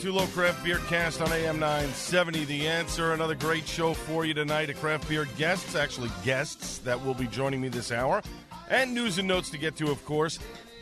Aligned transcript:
Al 0.00 0.12
Gattullo 0.12 0.32
Craft 0.32 0.64
Beer 0.64 0.78
Cast 0.88 1.20
on 1.20 1.30
AM 1.32 1.58
970. 1.58 2.46
The 2.46 2.66
answer. 2.66 3.12
Another 3.12 3.34
great 3.34 3.66
show 3.66 3.92
for 3.92 4.24
you 4.24 4.32
tonight. 4.32 4.70
A 4.70 4.74
craft 4.74 5.06
beer 5.08 5.26
guests, 5.36 5.74
actually 5.74 6.10
guests, 6.24 6.78
that 6.78 7.04
will 7.04 7.12
be 7.12 7.26
joining 7.26 7.60
me 7.60 7.68
this 7.68 7.92
hour. 7.92 8.22
And 8.70 8.94
news 8.94 9.18
and 9.18 9.28
notes 9.28 9.50
to 9.50 9.58
get 9.58 9.76
to, 9.76 9.90
of 9.90 10.02
course. 10.06 10.38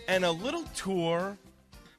And 0.06 0.24
a 0.24 0.30
little 0.30 0.62
tour 0.76 1.36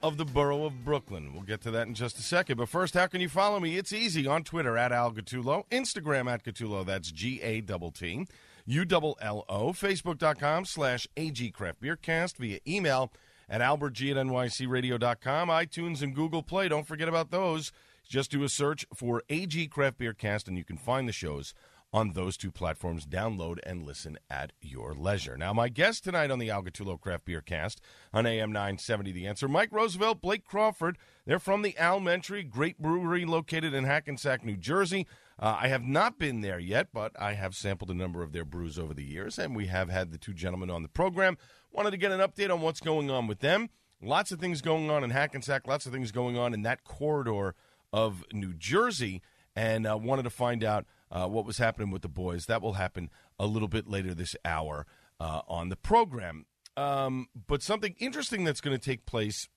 of 0.01 0.17
the 0.17 0.23
borough 0.23 0.63
of 0.65 0.85
Brooklyn. 0.85 1.33
We'll 1.33 1.43
get 1.43 1.61
to 1.61 1.71
that 1.71 1.87
in 1.87 1.93
just 1.93 2.17
a 2.19 2.21
second. 2.21 2.57
But 2.57 2.69
first, 2.69 2.93
how 2.93 3.07
can 3.07 3.19
you 3.19 3.29
follow 3.29 3.59
me? 3.59 3.77
It's 3.77 3.91
easy 3.91 4.25
on 4.25 4.43
Twitter 4.43 4.77
at 4.77 4.93
Al 4.93 5.11
Gattullo, 5.11 5.65
Instagram 5.71 6.31
at 6.31 6.43
Gattullo. 6.43 6.85
That's 6.85 7.11
G 7.11 7.41
A 7.41 7.59
T 7.59 7.91
T 7.95 8.27
U 8.65 8.85
L 8.89 9.17
L 9.21 9.45
O. 9.49 9.69
Facebook.com 9.71 10.65
slash 10.65 11.07
AG 11.17 11.51
Craft 11.51 11.81
Beer 11.81 11.97
Cast 11.97 12.37
via 12.37 12.59
email 12.65 13.11
at 13.49 13.61
albertg 13.61 14.11
at 14.11 14.17
nycradio.com, 14.17 15.49
iTunes, 15.49 16.01
and 16.01 16.15
Google 16.15 16.43
Play. 16.43 16.67
Don't 16.67 16.87
forget 16.87 17.09
about 17.09 17.31
those. 17.31 17.71
Just 18.07 18.31
do 18.31 18.43
a 18.43 18.49
search 18.49 18.85
for 18.93 19.23
AG 19.29 19.67
Craft 19.67 19.97
Beer 19.97 20.13
Cast, 20.13 20.47
and 20.47 20.57
you 20.57 20.63
can 20.63 20.77
find 20.77 21.07
the 21.07 21.13
shows 21.13 21.53
on 21.91 22.13
those 22.13 22.37
two 22.37 22.51
platforms. 22.51 23.05
Download 23.05 23.57
and 23.63 23.83
listen 23.83 24.17
at 24.29 24.51
your 24.61 24.93
leisure. 24.93 25.37
Now, 25.37 25.53
my 25.53 25.69
guest 25.69 26.03
tonight 26.03 26.31
on 26.31 26.39
the 26.39 26.49
Al 26.49 26.63
Gattullo 26.63 26.99
Craft 26.99 27.25
Beer 27.25 27.41
Cast 27.41 27.81
on 28.13 28.25
AM 28.25 28.51
970 28.51 29.11
The 29.11 29.27
Answer, 29.27 29.47
Mike 29.47 29.71
Roosevelt, 29.71 30.21
Blake 30.21 30.45
Crawford. 30.45 30.97
They're 31.25 31.39
from 31.39 31.61
the 31.61 31.77
Alementary, 31.77 32.43
great 32.43 32.79
brewery 32.79 33.25
located 33.25 33.73
in 33.73 33.83
Hackensack, 33.83 34.43
New 34.43 34.57
Jersey. 34.57 35.07
Uh, 35.37 35.57
I 35.61 35.67
have 35.69 35.83
not 35.83 36.19
been 36.19 36.41
there 36.41 36.59
yet, 36.59 36.89
but 36.93 37.13
I 37.19 37.33
have 37.33 37.55
sampled 37.55 37.89
a 37.89 37.95
number 37.95 38.23
of 38.23 38.33
their 38.33 38.45
brews 38.45 38.77
over 38.77 38.93
the 38.93 39.05
years, 39.05 39.39
and 39.39 39.55
we 39.55 39.67
have 39.67 39.89
had 39.89 40.11
the 40.11 40.17
two 40.17 40.33
gentlemen 40.33 40.69
on 40.69 40.83
the 40.83 40.89
program. 40.89 41.37
Wanted 41.71 41.91
to 41.91 41.97
get 41.97 42.11
an 42.11 42.19
update 42.19 42.51
on 42.51 42.61
what's 42.61 42.79
going 42.79 43.09
on 43.09 43.27
with 43.27 43.39
them. 43.39 43.69
Lots 44.01 44.31
of 44.31 44.39
things 44.39 44.61
going 44.61 44.89
on 44.89 45.03
in 45.03 45.09
Hackensack, 45.09 45.67
lots 45.67 45.85
of 45.85 45.91
things 45.91 46.11
going 46.11 46.37
on 46.37 46.53
in 46.53 46.61
that 46.63 46.83
corridor 46.83 47.53
of 47.91 48.23
New 48.31 48.53
Jersey, 48.53 49.21
and 49.55 49.85
uh, 49.85 49.97
wanted 49.97 50.23
to 50.23 50.29
find 50.29 50.63
out 50.63 50.85
uh, 51.11 51.27
what 51.27 51.45
was 51.45 51.57
happening 51.57 51.91
with 51.91 52.01
the 52.01 52.09
boys. 52.09 52.45
That 52.45 52.61
will 52.61 52.73
happen 52.73 53.09
a 53.37 53.45
little 53.45 53.67
bit 53.67 53.87
later 53.87 54.13
this 54.13 54.35
hour 54.45 54.85
uh, 55.19 55.41
on 55.47 55.69
the 55.69 55.75
program. 55.75 56.45
Um, 56.77 57.27
but 57.47 57.61
something 57.61 57.95
interesting 57.99 58.45
that's 58.45 58.61
going 58.61 58.77
to 58.77 58.83
take 58.83 59.05
place 59.05 59.49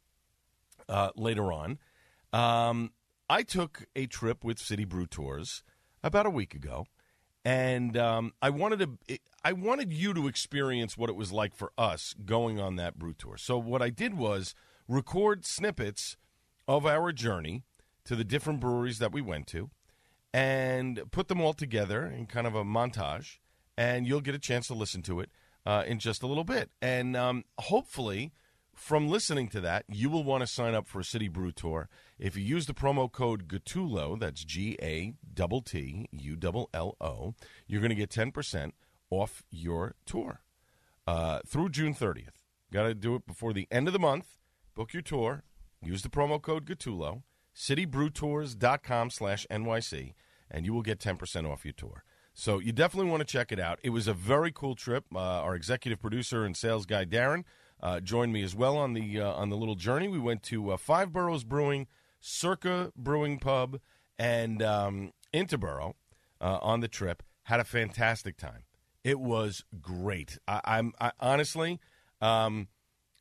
uh, 0.88 1.10
later 1.16 1.52
on. 1.52 1.78
Um, 2.32 2.92
I 3.30 3.42
took 3.42 3.84
a 3.94 4.06
trip 4.06 4.44
with 4.44 4.58
City 4.58 4.84
Brew 4.84 5.06
Tours 5.06 5.62
about 6.02 6.26
a 6.26 6.30
week 6.30 6.54
ago, 6.54 6.86
and 7.44 7.96
um, 7.96 8.32
I 8.40 8.50
wanted 8.50 8.78
to. 9.08 9.18
I 9.44 9.52
wanted 9.52 9.92
you 9.92 10.14
to 10.14 10.28
experience 10.28 10.96
what 10.96 11.10
it 11.10 11.16
was 11.16 11.32
like 11.32 11.54
for 11.54 11.72
us 11.76 12.14
going 12.24 12.60
on 12.60 12.76
that 12.76 12.98
brew 12.98 13.12
tour. 13.12 13.36
So 13.36 13.58
what 13.58 13.82
I 13.82 13.90
did 13.90 14.16
was 14.16 14.54
record 14.86 15.44
snippets 15.44 16.16
of 16.68 16.86
our 16.86 17.10
journey 17.12 17.64
to 18.04 18.14
the 18.14 18.24
different 18.24 18.60
breweries 18.60 19.00
that 19.00 19.12
we 19.12 19.20
went 19.20 19.48
to, 19.48 19.70
and 20.32 21.02
put 21.10 21.28
them 21.28 21.40
all 21.40 21.52
together 21.52 22.06
in 22.06 22.26
kind 22.26 22.46
of 22.46 22.54
a 22.54 22.64
montage. 22.64 23.38
And 23.76 24.06
you'll 24.06 24.20
get 24.20 24.34
a 24.34 24.38
chance 24.38 24.66
to 24.66 24.74
listen 24.74 25.02
to 25.02 25.20
it 25.20 25.30
uh, 25.64 25.82
in 25.86 25.98
just 25.98 26.22
a 26.22 26.26
little 26.26 26.44
bit. 26.44 26.70
And 26.80 27.16
um, 27.16 27.44
hopefully, 27.58 28.32
from 28.82 29.08
listening 29.08 29.46
to 29.50 29.60
that, 29.60 29.84
you 29.88 30.10
will 30.10 30.24
want 30.24 30.40
to 30.40 30.46
sign 30.46 30.74
up 30.74 30.88
for 30.88 30.98
a 30.98 31.04
City 31.04 31.28
Brew 31.28 31.52
Tour. 31.52 31.88
If 32.18 32.36
you 32.36 32.42
use 32.42 32.66
the 32.66 32.74
promo 32.74 33.10
code 33.10 33.46
GATULO, 33.46 34.18
that's 34.18 34.44
G 34.44 34.76
A 34.82 35.14
T 35.64 36.08
U 36.10 36.38
L 36.74 36.96
O, 37.00 37.34
you're 37.68 37.80
going 37.80 37.90
to 37.90 37.94
get 37.94 38.10
10% 38.10 38.72
off 39.08 39.44
your 39.50 39.94
tour 40.04 40.40
uh, 41.06 41.38
through 41.46 41.68
June 41.68 41.94
30th. 41.94 42.42
Got 42.72 42.82
to 42.84 42.94
do 42.94 43.14
it 43.14 43.24
before 43.24 43.52
the 43.52 43.68
end 43.70 43.86
of 43.86 43.92
the 43.92 44.00
month. 44.00 44.38
Book 44.74 44.92
your 44.92 45.02
tour. 45.02 45.44
Use 45.80 46.02
the 46.02 46.08
promo 46.08 46.42
code 46.42 46.66
GATULO, 46.66 47.22
citybrewtours.com 47.56 49.10
slash 49.10 49.46
NYC, 49.48 50.14
and 50.50 50.66
you 50.66 50.74
will 50.74 50.82
get 50.82 50.98
10% 50.98 51.48
off 51.48 51.64
your 51.64 51.72
tour. 51.72 52.02
So 52.34 52.58
you 52.58 52.72
definitely 52.72 53.10
want 53.10 53.20
to 53.20 53.32
check 53.32 53.52
it 53.52 53.60
out. 53.60 53.78
It 53.84 53.90
was 53.90 54.08
a 54.08 54.14
very 54.14 54.50
cool 54.50 54.74
trip. 54.74 55.04
Uh, 55.14 55.18
our 55.18 55.54
executive 55.54 56.00
producer 56.00 56.44
and 56.44 56.56
sales 56.56 56.84
guy, 56.84 57.04
Darren, 57.04 57.44
uh, 57.82 58.00
joined 58.00 58.32
me 58.32 58.42
as 58.42 58.54
well 58.54 58.76
on 58.76 58.92
the 58.94 59.20
uh, 59.20 59.32
on 59.32 59.50
the 59.50 59.56
little 59.56 59.74
journey. 59.74 60.08
We 60.08 60.18
went 60.18 60.42
to 60.44 60.72
uh, 60.72 60.76
Five 60.76 61.12
Boroughs 61.12 61.44
Brewing, 61.44 61.86
Circa 62.20 62.92
Brewing 62.96 63.38
Pub, 63.38 63.80
and 64.18 64.62
um, 64.62 65.12
Interboro 65.34 65.94
on 66.40 66.80
the 66.80 66.88
trip. 66.88 67.22
Had 67.44 67.60
a 67.60 67.64
fantastic 67.64 68.36
time. 68.36 68.64
It 69.04 69.18
was 69.18 69.64
great. 69.80 70.38
I, 70.46 70.60
I'm 70.64 70.92
I, 71.00 71.12
honestly, 71.18 71.80
um, 72.20 72.68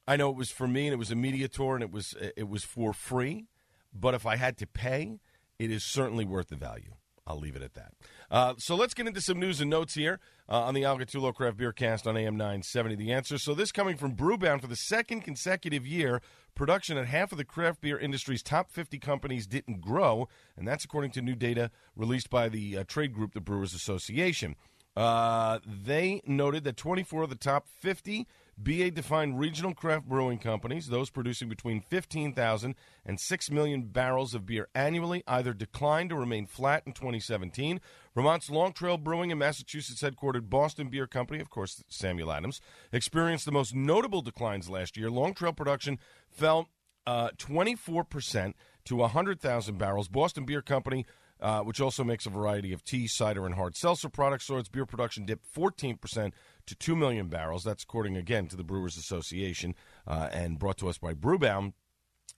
I 0.07 0.15
know 0.15 0.29
it 0.29 0.35
was 0.35 0.51
for 0.51 0.67
me 0.67 0.87
and 0.87 0.93
it 0.93 0.97
was 0.97 1.11
a 1.11 1.15
media 1.15 1.47
tour 1.47 1.75
and 1.75 1.83
it 1.83 1.91
was 1.91 2.15
it 2.37 2.47
was 2.47 2.63
for 2.63 2.93
free. 2.93 3.47
But 3.93 4.13
if 4.13 4.25
I 4.25 4.35
had 4.35 4.57
to 4.57 4.67
pay, 4.67 5.19
it 5.59 5.71
is 5.71 5.83
certainly 5.83 6.25
worth 6.25 6.49
the 6.49 6.55
value. 6.55 6.93
I'll 7.27 7.39
leave 7.39 7.55
it 7.55 7.61
at 7.61 7.75
that. 7.75 7.93
Uh, 8.29 8.55
so 8.57 8.75
let's 8.75 8.93
get 8.93 9.07
into 9.07 9.21
some 9.21 9.39
news 9.39 9.61
and 9.61 9.69
notes 9.69 9.93
here 9.93 10.19
uh, 10.49 10.61
on 10.61 10.73
the 10.73 10.83
Al 10.83 10.97
Gattullo 10.97 11.33
Craft 11.33 11.57
Beer 11.57 11.71
Cast 11.71 12.07
on 12.07 12.17
AM 12.17 12.35
970. 12.35 12.95
The 12.95 13.11
answer. 13.11 13.37
So 13.37 13.53
this 13.53 13.71
coming 13.71 13.95
from 13.95 14.15
Brewbound 14.15 14.61
for 14.61 14.67
the 14.67 14.75
second 14.75 15.21
consecutive 15.21 15.85
year, 15.85 16.21
production 16.55 16.97
at 16.97 17.05
half 17.05 17.31
of 17.31 17.37
the 17.37 17.45
craft 17.45 17.81
beer 17.81 17.97
industry's 17.97 18.41
top 18.41 18.71
50 18.71 18.97
companies 18.99 19.45
didn't 19.45 19.81
grow, 19.81 20.27
and 20.57 20.67
that's 20.67 20.83
according 20.83 21.11
to 21.11 21.21
new 21.21 21.35
data 21.35 21.69
released 21.95 22.29
by 22.29 22.49
the 22.49 22.77
uh, 22.77 22.83
trade 22.87 23.13
group, 23.13 23.33
the 23.33 23.41
Brewers 23.41 23.73
Association. 23.73 24.55
Uh, 24.95 25.59
they 25.65 26.21
noted 26.25 26.63
that 26.65 26.75
24 26.75 27.23
of 27.23 27.29
the 27.29 27.35
top 27.35 27.67
50 27.79 28.27
BA 28.57 28.91
defined 28.91 29.39
regional 29.39 29.73
craft 29.73 30.07
brewing 30.07 30.37
companies, 30.37 30.87
those 30.87 31.09
producing 31.09 31.49
between 31.49 31.81
15,000 31.81 32.75
and 33.05 33.19
6 33.19 33.51
million 33.51 33.83
barrels 33.83 34.35
of 34.35 34.45
beer 34.45 34.67
annually, 34.75 35.23
either 35.27 35.53
declined 35.53 36.11
or 36.11 36.19
remained 36.19 36.49
flat 36.49 36.83
in 36.85 36.93
2017. 36.93 37.81
Vermont's 38.15 38.49
Long 38.49 38.73
Trail 38.73 38.97
Brewing 38.97 39.31
and 39.31 39.39
Massachusetts 39.39 40.01
headquartered 40.01 40.49
Boston 40.49 40.89
Beer 40.89 41.07
Company, 41.07 41.39
of 41.39 41.49
course, 41.49 41.83
Samuel 41.89 42.31
Adams, 42.31 42.61
experienced 42.91 43.45
the 43.45 43.51
most 43.51 43.73
notable 43.73 44.21
declines 44.21 44.69
last 44.69 44.97
year. 44.97 45.09
Long 45.09 45.33
Trail 45.33 45.53
production 45.53 45.97
fell 46.29 46.69
uh, 47.07 47.29
24% 47.37 48.53
to 48.85 48.95
100,000 48.95 49.77
barrels. 49.77 50.07
Boston 50.07 50.45
Beer 50.45 50.61
Company 50.61 51.05
uh, 51.41 51.61
which 51.61 51.81
also 51.81 52.03
makes 52.03 52.25
a 52.25 52.29
variety 52.29 52.71
of 52.71 52.83
tea, 52.83 53.07
cider, 53.07 53.45
and 53.45 53.55
hard 53.55 53.75
seltzer 53.75 54.09
products. 54.09 54.45
So 54.45 54.57
its 54.57 54.69
beer 54.69 54.85
production 54.85 55.25
dipped 55.25 55.51
14% 55.55 56.31
to 56.65 56.75
2 56.75 56.95
million 56.95 57.27
barrels. 57.27 57.63
That's 57.63 57.83
according, 57.83 58.17
again, 58.17 58.47
to 58.47 58.55
the 58.55 58.63
Brewers 58.63 58.97
Association 58.97 59.75
uh, 60.07 60.29
and 60.31 60.59
brought 60.59 60.77
to 60.77 60.89
us 60.89 60.97
by 60.97 61.13
Brewbound. 61.13 61.73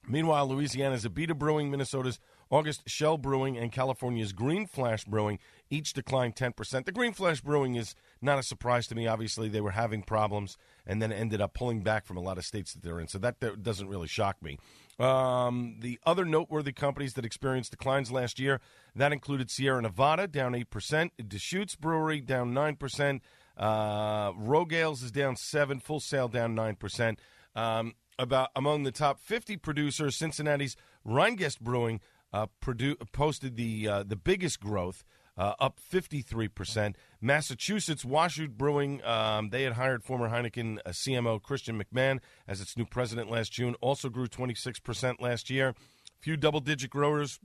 Meanwhile, 0.06 0.48
Louisiana's 0.48 1.04
Abita 1.04 1.36
Brewing, 1.36 1.70
Minnesota's 1.70 2.18
August 2.50 2.82
Schell 2.86 3.16
Brewing, 3.16 3.56
and 3.56 3.72
California's 3.72 4.32
Green 4.32 4.66
Flash 4.66 5.04
Brewing 5.04 5.38
each 5.70 5.94
declined 5.94 6.36
10%. 6.36 6.84
The 6.84 6.92
Green 6.92 7.12
Flash 7.12 7.40
Brewing 7.40 7.74
is 7.74 7.94
not 8.20 8.38
a 8.38 8.42
surprise 8.42 8.86
to 8.88 8.94
me. 8.94 9.06
Obviously, 9.06 9.48
they 9.48 9.62
were 9.62 9.70
having 9.70 10.02
problems 10.02 10.58
and 10.86 11.00
then 11.00 11.10
ended 11.10 11.40
up 11.40 11.54
pulling 11.54 11.82
back 11.82 12.04
from 12.04 12.18
a 12.18 12.20
lot 12.20 12.36
of 12.36 12.44
states 12.44 12.74
that 12.74 12.82
they're 12.82 13.00
in. 13.00 13.08
So 13.08 13.18
that 13.18 13.62
doesn't 13.62 13.88
really 13.88 14.08
shock 14.08 14.42
me. 14.42 14.58
Um, 14.98 15.76
the 15.80 15.98
other 16.06 16.24
noteworthy 16.24 16.72
companies 16.72 17.14
that 17.14 17.24
experienced 17.24 17.72
declines 17.72 18.12
last 18.12 18.38
year 18.38 18.60
that 18.94 19.12
included 19.12 19.50
Sierra 19.50 19.82
Nevada 19.82 20.28
down 20.28 20.54
eight 20.54 20.70
percent, 20.70 21.12
Deschutes 21.26 21.74
Brewery 21.74 22.20
down 22.20 22.54
nine 22.54 22.76
percent, 22.76 23.22
uh, 23.56 24.32
Rogue 24.36 24.72
Ales 24.72 25.02
is 25.02 25.12
down 25.12 25.36
seven, 25.36 25.80
Full 25.80 26.00
Sail 26.00 26.28
down 26.28 26.54
nine 26.54 26.76
percent. 26.76 27.18
Um, 27.54 27.94
about 28.18 28.50
among 28.54 28.84
the 28.84 28.92
top 28.92 29.20
50 29.20 29.56
producers, 29.56 30.16
Cincinnati's 30.16 30.76
Rhinegeist 31.06 31.60
Brewing 31.60 32.00
uh, 32.32 32.46
produ- 32.62 32.96
posted 33.12 33.56
the 33.56 33.88
uh, 33.88 34.02
the 34.02 34.16
biggest 34.16 34.60
growth, 34.60 35.04
uh, 35.36 35.54
up 35.58 35.78
53%. 35.92 36.94
Massachusetts, 37.20 38.04
Wachusett 38.04 38.50
Brewing, 38.56 39.04
um, 39.04 39.50
they 39.50 39.62
had 39.62 39.74
hired 39.74 40.04
former 40.04 40.28
Heineken 40.28 40.78
uh, 40.84 40.90
CMO 40.90 41.42
Christian 41.42 41.82
McMahon 41.82 42.20
as 42.46 42.60
its 42.60 42.76
new 42.76 42.84
president 42.84 43.30
last 43.30 43.52
June, 43.52 43.74
also 43.80 44.08
grew 44.08 44.26
26% 44.26 45.20
last 45.20 45.50
year. 45.50 45.74
Few 46.20 46.36
double 46.36 46.60
digit 46.60 46.90
growers 46.90 47.38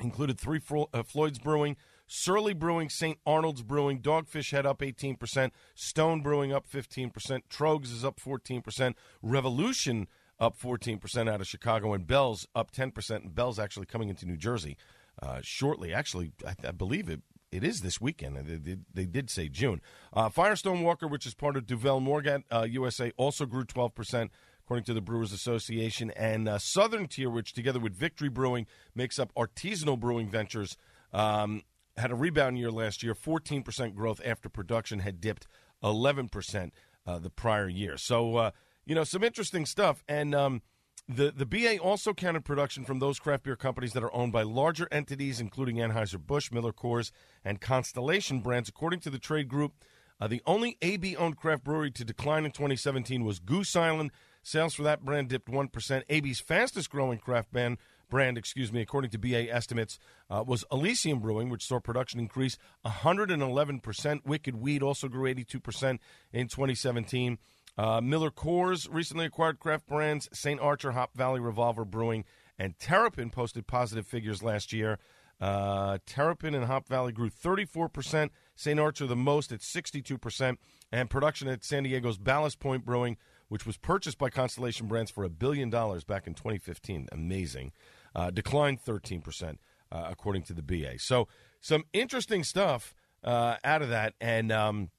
included 0.00 0.38
three 0.38 0.58
Fro- 0.58 0.90
uh, 0.92 1.02
Floyd's 1.02 1.38
Brewing, 1.38 1.76
Surly 2.06 2.54
Brewing, 2.54 2.88
St. 2.88 3.18
Arnold's 3.26 3.62
Brewing, 3.62 4.00
Dogfish 4.00 4.52
Head 4.52 4.66
up 4.66 4.80
18%, 4.80 5.50
Stone 5.74 6.22
Brewing 6.22 6.52
up 6.52 6.68
15%, 6.68 7.12
Troegs 7.50 7.92
is 7.92 8.04
up 8.04 8.20
14%, 8.20 8.94
Revolution 9.22 10.06
up 10.38 10.58
14% 10.58 11.30
out 11.30 11.40
of 11.40 11.46
Chicago, 11.46 11.92
and 11.92 12.06
Bell's 12.06 12.46
up 12.54 12.70
10%. 12.72 13.10
And 13.16 13.34
Bell's 13.34 13.58
actually 13.58 13.86
coming 13.86 14.08
into 14.08 14.26
New 14.26 14.36
Jersey 14.36 14.76
uh, 15.22 15.40
shortly. 15.42 15.92
Actually, 15.92 16.32
I, 16.46 16.54
I, 16.66 16.72
believe 16.72 17.08
it. 17.08 17.22
It 17.50 17.64
is 17.64 17.80
this 17.80 18.00
weekend. 18.00 18.36
They, 18.36 18.56
they, 18.56 18.76
they 18.92 19.06
did 19.06 19.30
say 19.30 19.48
June. 19.48 19.80
Uh, 20.12 20.28
Firestone 20.28 20.82
Walker, 20.82 21.06
which 21.06 21.26
is 21.26 21.34
part 21.34 21.56
of 21.56 21.66
Duvel 21.66 22.00
Moortgat 22.00 22.42
uh, 22.50 22.66
USA, 22.68 23.12
also 23.16 23.46
grew 23.46 23.64
12%, 23.64 24.28
according 24.64 24.84
to 24.84 24.94
the 24.94 25.00
Brewers 25.00 25.32
Association. 25.32 26.10
And 26.10 26.48
uh, 26.48 26.58
Southern 26.58 27.06
Tier, 27.06 27.30
which 27.30 27.52
together 27.52 27.80
with 27.80 27.94
Victory 27.94 28.28
Brewing 28.28 28.66
makes 28.94 29.18
up 29.18 29.32
Artisanal 29.34 29.98
Brewing 29.98 30.28
Ventures, 30.28 30.76
um, 31.12 31.62
had 31.96 32.10
a 32.10 32.14
rebound 32.14 32.58
year 32.58 32.70
last 32.70 33.02
year, 33.02 33.14
14% 33.14 33.94
growth 33.94 34.20
after 34.24 34.48
production 34.48 35.00
had 35.00 35.20
dipped 35.20 35.46
11% 35.82 36.70
uh, 37.06 37.18
the 37.18 37.30
prior 37.30 37.68
year. 37.68 37.96
So, 37.96 38.36
uh, 38.36 38.50
you 38.84 38.94
know, 38.94 39.04
some 39.04 39.24
interesting 39.24 39.66
stuff. 39.66 40.02
And 40.08 40.34
um, 40.34 40.62
the, 41.08 41.32
the 41.34 41.46
BA 41.46 41.78
also 41.78 42.12
counted 42.12 42.44
production 42.44 42.84
from 42.84 42.98
those 42.98 43.18
craft 43.18 43.44
beer 43.44 43.56
companies 43.56 43.92
that 43.92 44.02
are 44.02 44.14
owned 44.14 44.32
by 44.32 44.42
larger 44.42 44.88
entities, 44.90 45.40
including 45.40 45.76
Anheuser-Busch, 45.76 46.50
Miller 46.50 46.72
Coors, 46.72 47.10
and 47.44 47.60
Constellation 47.60 48.40
brands. 48.40 48.68
According 48.68 49.00
to 49.00 49.10
the 49.10 49.18
trade 49.18 49.48
group, 49.48 49.72
uh, 50.20 50.26
the 50.26 50.42
only 50.46 50.76
AB 50.82 51.16
owned 51.16 51.36
craft 51.36 51.64
brewery 51.64 51.90
to 51.92 52.04
decline 52.04 52.44
in 52.44 52.50
2017 52.50 53.24
was 53.24 53.38
Goose 53.38 53.76
Island. 53.76 54.10
Sales 54.42 54.74
for 54.74 54.82
that 54.84 55.04
brand 55.04 55.28
dipped 55.28 55.50
1%. 55.50 56.02
AB's 56.08 56.40
fastest 56.40 56.90
growing 56.90 57.18
craft 57.18 57.52
brand, 57.52 57.78
brand, 58.08 58.38
excuse 58.38 58.72
me, 58.72 58.80
according 58.80 59.10
to 59.10 59.18
BA 59.18 59.52
estimates, 59.52 59.98
uh, 60.30 60.44
was 60.46 60.64
Elysian 60.70 61.18
Brewing, 61.18 61.48
which 61.48 61.64
saw 61.64 61.80
production 61.80 62.20
increase 62.20 62.58
111%. 62.84 64.26
Wicked 64.26 64.56
Weed 64.56 64.82
also 64.82 65.08
grew 65.08 65.32
82% 65.32 65.98
in 66.32 66.48
2017. 66.48 67.38
Uh, 67.78 68.00
Miller 68.00 68.30
Coors 68.30 68.88
recently 68.90 69.26
acquired 69.26 69.58
craft 69.58 69.86
brands 69.86 70.28
St. 70.32 70.60
Archer, 70.60 70.92
Hop 70.92 71.14
Valley 71.14 71.40
Revolver 71.40 71.84
Brewing, 71.84 72.24
and 72.58 72.78
Terrapin 72.78 73.30
posted 73.30 73.66
positive 73.66 74.06
figures 74.06 74.42
last 74.42 74.72
year. 74.72 74.98
Uh, 75.38 75.98
Terrapin 76.06 76.54
and 76.54 76.64
Hop 76.64 76.88
Valley 76.88 77.12
grew 77.12 77.28
34%, 77.28 78.30
St. 78.54 78.80
Archer 78.80 79.06
the 79.06 79.16
most 79.16 79.52
at 79.52 79.60
62%, 79.60 80.56
and 80.90 81.10
production 81.10 81.48
at 81.48 81.64
San 81.64 81.82
Diego's 81.82 82.16
Ballast 82.16 82.58
Point 82.58 82.86
Brewing, 82.86 83.18
which 83.48 83.66
was 83.66 83.76
purchased 83.76 84.18
by 84.18 84.30
Constellation 84.30 84.86
Brands 84.86 85.10
for 85.10 85.24
a 85.24 85.28
billion 85.28 85.68
dollars 85.68 86.04
back 86.04 86.26
in 86.26 86.34
2015, 86.34 87.08
amazing, 87.12 87.72
uh, 88.16 88.30
declined 88.30 88.82
13%, 88.82 89.58
uh, 89.92 90.08
according 90.10 90.42
to 90.42 90.54
the 90.54 90.62
BA. 90.62 90.98
So, 90.98 91.28
some 91.60 91.84
interesting 91.92 92.42
stuff 92.42 92.94
uh, 93.22 93.56
out 93.62 93.82
of 93.82 93.90
that. 93.90 94.14
And 94.20 94.50
um, 94.50 94.90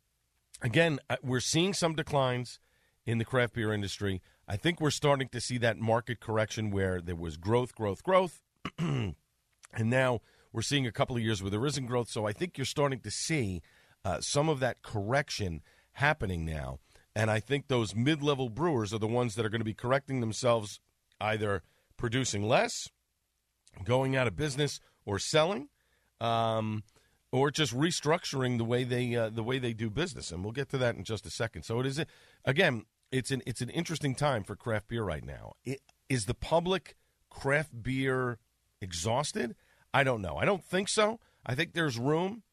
again, 0.61 0.99
uh, 1.09 1.17
we're 1.23 1.39
seeing 1.39 1.73
some 1.73 1.95
declines 1.95 2.59
in 3.05 3.17
the 3.17 3.25
craft 3.25 3.53
beer 3.53 3.73
industry. 3.73 4.21
I 4.47 4.55
think 4.55 4.79
we're 4.79 4.91
starting 4.91 5.29
to 5.29 5.41
see 5.41 5.57
that 5.57 5.77
market 5.77 6.19
correction 6.19 6.71
where 6.71 7.01
there 7.01 7.15
was 7.15 7.37
growth, 7.37 7.73
growth, 7.73 8.03
growth. 8.03 8.41
and 8.77 9.15
now 9.77 10.21
we're 10.53 10.61
seeing 10.61 10.85
a 10.85 10.91
couple 10.91 11.15
of 11.15 11.23
years 11.23 11.41
where 11.41 11.51
there 11.51 11.65
isn't 11.65 11.87
growth. 11.87 12.09
So 12.09 12.27
I 12.27 12.33
think 12.33 12.57
you're 12.57 12.65
starting 12.65 12.99
to 12.99 13.11
see 13.11 13.61
uh, 14.05 14.21
some 14.21 14.47
of 14.47 14.59
that 14.59 14.83
correction 14.83 15.61
happening 15.93 16.45
now. 16.45 16.79
And 17.15 17.31
I 17.31 17.39
think 17.39 17.67
those 17.67 17.95
mid 17.95 18.21
level 18.21 18.49
brewers 18.49 18.93
are 18.93 18.99
the 18.99 19.07
ones 19.07 19.35
that 19.35 19.45
are 19.45 19.49
going 19.49 19.61
to 19.61 19.65
be 19.65 19.73
correcting 19.73 20.19
themselves, 20.19 20.79
either 21.19 21.63
producing 21.97 22.43
less, 22.43 22.89
going 23.83 24.15
out 24.15 24.27
of 24.27 24.35
business, 24.35 24.79
or 25.05 25.19
selling. 25.19 25.69
Um, 26.19 26.83
or 27.31 27.51
just 27.51 27.75
restructuring 27.75 28.57
the 28.57 28.63
way 28.63 28.83
they 28.83 29.15
uh, 29.15 29.29
the 29.29 29.43
way 29.43 29.59
they 29.59 29.73
do 29.73 29.89
business, 29.89 30.31
and 30.31 30.43
we'll 30.43 30.53
get 30.53 30.69
to 30.69 30.77
that 30.77 30.95
in 30.95 31.03
just 31.03 31.25
a 31.25 31.29
second. 31.29 31.63
So 31.63 31.79
it 31.79 31.85
is 31.85 32.01
again, 32.45 32.85
it's 33.11 33.31
an 33.31 33.41
it's 33.45 33.61
an 33.61 33.69
interesting 33.69 34.15
time 34.15 34.43
for 34.43 34.55
craft 34.55 34.87
beer 34.87 35.03
right 35.03 35.25
now. 35.25 35.53
It, 35.65 35.81
is 36.09 36.25
the 36.25 36.33
public 36.33 36.95
craft 37.29 37.83
beer 37.83 38.39
exhausted? 38.81 39.55
I 39.93 40.03
don't 40.03 40.21
know. 40.21 40.37
I 40.37 40.45
don't 40.45 40.63
think 40.63 40.89
so. 40.89 41.19
I 41.45 41.55
think 41.55 41.73
there's 41.73 41.97
room. 41.97 42.43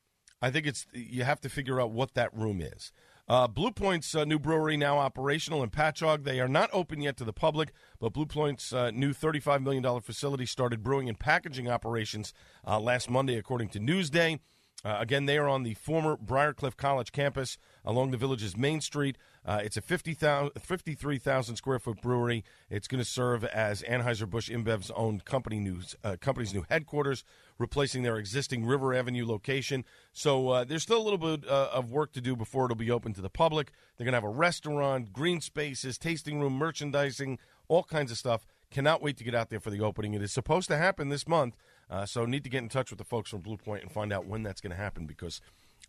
I 0.43 0.51
think 0.51 0.67
it's 0.67 0.87
you 0.93 1.25
have 1.25 1.41
to 1.43 1.49
figure 1.49 1.81
out 1.81 1.91
what 1.91 2.15
that 2.15 2.35
room 2.35 2.61
is. 2.61 2.93
Uh, 3.27 3.49
Blue 3.49 3.71
Point's 3.71 4.15
uh, 4.15 4.25
new 4.25 4.39
brewery 4.39 4.77
now 4.77 4.99
operational 4.99 5.63
in 5.63 5.71
Patchogue. 5.71 6.25
They 6.25 6.41
are 6.41 6.49
not 6.49 6.69
open 6.75 7.01
yet 7.01 7.17
to 7.17 7.25
the 7.25 7.33
public, 7.33 7.73
but 7.99 8.13
Blue 8.13 8.27
Point's 8.27 8.71
uh, 8.73 8.91
new 8.91 9.15
$35 9.15 9.63
million 9.63 10.01
facility 10.01 10.45
started 10.45 10.83
brewing 10.83 11.09
and 11.09 11.19
packaging 11.19 11.69
operations 11.69 12.35
uh, 12.67 12.79
last 12.79 13.09
Monday, 13.09 13.37
according 13.37 13.71
to 13.71 13.81
Newsday. 13.81 14.41
Uh, 14.85 14.99
again, 15.01 15.25
they 15.25 15.39
are 15.39 15.49
on 15.49 15.63
the 15.63 15.73
former 15.73 16.19
Briarcliffe 16.19 16.77
College 16.77 17.13
campus 17.13 17.57
along 17.83 18.11
the 18.11 18.19
village's 18.19 18.59
main 18.59 18.83
street. 18.83 19.17
Uh, 19.47 19.61
it's 19.63 19.77
a 19.77 19.83
53,000 19.83 21.57
square 21.57 21.79
foot 21.79 22.01
brewery. 22.01 22.45
It's 22.71 22.89
going 22.89 23.03
to 23.03 23.09
serve 23.09 23.45
as 23.45 23.83
Anheuser-Busch 23.83 24.49
InBev's 24.51 24.91
own 24.93 25.21
company 25.21 25.61
news, 25.61 25.95
uh, 26.03 26.17
company's 26.19 26.55
new 26.55 26.65
headquarters, 26.71 27.25
replacing 27.59 28.03
their 28.03 28.17
existing 28.17 28.65
River 28.65 28.95
Avenue 28.95 29.27
location. 29.27 29.85
So 30.13 30.49
uh, 30.49 30.65
there's 30.65 30.83
still 30.83 30.99
a 30.99 31.05
little 31.05 31.19
bit 31.19 31.49
uh, 31.49 31.69
of 31.73 31.91
work 31.91 32.13
to 32.13 32.23
do 32.23 32.35
before 32.35 32.65
it'll 32.65 32.77
be 32.77 32.91
open 32.91 33.13
to 33.15 33.21
the 33.21 33.29
public. 33.29 33.71
They're 33.97 34.07
going 34.07 34.13
to 34.13 34.17
have 34.17 34.25
a 34.25 34.29
restaurant, 34.29 35.13
green 35.13 35.41
spaces, 35.43 35.99
tasting 35.99 36.41
room, 36.41 36.55
merchandising, 36.55 37.39
all 37.69 37.85
kinds 37.85 38.11
of 38.11 38.17
stuff. 38.17 38.47
Cannot 38.71 39.03
wait 39.03 39.19
to 39.19 39.25
get 39.25 39.35
out 39.35 39.51
there 39.51 39.61
for 39.61 39.71
the 39.71 39.83
opening. 39.83 40.15
It 40.15 40.23
is 40.23 40.33
supposed 40.33 40.69
to 40.69 40.77
happen 40.77 41.11
this 41.11 41.29
month. 41.29 41.55
Uh, 41.91 42.07
so 42.07 42.25
need 42.25 42.45
to 42.45 42.51
get 42.51 42.63
in 42.63 42.69
touch 42.71 42.91
with 42.91 42.99
the 42.99 43.05
folks 43.05 43.31
from 43.31 43.41
Blue 43.41 43.59
Point 43.59 43.83
and 43.83 43.93
find 43.93 44.13
out 44.13 44.27
when 44.27 44.43
that's 44.43 44.61
going 44.61 44.71
to 44.71 44.77
happen 44.77 45.07
because 45.07 45.41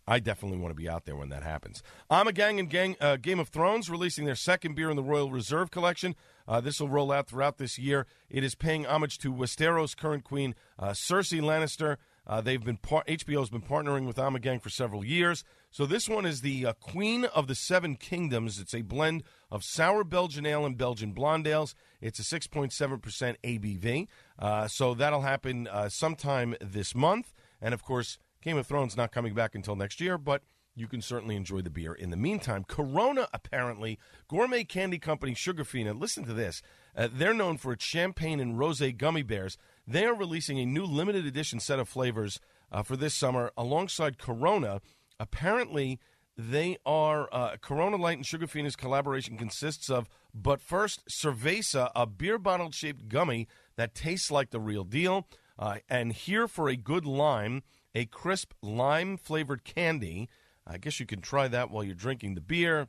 I 0.08 0.20
definitely 0.20 0.58
want 0.58 0.70
to 0.70 0.80
be 0.80 0.88
out 0.88 1.04
there 1.04 1.16
when 1.16 1.30
that 1.30 1.42
happens. 1.42 1.82
Ommegang 2.10 2.60
and 2.60 2.70
Gang, 2.70 2.96
uh, 3.00 3.16
Game 3.16 3.40
of 3.40 3.48
Thrones 3.48 3.90
releasing 3.90 4.24
their 4.24 4.36
second 4.36 4.76
beer 4.76 4.88
in 4.88 4.96
the 4.96 5.02
Royal 5.02 5.30
Reserve 5.30 5.72
collection. 5.72 6.14
Uh, 6.46 6.60
this 6.60 6.80
will 6.80 6.88
roll 6.88 7.10
out 7.10 7.26
throughout 7.26 7.58
this 7.58 7.76
year. 7.76 8.06
It 8.30 8.44
is 8.44 8.54
paying 8.54 8.86
homage 8.86 9.18
to 9.18 9.32
Westeros 9.32 9.96
current 9.96 10.22
queen 10.22 10.54
uh, 10.78 10.90
Cersei 10.90 11.40
Lannister. 11.40 11.96
Uh, 12.24 12.40
they've 12.40 12.64
been 12.64 12.76
par- 12.76 13.04
HBO's 13.08 13.50
been 13.50 13.62
partnering 13.62 14.06
with 14.06 14.16
Ommegang 14.16 14.62
for 14.62 14.70
several 14.70 15.04
years. 15.04 15.42
So 15.70 15.86
this 15.86 16.08
one 16.08 16.24
is 16.24 16.40
the 16.40 16.66
uh, 16.66 16.72
Queen 16.74 17.24
of 17.24 17.48
the 17.48 17.54
Seven 17.56 17.96
Kingdoms. 17.96 18.60
It's 18.60 18.74
a 18.74 18.82
blend 18.82 19.24
of 19.50 19.64
sour 19.64 20.04
Belgian 20.04 20.46
ale 20.46 20.64
and 20.64 20.78
Belgian 20.78 21.12
blonde 21.12 21.46
ales. 21.48 21.74
It's 22.00 22.20
a 22.20 22.22
6.7% 22.22 23.36
ABV. 23.44 24.06
Uh, 24.38 24.68
so 24.68 24.94
that'll 24.94 25.22
happen 25.22 25.68
sometime 25.88 26.54
this 26.60 26.94
month. 26.94 27.32
And 27.60 27.74
of 27.74 27.82
course, 27.82 28.18
Game 28.46 28.58
of 28.58 28.66
Thrones 28.68 28.96
not 28.96 29.10
coming 29.10 29.34
back 29.34 29.56
until 29.56 29.74
next 29.74 30.00
year, 30.00 30.16
but 30.16 30.42
you 30.76 30.86
can 30.86 31.02
certainly 31.02 31.34
enjoy 31.34 31.62
the 31.62 31.70
beer 31.70 31.92
in 31.92 32.10
the 32.10 32.16
meantime. 32.16 32.62
Corona, 32.62 33.26
apparently, 33.32 33.98
gourmet 34.28 34.62
candy 34.62 35.00
company 35.00 35.34
Sugarfina, 35.34 35.98
listen 35.98 36.24
to 36.26 36.32
this. 36.32 36.62
Uh, 36.96 37.08
they're 37.12 37.34
known 37.34 37.56
for 37.56 37.72
its 37.72 37.84
champagne 37.84 38.38
and 38.38 38.56
rose 38.56 38.80
gummy 38.98 39.24
bears. 39.24 39.58
They 39.84 40.04
are 40.04 40.14
releasing 40.14 40.60
a 40.60 40.64
new 40.64 40.84
limited 40.84 41.26
edition 41.26 41.58
set 41.58 41.80
of 41.80 41.88
flavors 41.88 42.38
uh, 42.70 42.84
for 42.84 42.96
this 42.96 43.16
summer 43.16 43.50
alongside 43.56 44.16
Corona. 44.16 44.80
Apparently, 45.18 45.98
they 46.38 46.76
are 46.86 47.28
uh, 47.32 47.56
Corona 47.60 47.96
Light 47.96 48.18
and 48.18 48.24
Sugarfina's 48.24 48.76
collaboration 48.76 49.36
consists 49.36 49.90
of, 49.90 50.08
but 50.32 50.60
first, 50.60 51.02
Cerveza, 51.10 51.90
a 51.96 52.06
beer 52.06 52.38
bottle 52.38 52.70
shaped 52.70 53.08
gummy 53.08 53.48
that 53.74 53.96
tastes 53.96 54.30
like 54.30 54.50
the 54.50 54.60
real 54.60 54.84
deal. 54.84 55.26
Uh, 55.58 55.78
and 55.88 56.12
here 56.12 56.46
for 56.46 56.68
a 56.68 56.76
good 56.76 57.06
lime, 57.06 57.62
a 57.96 58.04
crisp 58.04 58.52
lime 58.62 59.16
flavored 59.16 59.64
candy 59.64 60.28
I 60.66 60.78
guess 60.78 60.98
you 60.98 61.06
can 61.06 61.20
try 61.20 61.48
that 61.48 61.70
while 61.70 61.84
you're 61.84 61.94
drinking 61.94 62.34
the 62.34 62.40
beer. 62.40 62.88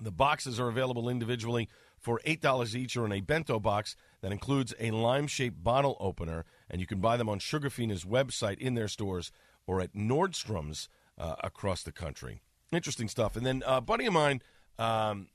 The 0.00 0.12
boxes 0.12 0.60
are 0.60 0.68
available 0.68 1.08
individually 1.08 1.68
for 1.98 2.20
$8 2.26 2.74
each 2.74 2.96
or 2.96 3.04
in 3.04 3.12
a 3.12 3.20
bento 3.20 3.60
box 3.60 3.96
that 4.20 4.32
includes 4.32 4.74
a 4.78 4.90
lime 4.90 5.26
shaped 5.26 5.62
bottle 5.62 5.96
opener. 6.00 6.44
And 6.70 6.80
you 6.80 6.86
can 6.86 7.00
buy 7.00 7.16
them 7.16 7.28
on 7.28 7.40
Sugarfina's 7.40 8.04
website 8.04 8.58
in 8.58 8.74
their 8.74 8.88
stores 8.88 9.32
or 9.66 9.80
at 9.80 9.94
Nordstrom's 9.94 10.88
uh, 11.18 11.36
across 11.42 11.82
the 11.82 11.92
country. 11.92 12.42
Interesting 12.72 13.08
stuff. 13.08 13.36
And 13.36 13.44
then 13.44 13.62
uh, 13.66 13.76
a 13.76 13.80
buddy 13.80 14.06
of 14.06 14.12
mine 14.12 14.40
um, 14.78 15.28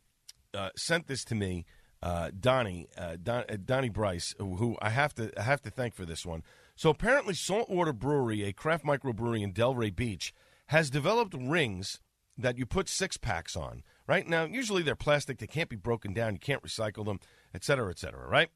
uh, 0.53 0.69
sent 0.75 1.07
this 1.07 1.23
to 1.25 1.35
me. 1.35 1.65
Uh, 2.01 2.29
Donnie, 2.39 2.87
uh, 2.95 3.17
Don, 3.21 3.43
uh, 3.49 3.57
Donnie 3.63 3.89
Bryce, 3.89 4.35
who 4.37 4.77
I 4.79 4.91
have 4.91 5.15
to 5.15 5.31
I 5.35 5.41
have 5.41 5.63
to 5.63 5.71
thank 5.71 5.95
for 5.95 6.05
this 6.05 6.27
one. 6.27 6.43
So 6.77 6.91
apparently, 6.91 7.33
Saltwater 7.33 7.91
Brewery, 7.91 8.43
a 8.43 8.53
craft 8.53 8.85
microbrewery 8.85 9.41
in 9.41 9.51
Delray 9.51 9.93
Beach, 9.93 10.33
has 10.67 10.89
developed 10.89 11.35
rings 11.37 11.99
that 12.37 12.57
you 12.57 12.65
put 12.65 12.87
six 12.87 13.17
packs 13.17 13.55
on. 13.55 13.83
Right 14.07 14.27
now, 14.27 14.45
usually 14.45 14.83
they're 14.83 14.95
plastic; 14.95 15.39
they 15.39 15.47
can't 15.47 15.69
be 15.69 15.75
broken 15.75 16.13
down. 16.13 16.33
You 16.33 16.39
can't 16.39 16.63
recycle 16.63 17.03
them, 17.03 17.19
et 17.53 17.63
cetera, 17.63 17.89
et 17.89 17.97
cetera. 17.97 18.29
Right? 18.29 18.49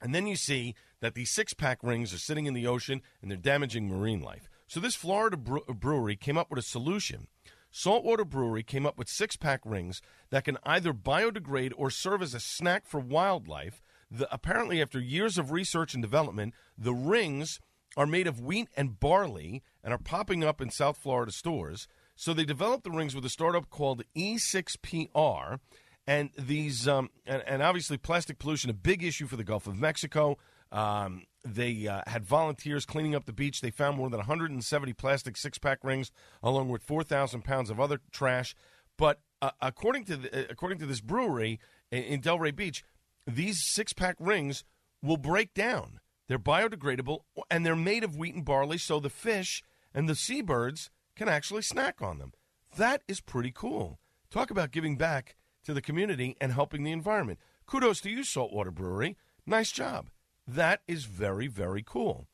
And 0.00 0.14
then 0.14 0.26
you 0.26 0.36
see 0.36 0.74
that 1.00 1.14
these 1.14 1.30
six 1.30 1.54
pack 1.54 1.82
rings 1.82 2.14
are 2.14 2.18
sitting 2.18 2.46
in 2.46 2.54
the 2.54 2.66
ocean 2.66 3.02
and 3.20 3.30
they're 3.30 3.38
damaging 3.38 3.88
marine 3.88 4.20
life. 4.20 4.48
So 4.66 4.80
this 4.80 4.96
Florida 4.96 5.38
uh, 5.68 5.72
brewery 5.74 6.16
came 6.16 6.38
up 6.38 6.50
with 6.50 6.58
a 6.58 6.62
solution. 6.62 7.28
Saltwater 7.70 8.24
Brewery 8.24 8.62
came 8.62 8.86
up 8.86 8.96
with 8.96 9.08
six 9.08 9.36
pack 9.36 9.60
rings 9.64 10.00
that 10.30 10.44
can 10.44 10.58
either 10.62 10.92
biodegrade 10.92 11.72
or 11.76 11.90
serve 11.90 12.22
as 12.22 12.32
a 12.32 12.40
snack 12.40 12.86
for 12.86 13.00
wildlife. 13.00 13.82
The, 14.14 14.32
apparently, 14.32 14.80
after 14.80 15.00
years 15.00 15.38
of 15.38 15.50
research 15.50 15.92
and 15.94 16.02
development, 16.02 16.54
the 16.78 16.94
rings 16.94 17.58
are 17.96 18.06
made 18.06 18.26
of 18.26 18.40
wheat 18.40 18.68
and 18.76 18.98
barley 19.00 19.62
and 19.82 19.92
are 19.92 19.98
popping 19.98 20.44
up 20.44 20.60
in 20.60 20.70
South 20.70 20.96
Florida 20.96 21.32
stores. 21.32 21.88
So 22.16 22.32
they 22.32 22.44
developed 22.44 22.84
the 22.84 22.90
rings 22.90 23.14
with 23.14 23.24
a 23.24 23.28
startup 23.28 23.70
called 23.70 24.04
E6PR, 24.16 25.58
and 26.06 26.30
these 26.38 26.86
um, 26.86 27.10
and, 27.26 27.42
and, 27.46 27.62
obviously 27.62 27.96
plastic 27.96 28.38
pollution 28.38 28.70
a 28.70 28.74
big 28.74 29.02
issue 29.02 29.26
for 29.26 29.36
the 29.36 29.44
Gulf 29.44 29.66
of 29.66 29.78
Mexico. 29.78 30.38
Um, 30.70 31.24
they 31.44 31.88
uh, 31.88 32.02
had 32.06 32.24
volunteers 32.24 32.84
cleaning 32.84 33.14
up 33.14 33.24
the 33.24 33.32
beach. 33.32 33.60
They 33.60 33.70
found 33.70 33.96
more 33.96 34.10
than 34.10 34.18
170 34.18 34.92
plastic 34.92 35.36
six 35.36 35.58
pack 35.58 35.78
rings, 35.82 36.12
along 36.42 36.68
with 36.68 36.82
4,000 36.82 37.42
pounds 37.42 37.70
of 37.70 37.80
other 37.80 38.00
trash. 38.12 38.54
But 38.96 39.20
uh, 39.42 39.50
according 39.60 40.04
to 40.06 40.16
the, 40.16 40.40
uh, 40.40 40.46
according 40.50 40.78
to 40.78 40.86
this 40.86 41.00
brewery 41.00 41.58
in, 41.90 42.02
in 42.04 42.20
Delray 42.20 42.54
Beach, 42.54 42.84
these 43.26 43.62
six 43.64 43.92
pack 43.92 44.16
rings 44.18 44.64
will 45.02 45.16
break 45.16 45.54
down. 45.54 46.00
They're 46.28 46.38
biodegradable 46.38 47.20
and 47.50 47.64
they're 47.64 47.76
made 47.76 48.04
of 48.04 48.16
wheat 48.16 48.34
and 48.34 48.44
barley, 48.44 48.78
so 48.78 48.98
the 48.98 49.10
fish 49.10 49.62
and 49.92 50.08
the 50.08 50.14
seabirds 50.14 50.90
can 51.16 51.28
actually 51.28 51.62
snack 51.62 52.00
on 52.00 52.18
them. 52.18 52.32
That 52.76 53.02
is 53.06 53.20
pretty 53.20 53.52
cool. 53.52 53.98
Talk 54.30 54.50
about 54.50 54.72
giving 54.72 54.96
back 54.96 55.36
to 55.64 55.74
the 55.74 55.82
community 55.82 56.36
and 56.40 56.52
helping 56.52 56.82
the 56.82 56.92
environment. 56.92 57.38
Kudos 57.66 58.00
to 58.02 58.10
you, 58.10 58.24
Saltwater 58.24 58.70
Brewery. 58.70 59.16
Nice 59.46 59.70
job. 59.70 60.10
That 60.46 60.80
is 60.88 61.04
very, 61.04 61.46
very 61.46 61.82
cool. 61.86 62.26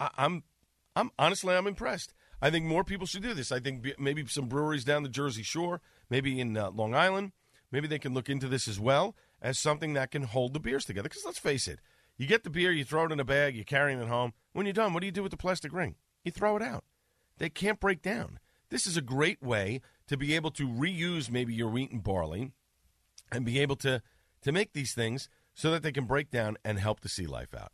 I, 0.00 0.10
I'm, 0.16 0.44
I'm 0.96 1.10
honestly, 1.18 1.54
I'm 1.54 1.66
impressed. 1.66 2.14
I 2.40 2.50
think 2.50 2.64
more 2.64 2.84
people 2.84 3.06
should 3.06 3.22
do 3.22 3.34
this. 3.34 3.52
I 3.52 3.60
think 3.60 3.86
maybe 3.98 4.26
some 4.26 4.48
breweries 4.48 4.84
down 4.84 5.02
the 5.02 5.08
Jersey 5.08 5.42
Shore, 5.42 5.80
maybe 6.10 6.40
in 6.40 6.56
uh, 6.56 6.70
Long 6.70 6.94
Island, 6.94 7.32
maybe 7.70 7.88
they 7.88 7.98
can 7.98 8.14
look 8.14 8.28
into 8.28 8.48
this 8.48 8.68
as 8.68 8.80
well 8.80 9.14
as 9.44 9.58
something 9.58 9.92
that 9.92 10.10
can 10.10 10.22
hold 10.22 10.54
the 10.54 10.58
beers 10.58 10.86
together. 10.86 11.08
Because 11.08 11.24
let's 11.24 11.38
face 11.38 11.68
it, 11.68 11.78
you 12.16 12.26
get 12.26 12.42
the 12.42 12.50
beer, 12.50 12.72
you 12.72 12.82
throw 12.82 13.04
it 13.04 13.12
in 13.12 13.20
a 13.20 13.24
bag, 13.24 13.54
you 13.54 13.64
carry 13.64 13.92
it 13.92 14.08
home. 14.08 14.32
When 14.54 14.64
you're 14.64 14.72
done, 14.72 14.94
what 14.94 15.00
do 15.00 15.06
you 15.06 15.12
do 15.12 15.22
with 15.22 15.32
the 15.32 15.36
plastic 15.36 15.72
ring? 15.72 15.96
You 16.24 16.32
throw 16.32 16.56
it 16.56 16.62
out. 16.62 16.84
They 17.36 17.50
can't 17.50 17.78
break 17.78 18.00
down. 18.00 18.38
This 18.70 18.86
is 18.86 18.96
a 18.96 19.02
great 19.02 19.42
way 19.42 19.82
to 20.08 20.16
be 20.16 20.34
able 20.34 20.50
to 20.52 20.66
reuse 20.66 21.30
maybe 21.30 21.52
your 21.52 21.68
wheat 21.68 21.92
and 21.92 22.02
barley 22.02 22.52
and 23.30 23.44
be 23.44 23.58
able 23.60 23.76
to, 23.76 24.00
to 24.42 24.52
make 24.52 24.72
these 24.72 24.94
things 24.94 25.28
so 25.52 25.70
that 25.70 25.82
they 25.82 25.92
can 25.92 26.06
break 26.06 26.30
down 26.30 26.56
and 26.64 26.78
help 26.78 27.00
the 27.00 27.08
sea 27.08 27.26
life 27.26 27.54
out. 27.54 27.72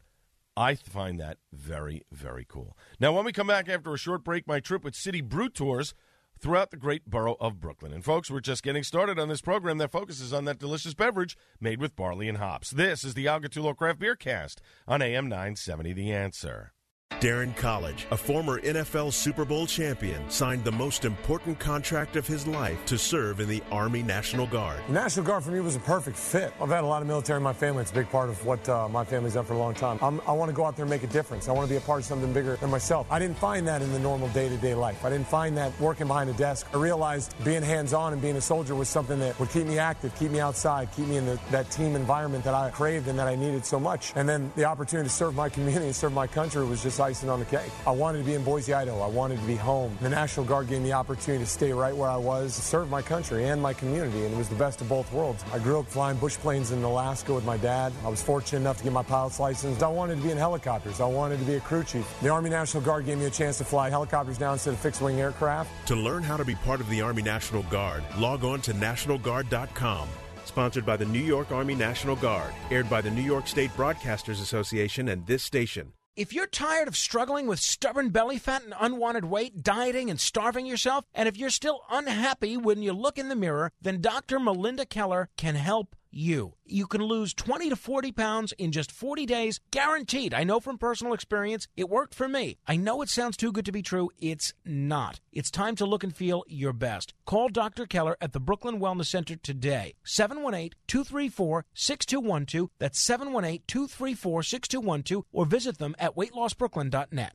I 0.57 0.75
find 0.75 1.21
that 1.21 1.39
very, 1.53 2.03
very 2.11 2.45
cool. 2.47 2.77
Now, 2.99 3.13
when 3.13 3.25
we 3.25 3.33
come 3.33 3.47
back 3.47 3.69
after 3.69 3.95
a 3.95 3.99
short 3.99 4.25
break, 4.25 4.49
my 4.49 4.59
trip 4.59 4.83
with 4.83 4.97
City 4.97 5.21
Brew 5.21 5.49
Tours 5.49 5.95
throughout 6.41 6.71
the 6.71 6.77
great 6.77 7.07
borough 7.07 7.37
of 7.41 7.61
Brooklyn. 7.61 7.93
And, 7.93 8.05
folks, 8.05 8.31
we're 8.31 8.41
just 8.41 8.63
getting 8.63 8.83
started 8.83 9.19
on 9.19 9.29
this 9.29 9.41
program 9.41 9.79
that 9.79 9.93
focuses 9.93 10.33
on 10.33 10.45
that 10.47 10.59
delicious 10.59 10.95
beverage 10.95 11.37
made 11.61 11.81
with 11.81 11.97
barley 11.97 12.29
and 12.29 12.39
hops. 12.39 12.71
This 12.71 13.05
is 13.05 13.15
the 13.15 13.29
Al 13.29 13.41
Gattullo 13.41 13.77
Craft 13.77 13.99
Beer 13.99 14.17
Cast 14.17 14.61
on 14.89 15.03
AM 15.03 15.29
970 15.29 15.93
The 15.93 16.13
Answer. 16.13 16.73
Darren 17.21 17.55
College, 17.55 18.07
a 18.11 18.17
former 18.17 18.63
NFL 18.63 19.13
Super 19.13 19.45
Bowl 19.45 19.67
champion, 19.67 20.31
signed 20.31 20.65
the 20.65 20.73
most 20.73 21.05
important 21.05 21.59
contract 21.59 22.17
of 22.17 22.27
his 22.27 22.47
life 22.47 22.83
to 22.87 22.97
serve 22.97 23.41
in 23.41 23.49
the 23.49 23.63
Army 23.71 24.03
National 24.03 24.47
Guard. 24.47 24.81
The 24.87 24.95
National 24.95 25.27
Guard 25.27 25.45
for 25.45 25.51
me 25.51 25.61
was 25.61 25.77
a 25.77 25.81
perfect 25.81 26.17
fit. 26.17 26.55
I've 26.59 26.71
had 26.71 26.83
a 26.83 26.87
lot 26.87 27.03
of 27.03 27.09
military 27.09 27.37
in 27.37 27.43
my 27.43 27.53
family. 27.53 27.83
It's 27.83 27.91
a 27.91 27.95
big 27.95 28.09
part 28.09 28.31
of 28.31 28.47
what 28.47 28.67
uh, 28.71 28.89
my 28.89 29.05
family's 29.05 29.35
done 29.35 29.45
for 29.45 29.53
a 29.53 29.59
long 29.59 29.75
time. 29.75 29.99
I'm, 30.01 30.23
i 30.27 30.33
want 30.33 30.49
to 30.49 30.55
go 30.55 30.65
out 30.65 30.77
there 30.77 30.85
and 30.85 30.91
make 30.91 31.03
a 31.03 31.09
difference. 31.09 31.47
I 31.47 31.53
want 31.53 31.69
to 31.69 31.71
be 31.71 31.77
a 31.77 31.83
part 31.83 32.01
of 32.01 32.07
something 32.07 32.33
bigger 32.33 32.57
than 32.57 32.71
myself. 32.71 33.07
I 33.11 33.19
didn't 33.19 33.37
find 33.37 33.69
that 33.69 33.83
in 33.83 33.93
the 33.93 33.99
normal 33.99 34.29
day 34.29 34.49
to 34.49 34.57
day 34.57 34.75
life. 34.75 35.05
I 35.05 35.11
didn't 35.11 35.29
find 35.29 35.55
that 35.59 35.79
working 35.79 36.07
behind 36.07 36.31
a 36.31 36.35
desk. 36.35 36.69
I 36.73 36.79
realized 36.79 37.35
being 37.45 37.63
hands 37.63 37.93
on 37.93 38.15
and 38.15 38.23
being 38.23 38.37
a 38.37 38.41
soldier 38.41 38.75
was 38.75 38.89
something 38.89 39.19
that 39.19 39.39
would 39.39 39.51
keep 39.51 39.67
me 39.67 39.79
active, 39.79 40.15
keep 40.19 40.31
me 40.31 40.41
outside, 40.41 40.89
keep 40.97 41.07
me 41.07 41.19
in 41.19 41.27
the, 41.27 41.39
that 41.51 41.71
team 41.71 41.97
environment 41.97 42.45
that 42.45 42.55
I 42.55 42.71
craved 42.71 43.09
and 43.09 43.19
that 43.19 43.29
I 43.29 43.35
needed 43.35 43.67
so 43.67 43.79
much. 43.79 44.15
And 44.17 44.27
then 44.27 44.51
the 44.57 44.65
opportunity 44.65 45.07
to 45.07 45.15
serve 45.15 45.35
my 45.35 45.51
community 45.51 45.85
and 45.85 45.95
serve 45.95 46.15
my 46.15 46.27
country 46.27 46.65
was 46.65 46.83
just 46.83 46.99
icing 47.01 47.29
on 47.29 47.39
the 47.39 47.45
cake. 47.47 47.71
I 47.87 47.91
wanted 47.91 48.19
to 48.19 48.25
be 48.25 48.35
in 48.35 48.45
Boise, 48.45 48.73
Idaho. 48.73 49.01
I 49.01 49.07
wanted 49.07 49.41
to 49.41 49.47
be 49.47 49.57
home. 49.57 49.97
The 50.01 50.09
National 50.09 50.47
Guard 50.47 50.69
gave 50.69 50.81
me 50.81 50.89
the 50.89 50.95
opportunity 50.95 51.45
to 51.45 51.51
stay 51.51 51.73
right 51.73 51.97
where 51.97 52.11
I 52.11 52.17
was, 52.17 52.55
serve 52.55 52.91
my 52.91 53.03
country 53.03 53.47
and 53.47 53.61
my 53.61 53.73
community, 53.73 54.25
and 54.25 54.35
it 54.35 54.37
was 54.37 54.49
the 54.49 54.55
best 54.55 54.81
of 54.81 54.89
both 54.89 55.13
worlds. 55.13 55.45
I 55.53 55.59
grew 55.59 55.81
up 55.81 55.87
flying 55.87 56.19
bush 56.19 56.37
planes 56.37 56.71
in 56.71 56.83
Alaska 56.83 57.35
with 57.35 57.45
my 57.45 57.57
dad. 57.57 57.93
I 58.05 58.09
was 58.09 58.23
fortunate 58.23 58.61
enough 58.61 58.79
to 58.79 58.85
get 58.85 58.93
my 58.93 59.03
pilot's 59.03 59.41
license. 59.41 59.83
I 59.83 59.89
wanted 59.89 60.17
to 60.17 60.23
be 60.23 60.31
in 60.31 60.39
helicopters. 60.39 61.01
I 61.01 61.07
wanted 61.07 61.39
to 61.39 61.45
be 61.45 61.55
a 61.55 61.61
crew 61.61 61.85
chief. 61.85 62.07
The 62.21 62.29
Army 62.29 62.51
National 62.51 62.83
Guard 62.83 63.07
gave 63.07 63.19
me 63.19 63.27
a 63.27 63.31
chance 63.31 63.59
to 63.59 63.65
fly 63.65 63.91
helicopters 63.91 64.41
now 64.41 64.53
instead 64.53 64.75
of 64.75 64.81
fixed-wing 64.81 65.21
aircraft. 65.21 65.71
To 65.89 65.97
learn 65.97 66.23
how 66.23 66.37
to 66.37 66.45
be 66.45 66.55
part 66.55 66.81
of 66.81 66.89
the 66.91 67.01
Army 67.01 67.23
National 67.23 67.63
Guard, 67.65 68.05
log 68.19 68.45
on 68.45 68.61
to 68.63 68.73
nationalguard.com 68.73 70.09
sponsored 70.51 70.85
by 70.85 70.97
the 70.97 71.05
New 71.05 71.21
York 71.21 71.53
Army 71.53 71.77
National 71.77 72.17
Guard, 72.17 72.53
aired 72.71 72.91
by 72.91 73.01
the 73.01 73.11
New 73.11 73.23
York 73.23 73.47
State 73.47 73.71
Broadcasters 73.77 74.43
Association 74.43 75.09
and 75.09 75.25
this 75.27 75.45
station. 75.45 75.93
If 76.21 76.35
you're 76.35 76.47
tired 76.47 76.87
of 76.87 76.99
struggling 76.99 77.47
with 77.47 77.61
stubborn 77.61 78.11
belly 78.11 78.37
fat 78.37 78.63
and 78.63 78.75
unwanted 78.79 79.25
weight, 79.25 79.63
dieting 79.63 80.11
and 80.11 80.21
starving 80.21 80.67
yourself, 80.67 81.07
and 81.15 81.27
if 81.27 81.39
you're 81.39 81.49
still 81.49 81.81
unhappy 81.91 82.59
when 82.59 82.83
you 82.83 82.93
look 82.93 83.17
in 83.17 83.31
the 83.31 83.35
mirror, 83.35 83.73
then 83.81 84.03
Dr. 84.03 84.39
Melinda 84.39 84.85
Keller 84.85 85.31
can 85.39 85.55
help 85.55 85.97
you. 86.11 86.55
You 86.65 86.87
can 86.87 87.03
lose 87.03 87.35
20 87.35 87.71
to 87.71 87.77
40 87.77 88.13
pounds 88.13 88.53
in 88.53 88.73
just 88.73 88.93
40 88.93 89.27
days, 89.27 89.61
guaranteed. 89.71 90.35
I 90.35 90.45
know 90.45 90.61
from 90.61 90.79
personal 90.79 91.13
experience, 91.13 91.69
it 91.77 91.89
worked 91.89 92.15
for 92.15 92.29
me. 92.29 92.59
I 92.67 92.77
know 92.77 93.03
it 93.03 93.09
sounds 93.09 93.37
too 93.37 93.53
good 93.53 93.65
to 93.67 93.73
be 93.73 93.83
true. 93.83 94.11
It's 94.19 94.53
not. 94.65 95.21
It's 95.33 95.51
time 95.51 95.77
to 95.77 95.87
look 95.87 96.05
and 96.05 96.15
feel 96.15 96.45
your 96.47 96.73
best. 96.73 97.15
Call 97.27 97.49
Dr. 97.49 97.87
Keller 97.87 98.17
at 98.21 98.33
the 98.33 98.41
Brooklyn 98.41 98.81
Wellness 98.81 99.07
Center 99.07 99.37
today. 99.37 99.95
718 100.05 100.71
234 100.87 101.65
6212. 101.75 102.71
That's 102.79 103.01
718 103.01 103.63
234 103.67 104.43
6212. 104.43 105.25
Or 105.33 105.47
visit 105.47 105.79
them 105.79 105.95
at 105.99 106.17
weightlossbrooklyn.net. 106.17 107.35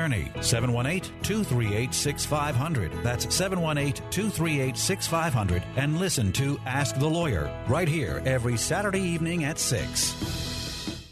attorney. 0.01 0.31
718 0.41 1.13
238 1.21 1.93
6500. 1.93 2.91
That's 3.03 3.31
718 3.33 4.03
238 4.09 4.77
6500. 4.77 5.63
And 5.75 5.99
listen 5.99 6.31
to 6.33 6.59
Ask 6.65 6.97
the 6.97 7.07
Lawyer 7.07 7.49
right 7.67 7.87
here 7.87 8.21
every 8.25 8.57
Saturday 8.57 9.01
evening 9.01 9.45
at 9.45 9.59
6. 9.59 11.05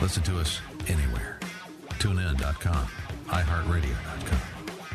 Listen 0.00 0.22
to 0.24 0.38
us 0.38 0.60
anywhere. 0.86 1.38
TuneIn.com, 1.98 2.86
iHeartRadio.com. 3.26 4.40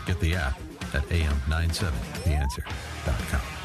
Get 0.06 0.20
the 0.20 0.36
app 0.36 0.60
at 0.94 1.02
AM970theanswer.com. 1.10 3.63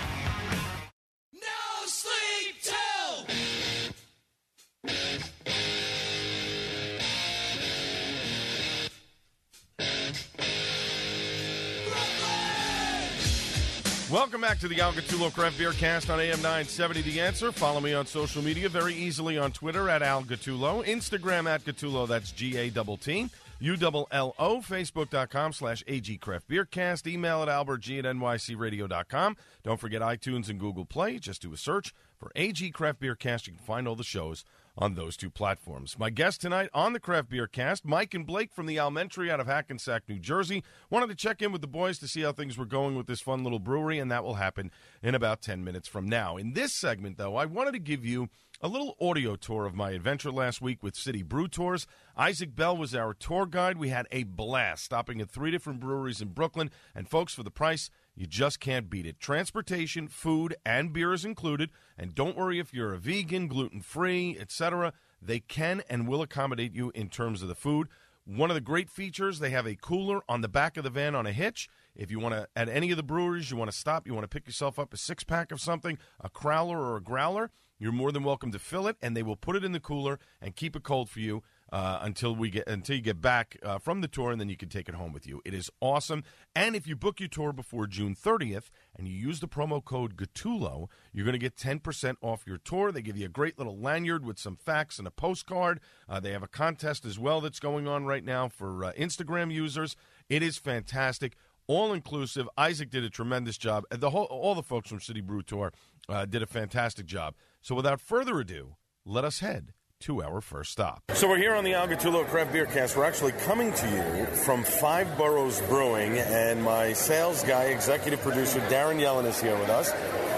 Welcome 14.38 14.54
back 14.54 14.60
to 14.60 14.68
the 14.68 14.80
Al 14.80 14.92
Gattullo 14.92 15.34
Craft 15.34 15.58
Beer 15.58 15.72
Cast 15.72 16.10
on 16.10 16.20
AM 16.20 16.40
970 16.40 17.02
The 17.02 17.20
Answer. 17.20 17.50
Follow 17.50 17.80
me 17.80 17.92
on 17.92 18.06
social 18.06 18.40
media 18.40 18.68
very 18.68 18.94
easily 18.94 19.36
on 19.36 19.50
Twitter 19.50 19.88
at 19.88 20.00
Al 20.00 20.22
Gattullo, 20.22 20.86
Instagram 20.86 21.52
at 21.52 21.64
Gattullo, 21.64 22.06
that's 22.06 22.30
G 22.30 22.56
A 22.56 22.70
T 22.70 22.96
T. 23.00 23.30
U-double-L-O, 23.58 24.60
Facebook.com 24.60 25.52
slash 25.52 25.82
AGCraftBeerCast. 25.86 27.08
Email 27.08 27.42
at 27.42 27.48
albertg 27.48 27.98
at 27.98 28.04
NYCRadio.com. 28.04 29.36
Don't 29.64 29.80
forget 29.80 30.02
iTunes 30.02 30.48
and 30.48 30.60
Google 30.60 30.84
Play. 30.84 31.18
Just 31.18 31.42
do 31.42 31.52
a 31.52 31.56
search 31.56 31.92
for 32.16 32.30
AG 32.36 32.70
Craft 32.70 33.00
Beer 33.00 33.16
Cast. 33.16 33.48
You 33.48 33.54
can 33.54 33.64
find 33.64 33.88
all 33.88 33.96
the 33.96 34.04
shows 34.04 34.44
on 34.78 34.94
those 34.94 35.16
two 35.16 35.28
platforms. 35.28 35.98
My 35.98 36.08
guest 36.08 36.40
tonight 36.40 36.70
on 36.72 36.92
the 36.92 37.00
Craft 37.00 37.28
Beer 37.28 37.48
Cast, 37.48 37.84
Mike 37.84 38.14
and 38.14 38.24
Blake 38.24 38.52
from 38.52 38.66
the 38.66 38.78
Alementary 38.78 39.30
out 39.30 39.40
of 39.40 39.48
Hackensack, 39.48 40.04
New 40.08 40.20
Jersey. 40.20 40.62
Wanted 40.88 41.08
to 41.08 41.16
check 41.16 41.42
in 41.42 41.50
with 41.50 41.60
the 41.60 41.66
boys 41.66 41.98
to 41.98 42.08
see 42.08 42.22
how 42.22 42.32
things 42.32 42.56
were 42.56 42.64
going 42.64 42.94
with 42.94 43.08
this 43.08 43.20
fun 43.20 43.42
little 43.42 43.58
brewery, 43.58 43.98
and 43.98 44.10
that 44.10 44.22
will 44.22 44.34
happen 44.34 44.70
in 45.02 45.16
about 45.16 45.42
10 45.42 45.64
minutes 45.64 45.88
from 45.88 46.08
now. 46.08 46.36
In 46.36 46.52
this 46.52 46.72
segment, 46.72 47.18
though, 47.18 47.34
I 47.34 47.44
wanted 47.44 47.72
to 47.72 47.80
give 47.80 48.06
you 48.06 48.28
a 48.60 48.68
little 48.68 48.96
audio 49.00 49.36
tour 49.36 49.66
of 49.66 49.74
my 49.74 49.90
adventure 49.90 50.30
last 50.32 50.60
week 50.60 50.82
with 50.82 50.96
City 50.96 51.22
Brew 51.22 51.48
Tours. 51.48 51.86
Isaac 52.16 52.54
Bell 52.54 52.76
was 52.76 52.94
our 52.94 53.14
tour 53.14 53.46
guide. 53.46 53.78
We 53.78 53.88
had 53.88 54.06
a 54.10 54.24
blast 54.24 54.84
stopping 54.84 55.20
at 55.20 55.30
three 55.30 55.50
different 55.50 55.80
breweries 55.80 56.20
in 56.20 56.28
Brooklyn. 56.28 56.70
And 56.94 57.08
folks, 57.08 57.34
for 57.34 57.42
the 57.42 57.50
price, 57.50 57.90
you 58.18 58.26
just 58.26 58.58
can't 58.58 58.90
beat 58.90 59.06
it. 59.06 59.20
Transportation, 59.20 60.08
food, 60.08 60.56
and 60.66 60.92
beer 60.92 61.12
is 61.12 61.24
included. 61.24 61.70
And 61.96 62.16
don't 62.16 62.36
worry 62.36 62.58
if 62.58 62.74
you're 62.74 62.92
a 62.92 62.98
vegan, 62.98 63.46
gluten 63.46 63.80
free, 63.80 64.36
etc. 64.40 64.92
They 65.22 65.38
can 65.38 65.82
and 65.88 66.08
will 66.08 66.20
accommodate 66.22 66.74
you 66.74 66.90
in 66.96 67.10
terms 67.10 67.42
of 67.42 67.48
the 67.48 67.54
food. 67.54 67.86
One 68.24 68.50
of 68.50 68.56
the 68.56 68.60
great 68.60 68.90
features, 68.90 69.38
they 69.38 69.50
have 69.50 69.68
a 69.68 69.76
cooler 69.76 70.22
on 70.28 70.40
the 70.40 70.48
back 70.48 70.76
of 70.76 70.82
the 70.82 70.90
van 70.90 71.14
on 71.14 71.28
a 71.28 71.32
hitch. 71.32 71.68
If 71.94 72.10
you 72.10 72.18
want 72.18 72.34
to, 72.34 72.48
at 72.56 72.68
any 72.68 72.90
of 72.90 72.96
the 72.96 73.04
breweries, 73.04 73.52
you 73.52 73.56
want 73.56 73.70
to 73.70 73.76
stop, 73.76 74.04
you 74.04 74.14
want 74.14 74.24
to 74.24 74.28
pick 74.28 74.48
yourself 74.48 74.80
up 74.80 74.92
a 74.92 74.96
six 74.96 75.22
pack 75.22 75.52
of 75.52 75.60
something, 75.60 75.96
a 76.20 76.28
crowler 76.28 76.76
or 76.76 76.96
a 76.96 77.00
growler, 77.00 77.52
you're 77.78 77.92
more 77.92 78.10
than 78.10 78.24
welcome 78.24 78.50
to 78.50 78.58
fill 78.58 78.88
it, 78.88 78.96
and 79.00 79.16
they 79.16 79.22
will 79.22 79.36
put 79.36 79.54
it 79.54 79.62
in 79.62 79.70
the 79.70 79.78
cooler 79.78 80.18
and 80.42 80.56
keep 80.56 80.74
it 80.74 80.82
cold 80.82 81.08
for 81.08 81.20
you 81.20 81.44
uh, 81.72 81.98
until 82.02 82.34
we 82.34 82.50
get 82.50 82.66
until 82.66 82.96
you 82.96 83.02
get 83.02 83.20
back 83.20 83.56
uh, 83.62 83.78
from 83.78 84.00
the 84.00 84.08
tour, 84.08 84.30
and 84.30 84.40
then 84.40 84.48
you 84.48 84.56
can 84.56 84.68
take 84.68 84.88
it 84.88 84.94
home 84.94 85.12
with 85.12 85.26
you. 85.26 85.40
It 85.44 85.54
is 85.54 85.70
awesome. 85.80 86.24
And 86.54 86.74
if 86.74 86.86
you 86.86 86.96
book 86.96 87.20
your 87.20 87.28
tour 87.28 87.52
before 87.52 87.86
June 87.86 88.14
30th 88.14 88.70
and 88.96 89.06
you 89.06 89.14
use 89.14 89.40
the 89.40 89.48
promo 89.48 89.84
code 89.84 90.16
Gattulo, 90.16 90.88
you're 91.12 91.24
going 91.24 91.32
to 91.32 91.38
get 91.38 91.56
10% 91.56 92.16
off 92.20 92.44
your 92.46 92.58
tour. 92.58 92.90
They 92.90 93.02
give 93.02 93.16
you 93.16 93.26
a 93.26 93.30
great 93.30 93.58
little 93.58 93.78
lanyard 93.78 94.24
with 94.24 94.38
some 94.38 94.56
facts 94.56 94.98
and 94.98 95.06
a 95.06 95.10
postcard. 95.10 95.80
Uh, 96.08 96.20
they 96.20 96.32
have 96.32 96.42
a 96.42 96.48
contest 96.48 97.04
as 97.04 97.18
well 97.18 97.40
that's 97.40 97.60
going 97.60 97.86
on 97.86 98.06
right 98.06 98.24
now 98.24 98.48
for 98.48 98.84
uh, 98.84 98.92
Instagram 98.92 99.52
users. 99.52 99.96
It 100.28 100.42
is 100.42 100.58
fantastic 100.58 101.36
all 101.68 101.92
inclusive. 101.92 102.48
Isaac 102.56 102.90
did 102.90 103.04
a 103.04 103.10
tremendous 103.10 103.58
job. 103.58 103.84
The 103.90 104.10
whole, 104.10 104.24
all 104.24 104.54
the 104.54 104.62
folks 104.62 104.88
from 104.88 105.00
City 105.00 105.20
Brew 105.20 105.42
Tour 105.42 105.72
uh, 106.08 106.24
did 106.24 106.42
a 106.42 106.46
fantastic 106.46 107.06
job. 107.06 107.34
So 107.60 107.74
without 107.74 108.00
further 108.00 108.40
ado, 108.40 108.76
let 109.04 109.24
us 109.24 109.40
head 109.40 109.74
to 110.00 110.22
our 110.22 110.40
first 110.40 110.72
stop. 110.72 111.02
So 111.14 111.28
we're 111.28 111.38
here 111.38 111.54
on 111.54 111.64
the 111.64 111.74
Al 111.74 111.88
Gattullo 111.88 112.26
Craft 112.26 112.52
Beer 112.52 112.66
Cast. 112.66 112.96
We're 112.96 113.04
actually 113.04 113.32
coming 113.32 113.72
to 113.72 113.90
you 113.90 114.26
from 114.26 114.62
Five 114.62 115.18
Boroughs 115.18 115.60
Brewing, 115.62 116.18
and 116.18 116.62
my 116.62 116.92
sales 116.92 117.42
guy, 117.42 117.64
executive 117.64 118.20
producer 118.20 118.60
Darren 118.60 119.00
Yellen 119.00 119.24
is 119.24 119.40
here 119.40 119.58
with 119.58 119.68
us. 119.68 119.88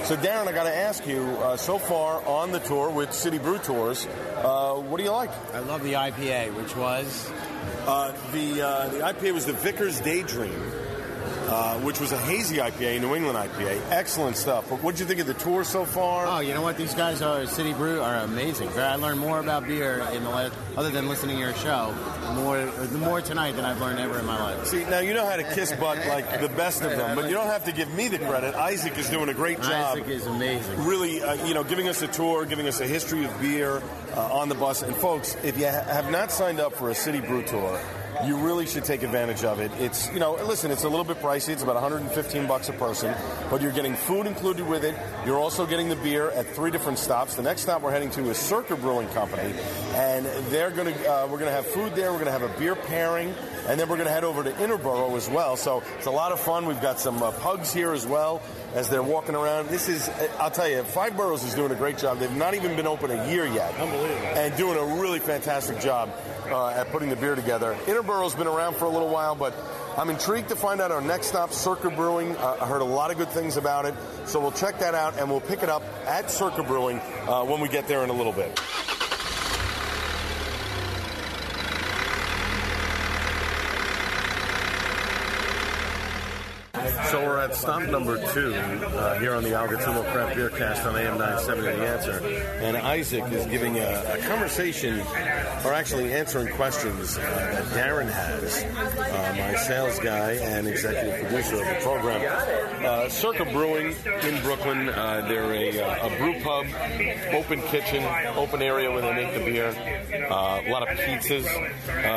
So 0.09 0.17
Darren, 0.17 0.49
I 0.49 0.53
got 0.53 0.65
to 0.65 0.75
ask 0.75 1.07
you, 1.07 1.21
uh, 1.21 1.57
so 1.57 1.79
far 1.79 2.25
on 2.27 2.53
the 2.53 2.61
tour 2.61 2.91
with 2.91 3.13
City 3.13 3.39
Brew 3.39 3.59
Tours, 3.59 4.07
uh, 4.37 4.75
what 4.77 4.97
do 4.97 5.05
you 5.05 5.11
like? 5.11 5.31
I 5.55 5.59
love 5.59 5.83
the 5.83 5.93
IPA, 5.93 6.55
which 6.55 6.75
was 6.75 7.31
uh, 7.87 8.13
the 8.33 8.63
uh, 8.63 8.89
the 8.89 8.99
IPA 9.01 9.35
was 9.35 9.47
the 9.47 9.53
Vickers 9.53 10.01
Daydream. 10.01 10.59
Uh, 11.51 11.75
which 11.81 11.99
was 11.99 12.13
a 12.13 12.17
hazy 12.19 12.59
IPA, 12.59 13.01
New 13.01 13.17
England 13.17 13.37
IPA. 13.37 13.81
Excellent 13.91 14.37
stuff. 14.37 14.71
But 14.71 14.85
what 14.85 14.93
did 14.93 15.01
you 15.01 15.07
think 15.07 15.19
of 15.19 15.27
the 15.27 15.35
tour 15.35 15.65
so 15.65 15.85
far? 15.85 16.25
Oh, 16.25 16.39
you 16.39 16.55
know 16.55 16.63
what? 16.63 16.77
These 16.77 16.95
guys 16.95 17.23
are 17.23 17.45
City 17.47 17.73
Brew 17.73 18.01
are 18.01 18.19
amazing. 18.19 18.69
I 18.79 18.95
learned 18.95 19.19
more 19.19 19.41
about 19.41 19.67
beer 19.67 19.99
in 20.13 20.23
the 20.23 20.31
last, 20.31 20.55
other 20.77 20.91
than 20.91 21.09
listening 21.09 21.39
to 21.39 21.43
your 21.43 21.55
show, 21.55 21.93
more 22.37 22.65
more 23.01 23.21
tonight 23.21 23.57
than 23.57 23.65
I've 23.65 23.81
learned 23.81 23.99
ever 23.99 24.21
in 24.21 24.27
my 24.27 24.41
life. 24.41 24.65
See, 24.67 24.85
now 24.85 25.01
you 25.01 25.13
know 25.13 25.27
how 25.27 25.35
to 25.35 25.43
kiss 25.43 25.73
butt 25.73 25.99
like 26.07 26.41
the 26.41 26.49
best 26.51 26.83
of 26.83 26.93
them, 26.93 27.17
but 27.17 27.25
you 27.29 27.35
don't 27.35 27.49
have 27.49 27.65
to 27.65 27.73
give 27.73 27.93
me 27.95 28.07
the 28.07 28.19
credit. 28.21 28.55
Isaac 28.55 28.97
is 28.97 29.11
doing 29.11 29.29
a 29.29 29.35
great 29.35 29.59
job. 29.61 29.99
Isaac 29.99 30.07
is 30.07 30.29
amazing. 30.29 30.85
Really, 30.85 31.21
uh, 31.21 31.45
you 31.49 31.55
know, 31.55 31.65
giving 31.65 31.89
us 31.89 32.01
a 32.01 32.07
tour, 32.07 32.45
giving 32.45 32.69
us 32.69 32.79
a 32.81 32.87
history 32.87 33.25
of 33.25 33.41
beer 33.41 33.83
uh, 34.15 34.39
on 34.39 34.49
the 34.49 34.55
bus. 34.55 34.83
And 34.83 34.95
folks, 34.95 35.37
if 35.43 35.59
you 35.59 35.67
ha- 35.67 35.83
have 35.83 36.13
not 36.13 36.31
signed 36.31 36.61
up 36.61 36.75
for 36.75 36.91
a 36.91 36.95
City 36.95 37.21
Brew 37.21 37.43
tour, 37.43 37.81
you 38.25 38.37
really 38.37 38.67
should 38.67 38.85
take 38.85 39.03
advantage 39.03 39.45
of 39.45 39.61
it. 39.61 39.71
It's, 39.79 40.13
you 40.13 40.19
know, 40.19 40.35
listen, 40.35 40.71
it's 40.71 40.85
a 40.85 40.89
little 40.89 41.05
bit 41.05 41.19
pricey. 41.21 41.51
It's 41.51 41.63
about 41.63 41.77
115 41.77 42.47
bucks 42.47 42.69
a 42.69 42.73
person, 42.73 43.15
but 43.51 43.63
you're 43.63 43.73
getting 43.73 43.95
food 43.95 44.27
included 44.27 44.67
with 44.67 44.85
it. 44.85 44.95
You're 45.25 45.39
also 45.39 45.67
getting 45.67 45.89
the 45.89 45.97
beer 45.97 46.31
at 46.31 46.47
three 46.47 46.71
different 46.71 46.99
stops. 46.99 47.35
The 47.35 47.43
next 47.43 47.63
stop 47.63 47.83
we're 47.83 47.91
heading 47.91 48.11
to 48.11 48.31
is 48.31 48.37
Circa 48.37 48.77
Brewing 48.77 49.09
Company, 49.09 49.55
and 49.95 50.27
they're 50.51 50.71
going 50.71 50.93
to, 50.93 51.13
uh, 51.13 51.27
we're 51.27 51.39
going 51.39 51.51
to 51.51 51.57
have 51.57 51.67
food 51.67 51.95
there. 51.95 52.13
We're 52.13 52.25
going 52.25 52.33
to 52.33 52.39
have 52.39 52.43
a 52.43 52.59
beer 52.59 52.75
pairing, 52.75 53.35
and 53.69 53.79
then 53.79 53.89
we're 53.89 53.97
going 53.97 54.07
to 54.07 54.13
head 54.13 54.25
over 54.25 54.43
to 54.43 54.51
Interboro 54.53 55.17
as 55.17 55.29
well. 55.29 55.57
So 55.57 55.83
it's 55.97 56.07
a 56.07 56.11
lot 56.11 56.33
of 56.33 56.41
fun. 56.41 56.67
We've 56.67 56.81
got 56.81 56.99
some 56.99 57.23
uh, 57.23 57.31
pugs 57.33 57.73
here 57.73 57.93
as 57.93 58.07
well 58.07 58.43
as 58.75 58.89
they're 58.89 59.03
walking 59.03 59.35
around. 59.35 59.69
This 59.69 59.89
is, 59.89 60.09
I'll 60.39 60.51
tell 60.51 60.69
you, 60.69 60.83
Five 60.83 61.17
Boroughs 61.17 61.45
is 61.45 61.55
doing 61.55 61.73
a 61.73 61.75
great 61.75 61.99
job. 61.99 62.19
They've 62.19 62.31
not 62.37 62.55
even 62.55 62.77
been 62.77 62.87
open 62.87 63.11
a 63.11 63.29
year 63.31 63.47
yet. 63.47 63.75
Unbelievable. 63.79 64.27
And 64.27 64.57
doing 64.57 64.79
a 64.79 65.01
really 65.01 65.19
fantastic 65.19 65.81
job 65.81 66.11
uh, 66.47 66.69
at 66.71 66.91
putting 66.91 67.09
the 67.09 67.17
beer 67.17 67.35
together. 67.35 67.77
Interboro's 67.87 68.35
been 68.35 68.47
around 68.47 68.77
for 68.77 68.85
a 68.85 68.91
little 68.91 69.09
while, 69.09 69.35
but 69.35 69.55
I'm 69.97 70.11
intrigued 70.11 70.49
to 70.49 70.57
find 70.57 70.81
out 70.81 70.91
our 70.93 71.01
next 71.01 71.29
stop, 71.29 71.53
Circa 71.53 71.91
Brewing. 71.91 72.37
Uh, 72.37 72.59
I 72.61 72.67
heard 72.67 72.81
a 72.81 72.85
lot 72.85 73.11
of 73.11 73.19
good 73.19 73.29
things 73.31 73.57
about 73.57 73.87
it, 73.87 73.95
so 74.25 74.41
we'll 74.41 74.53
check 74.53 74.79
that 74.79 74.95
out 74.95 75.19
and 75.19 75.29
we'll 75.29 75.41
pick 75.41 75.63
it 75.63 75.69
up 75.69 75.83
at 76.07 76.31
Circa 76.31 76.63
Brewing 76.63 76.99
uh, 77.29 77.45
when 77.45 77.61
we 77.61 77.69
get 77.69 77.89
there 77.89 78.03
in 78.03 78.11
a 78.11 78.15
little 78.15 78.33
bit. 78.33 78.59
So 87.11 87.27
we're 87.27 87.39
at 87.39 87.57
stop 87.57 87.83
number 87.89 88.25
two 88.33 88.55
uh, 88.55 89.19
here 89.19 89.35
on 89.35 89.43
the 89.43 89.53
Al 89.53 89.67
Gattullo 89.67 90.09
Craft 90.13 90.37
Beer 90.37 90.49
Cast 90.49 90.87
on 90.87 90.95
AM 90.95 91.19
970 91.19 91.77
The 91.77 91.89
Answer. 91.89 92.27
And 92.65 92.77
Isaac 92.77 93.25
is 93.33 93.47
giving 93.47 93.79
a, 93.79 94.15
a 94.15 94.19
conversation, 94.29 95.01
or 95.65 95.75
actually 95.75 96.13
answering 96.13 96.55
questions 96.55 97.19
uh, 97.19 97.23
that 97.23 97.65
Darren 97.77 98.09
has, 98.09 98.63
uh, 98.63 99.35
my 99.37 99.57
sales 99.57 99.99
guy 99.99 100.35
and 100.35 100.69
executive 100.69 101.27
producer 101.27 101.57
of 101.57 101.67
the 101.67 101.79
program. 101.83 102.85
Uh, 102.85 103.09
Circa 103.09 103.45
Brewing 103.47 103.93
in 104.23 104.43
Brooklyn. 104.43 104.89
Uh, 104.89 105.27
they're 105.27 105.53
a, 105.53 105.81
uh, 105.81 106.07
a 106.07 106.17
brew 106.17 106.41
pub, 106.41 106.67
open 107.33 107.61
kitchen, 107.63 108.05
open 108.37 108.63
area 108.63 108.89
where 108.89 109.03
they 109.03 109.15
make 109.15 109.35
the 109.35 109.41
beer. 109.41 109.75
Uh, 110.31 110.63
a 110.65 110.71
lot 110.71 110.89
of 110.89 110.97
pizzas. 110.97 111.45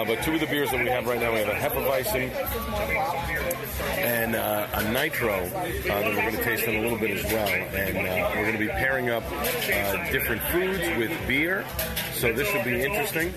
But 0.05 0.21
two 0.21 0.35
of 0.35 0.39
the 0.39 0.45
beers 0.45 0.69
that 0.69 0.79
we 0.79 0.89
have 0.89 1.07
right 1.07 1.19
now, 1.19 1.31
we 1.31 1.39
have 1.39 1.49
a 1.49 1.55
Hefeweizen 1.55 2.29
and 3.91 4.35
uh, 4.35 4.67
a 4.73 4.91
Nitro 4.91 5.33
uh, 5.33 5.49
that 5.49 6.05
we're 6.05 6.15
going 6.15 6.35
to 6.35 6.43
taste 6.43 6.63
in 6.63 6.75
a 6.75 6.81
little 6.81 6.97
bit 6.97 7.11
as 7.11 7.31
well. 7.31 7.47
And 7.47 7.97
uh, 7.97 8.31
we're 8.35 8.43
going 8.43 8.53
to 8.53 8.59
be 8.59 8.67
pairing 8.67 9.09
up 9.09 9.23
uh, 9.31 10.11
different 10.11 10.41
foods 10.43 10.79
with 10.97 11.11
beer. 11.27 11.65
So 12.23 12.31
this 12.31 12.47
should 12.47 12.63
be 12.63 12.81
interesting. 12.81 13.27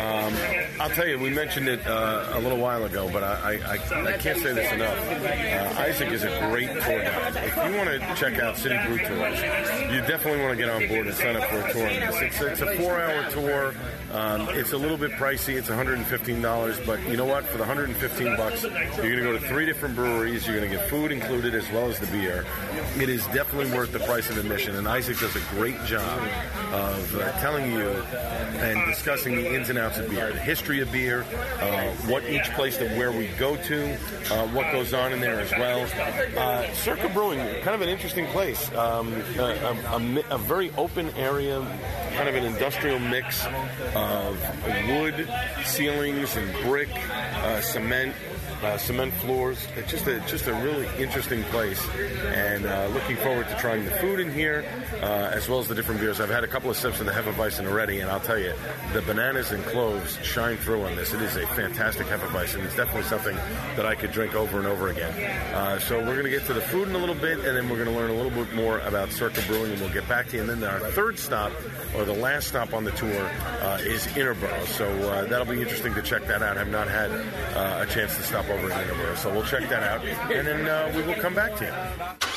Um, 0.00 0.32
I'll 0.80 0.88
tell 0.88 1.06
you, 1.06 1.18
we 1.18 1.28
mentioned 1.28 1.68
it 1.68 1.86
uh, 1.86 2.30
a 2.32 2.40
little 2.40 2.56
while 2.56 2.82
ago, 2.86 3.10
but 3.12 3.22
I, 3.22 3.60
I, 3.62 3.74
I 3.74 4.16
can't 4.16 4.38
say 4.38 4.54
this 4.54 4.72
enough. 4.72 4.96
Uh, 4.96 5.82
Isaac 5.82 6.10
is 6.10 6.22
a 6.22 6.48
great 6.48 6.68
tour 6.68 7.02
guide. 7.02 7.36
If 7.36 7.56
you 7.56 7.76
want 7.76 7.90
to 7.90 8.14
check 8.16 8.38
out 8.38 8.56
City 8.56 8.78
Brew 8.86 8.96
Tours, 8.96 9.38
you 9.92 10.00
definitely 10.08 10.40
want 10.40 10.52
to 10.52 10.56
get 10.56 10.70
on 10.70 10.88
board 10.88 11.08
and 11.08 11.14
sign 11.14 11.36
up 11.36 11.44
for 11.44 11.60
a 11.60 11.72
tour. 11.74 11.88
It's, 11.90 12.40
it's 12.40 12.60
a 12.62 12.74
four-hour 12.76 13.30
tour. 13.32 13.74
Um, 14.12 14.48
it's 14.50 14.72
a 14.72 14.78
little 14.78 14.96
bit 14.96 15.12
pricey. 15.12 15.56
It's 15.56 15.68
$115, 15.68 16.86
but 16.86 17.02
you 17.08 17.18
know 17.18 17.26
what? 17.26 17.44
For 17.44 17.58
the 17.58 17.64
115 17.64 18.36
bucks, 18.38 18.62
you're 18.62 18.70
going 18.70 19.16
to 19.16 19.22
go 19.22 19.32
to 19.32 19.40
three 19.40 19.66
different 19.66 19.94
breweries. 19.94 20.46
You're 20.46 20.56
going 20.56 20.70
to 20.70 20.76
get 20.76 20.88
food 20.88 21.12
included 21.12 21.54
as 21.54 21.70
well 21.70 21.86
as 21.86 21.98
the 21.98 22.06
beer. 22.06 22.46
It 22.98 23.10
is 23.10 23.26
definitely 23.28 23.76
worth 23.76 23.92
the 23.92 24.00
price 24.00 24.30
of 24.30 24.38
admission, 24.38 24.76
and 24.76 24.88
Isaac 24.88 25.18
does 25.18 25.36
a 25.36 25.40
great 25.54 25.82
job 25.84 26.20
of 26.72 27.16
uh, 27.16 27.32
telling 27.40 27.72
you 27.72 28.02
and 28.22 28.84
discussing 28.86 29.34
the 29.36 29.54
ins 29.54 29.68
and 29.70 29.78
outs 29.78 29.98
of 29.98 30.08
beer, 30.10 30.32
the 30.32 30.38
history 30.38 30.80
of 30.80 30.90
beer, 30.92 31.24
uh, 31.60 31.88
what 32.08 32.24
each 32.28 32.44
place 32.52 32.76
that 32.78 32.96
where 32.96 33.10
we 33.12 33.26
go 33.38 33.56
to, 33.56 33.92
uh, 34.30 34.46
what 34.48 34.70
goes 34.72 34.94
on 34.94 35.12
in 35.12 35.20
there 35.20 35.40
as 35.40 35.50
well. 35.52 35.86
Uh, 36.38 36.72
Circa 36.74 37.08
Brewing, 37.10 37.38
kind 37.62 37.74
of 37.74 37.80
an 37.80 37.88
interesting 37.88 38.26
place, 38.28 38.70
um, 38.74 39.12
a, 39.38 39.42
a- 40.32 40.34
a 40.34 40.38
very 40.38 40.70
open 40.76 41.10
area, 41.16 41.60
kind 42.14 42.28
of 42.28 42.34
an 42.34 42.44
industrial 42.44 42.98
mix 42.98 43.44
of 43.94 44.38
wood 44.88 45.28
ceilings 45.64 46.36
and 46.36 46.52
brick, 46.64 46.88
uh, 47.10 47.60
cement. 47.60 48.14
Uh, 48.62 48.78
cement 48.78 49.12
floors. 49.14 49.66
It's 49.76 49.90
just 49.90 50.06
a 50.06 50.20
just 50.20 50.46
a 50.46 50.54
really 50.54 50.88
interesting 50.98 51.42
place, 51.44 51.84
and 52.34 52.66
uh, 52.66 52.88
looking 52.92 53.16
forward 53.16 53.48
to 53.48 53.56
trying 53.56 53.84
the 53.84 53.90
food 53.92 54.20
in 54.20 54.32
here, 54.32 54.64
uh, 55.02 55.30
as 55.32 55.48
well 55.48 55.58
as 55.58 55.68
the 55.68 55.74
different 55.74 56.00
beers. 56.00 56.20
I've 56.20 56.30
had 56.30 56.44
a 56.44 56.48
couple 56.48 56.70
of 56.70 56.76
sips 56.76 57.00
of 57.00 57.06
the 57.06 57.12
Hefeweizen 57.12 57.66
already, 57.66 58.00
and 58.00 58.10
I'll 58.10 58.20
tell 58.20 58.38
you, 58.38 58.54
the 58.92 59.02
bananas 59.02 59.50
and 59.50 59.64
cloves 59.64 60.18
shine 60.24 60.56
through 60.56 60.84
on 60.84 60.96
this. 60.96 61.12
It 61.12 61.22
is 61.22 61.36
a 61.36 61.46
fantastic 61.48 62.06
Hefeweizen. 62.06 62.64
It's 62.64 62.76
definitely 62.76 63.02
something 63.04 63.36
that 63.76 63.86
I 63.86 63.94
could 63.94 64.12
drink 64.12 64.34
over 64.34 64.58
and 64.58 64.66
over 64.66 64.88
again. 64.88 65.12
Uh, 65.54 65.78
so 65.78 65.98
we're 65.98 66.14
going 66.14 66.24
to 66.24 66.30
get 66.30 66.44
to 66.46 66.54
the 66.54 66.60
food 66.60 66.88
in 66.88 66.94
a 66.94 66.98
little 66.98 67.14
bit, 67.14 67.38
and 67.44 67.56
then 67.56 67.68
we're 67.68 67.82
going 67.82 67.92
to 67.92 67.98
learn 67.98 68.10
a 68.10 68.14
little 68.14 68.30
bit 68.30 68.54
more 68.54 68.78
about 68.80 69.10
Circa 69.10 69.42
Brewing, 69.46 69.72
and 69.72 69.80
we'll 69.80 69.92
get 69.92 70.08
back 70.08 70.28
to 70.28 70.36
you. 70.36 70.42
And 70.42 70.62
then 70.62 70.64
our 70.64 70.78
third 70.92 71.18
stop, 71.18 71.52
or 71.96 72.04
the 72.04 72.12
last 72.14 72.48
stop 72.48 72.72
on 72.72 72.84
the 72.84 72.92
tour, 72.92 73.30
uh, 73.60 73.78
is 73.82 74.06
Interboro. 74.08 74.66
So 74.66 74.86
uh, 74.86 75.24
that'll 75.26 75.46
be 75.46 75.60
interesting 75.60 75.94
to 75.94 76.02
check 76.02 76.26
that 76.26 76.42
out. 76.42 76.58
I've 76.58 76.68
not 76.68 76.88
had 76.88 77.10
a 77.10 77.86
chance 77.86 78.16
to 78.16 78.22
stop 78.22 78.48
over 78.52 78.70
in 78.70 78.76
Interboro, 78.76 79.16
so 79.16 79.32
we'll 79.32 79.44
check 79.44 79.68
that 79.68 79.82
out, 79.82 80.04
and 80.04 80.46
then 80.46 80.66
uh, 80.66 80.92
we 80.94 81.02
will 81.02 81.14
come 81.14 81.34
back 81.34 81.56
to 81.56 81.64
you. 81.64 82.32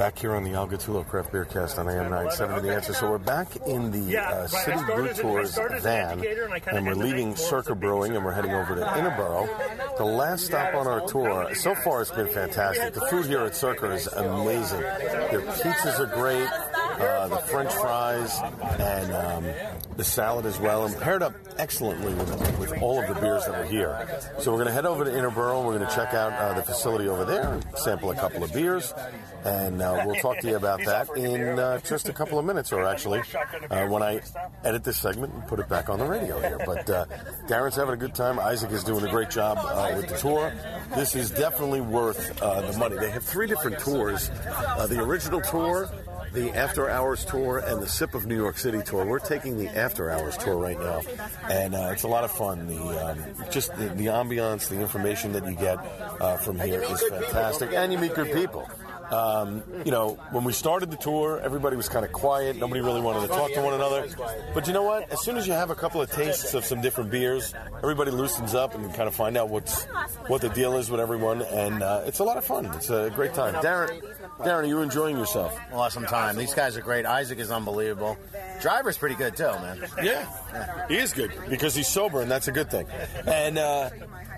Back 0.00 0.18
here 0.18 0.34
on 0.34 0.44
the 0.44 0.54
Al 0.54 0.66
Gattullo 0.66 1.06
Craft 1.06 1.30
Beer 1.30 1.44
Cast 1.44 1.78
on 1.78 1.86
AM 1.86 2.04
970 2.04 2.66
The 2.66 2.74
Answer. 2.74 2.94
So 2.94 3.10
we're 3.10 3.18
back 3.18 3.54
in 3.66 3.90
the 3.90 4.16
uh, 4.16 4.46
City 4.46 4.82
Brew 4.86 5.12
Tours 5.12 5.58
van, 5.82 6.24
and 6.72 6.86
we're 6.86 6.94
leaving 6.94 7.36
Circa 7.36 7.74
Brewing, 7.74 8.16
and 8.16 8.24
we're 8.24 8.32
heading 8.32 8.52
over 8.52 8.76
to 8.76 8.80
Interboro. 8.80 9.98
The 9.98 10.04
last 10.06 10.46
stop 10.46 10.72
on 10.74 10.86
our 10.86 11.06
tour, 11.06 11.54
so 11.54 11.74
far 11.74 12.00
it's 12.00 12.10
been 12.10 12.28
fantastic. 12.28 12.94
The 12.94 13.02
food 13.10 13.26
here 13.26 13.40
at 13.40 13.54
Circa 13.54 13.90
is 13.90 14.06
amazing. 14.06 14.80
Their 14.80 15.42
pizzas 15.42 16.00
are 16.00 16.06
great. 16.06 16.48
Uh, 17.00 17.28
the 17.28 17.36
French 17.36 17.72
fries 17.72 18.38
and 18.78 19.12
um, 19.14 19.44
the 19.96 20.04
salad 20.04 20.44
as 20.44 20.58
well, 20.58 20.84
and 20.84 20.94
paired 20.98 21.22
up 21.22 21.34
excellently 21.56 22.12
with, 22.12 22.58
with 22.58 22.82
all 22.82 23.00
of 23.00 23.08
the 23.08 23.18
beers 23.20 23.44
that 23.46 23.54
are 23.54 23.64
here. 23.64 24.06
So 24.38 24.50
we're 24.50 24.58
going 24.58 24.68
to 24.68 24.72
head 24.72 24.84
over 24.84 25.04
to 25.04 25.10
Interboro. 25.10 25.64
We're 25.64 25.78
going 25.78 25.88
to 25.88 25.94
check 25.94 26.12
out 26.12 26.32
uh, 26.34 26.54
the 26.54 26.62
facility 26.62 27.08
over 27.08 27.24
there, 27.24 27.54
and 27.54 27.64
sample 27.76 28.10
a 28.10 28.14
couple 28.14 28.44
of 28.44 28.52
beers, 28.52 28.92
and 29.44 29.80
uh, 29.80 30.02
we'll 30.04 30.16
talk 30.16 30.40
to 30.40 30.48
you 30.48 30.56
about 30.56 30.84
that 30.84 31.08
in 31.16 31.58
uh, 31.58 31.78
just 31.80 32.10
a 32.10 32.12
couple 32.12 32.38
of 32.38 32.44
minutes, 32.44 32.70
or 32.70 32.84
actually 32.86 33.22
uh, 33.70 33.86
when 33.86 34.02
I 34.02 34.20
edit 34.64 34.84
this 34.84 34.98
segment 34.98 35.32
and 35.32 35.46
put 35.46 35.58
it 35.58 35.68
back 35.68 35.88
on 35.88 35.98
the 35.98 36.06
radio 36.06 36.38
here. 36.38 36.60
But 36.66 36.90
uh, 36.90 37.06
Darren's 37.46 37.76
having 37.76 37.94
a 37.94 37.98
good 37.98 38.14
time. 38.14 38.38
Isaac 38.38 38.72
is 38.72 38.84
doing 38.84 39.04
a 39.04 39.10
great 39.10 39.30
job 39.30 39.56
with 39.96 40.08
the 40.08 40.18
tour. 40.18 40.52
This 40.94 41.14
is 41.14 41.30
definitely 41.30 41.80
worth 41.80 42.38
the 42.40 42.76
money. 42.78 42.96
They 42.98 43.10
have 43.10 43.24
three 43.24 43.46
different 43.46 43.78
tours. 43.78 44.28
the 44.28 45.00
original 45.02 45.40
tour 45.40 45.90
the 46.32 46.50
After 46.50 46.88
Hours 46.88 47.24
Tour 47.24 47.58
and 47.58 47.82
the 47.82 47.88
Sip 47.88 48.14
of 48.14 48.26
New 48.26 48.36
York 48.36 48.58
City 48.58 48.82
Tour. 48.82 49.04
We're 49.04 49.18
taking 49.18 49.56
the 49.56 49.68
After 49.68 50.10
Hours 50.10 50.36
Tour 50.36 50.56
right 50.56 50.78
now, 50.78 51.00
and 51.48 51.74
uh, 51.74 51.90
it's 51.92 52.04
a 52.04 52.08
lot 52.08 52.24
of 52.24 52.30
fun. 52.30 52.66
The 52.66 53.06
um, 53.06 53.18
just 53.50 53.74
the, 53.76 53.88
the, 53.88 54.06
ambiance, 54.06 54.68
the 54.68 54.80
information 54.80 55.32
that 55.32 55.46
you 55.46 55.56
get 55.56 55.78
uh, 56.20 56.36
from 56.36 56.58
here 56.58 56.82
is 56.82 57.02
fantastic, 57.02 57.72
and 57.72 57.92
you 57.92 57.98
meet 57.98 58.14
good 58.14 58.32
people. 58.32 58.68
Um, 59.10 59.64
you 59.84 59.90
know, 59.90 60.18
when 60.30 60.44
we 60.44 60.52
started 60.52 60.90
the 60.90 60.96
tour, 60.96 61.40
everybody 61.42 61.76
was 61.76 61.88
kind 61.88 62.04
of 62.04 62.12
quiet. 62.12 62.56
Nobody 62.56 62.80
really 62.80 63.00
wanted 63.00 63.22
to 63.22 63.28
talk 63.28 63.52
to 63.52 63.60
one 63.60 63.74
another. 63.74 64.06
But 64.54 64.68
you 64.68 64.72
know 64.72 64.84
what? 64.84 65.10
As 65.10 65.20
soon 65.20 65.36
as 65.36 65.48
you 65.48 65.52
have 65.52 65.70
a 65.70 65.74
couple 65.74 66.00
of 66.00 66.10
tastes 66.10 66.54
of 66.54 66.64
some 66.64 66.80
different 66.80 67.10
beers, 67.10 67.52
everybody 67.78 68.12
loosens 68.12 68.54
up 68.54 68.74
and 68.74 68.86
kind 68.94 69.08
of 69.08 69.14
find 69.14 69.36
out 69.36 69.48
what's 69.48 69.84
what 70.28 70.40
the 70.42 70.48
deal 70.50 70.76
is 70.76 70.90
with 70.90 71.00
everyone, 71.00 71.42
and 71.42 71.82
uh, 71.82 72.02
it's 72.06 72.20
a 72.20 72.24
lot 72.24 72.36
of 72.36 72.44
fun. 72.44 72.66
It's 72.66 72.90
a 72.90 73.10
great 73.14 73.34
time. 73.34 73.54
Darren, 73.54 74.00
Darren, 74.40 74.62
are 74.62 74.66
you 74.66 74.80
enjoying 74.80 75.16
yourself? 75.16 75.58
Awesome 75.72 76.04
time. 76.06 76.36
These 76.36 76.54
guys 76.54 76.76
are 76.76 76.80
great. 76.80 77.06
Isaac 77.06 77.38
is 77.38 77.50
unbelievable. 77.50 78.16
Driver's 78.60 78.98
pretty 78.98 79.14
good 79.14 79.36
too, 79.36 79.44
man. 79.44 79.84
Yeah, 80.02 80.86
he 80.88 80.96
is 80.96 81.12
good 81.12 81.32
because 81.48 81.74
he's 81.74 81.88
sober, 81.88 82.20
and 82.20 82.30
that's 82.30 82.48
a 82.48 82.52
good 82.52 82.70
thing. 82.70 82.86
And 83.26 83.58
uh, 83.58 83.90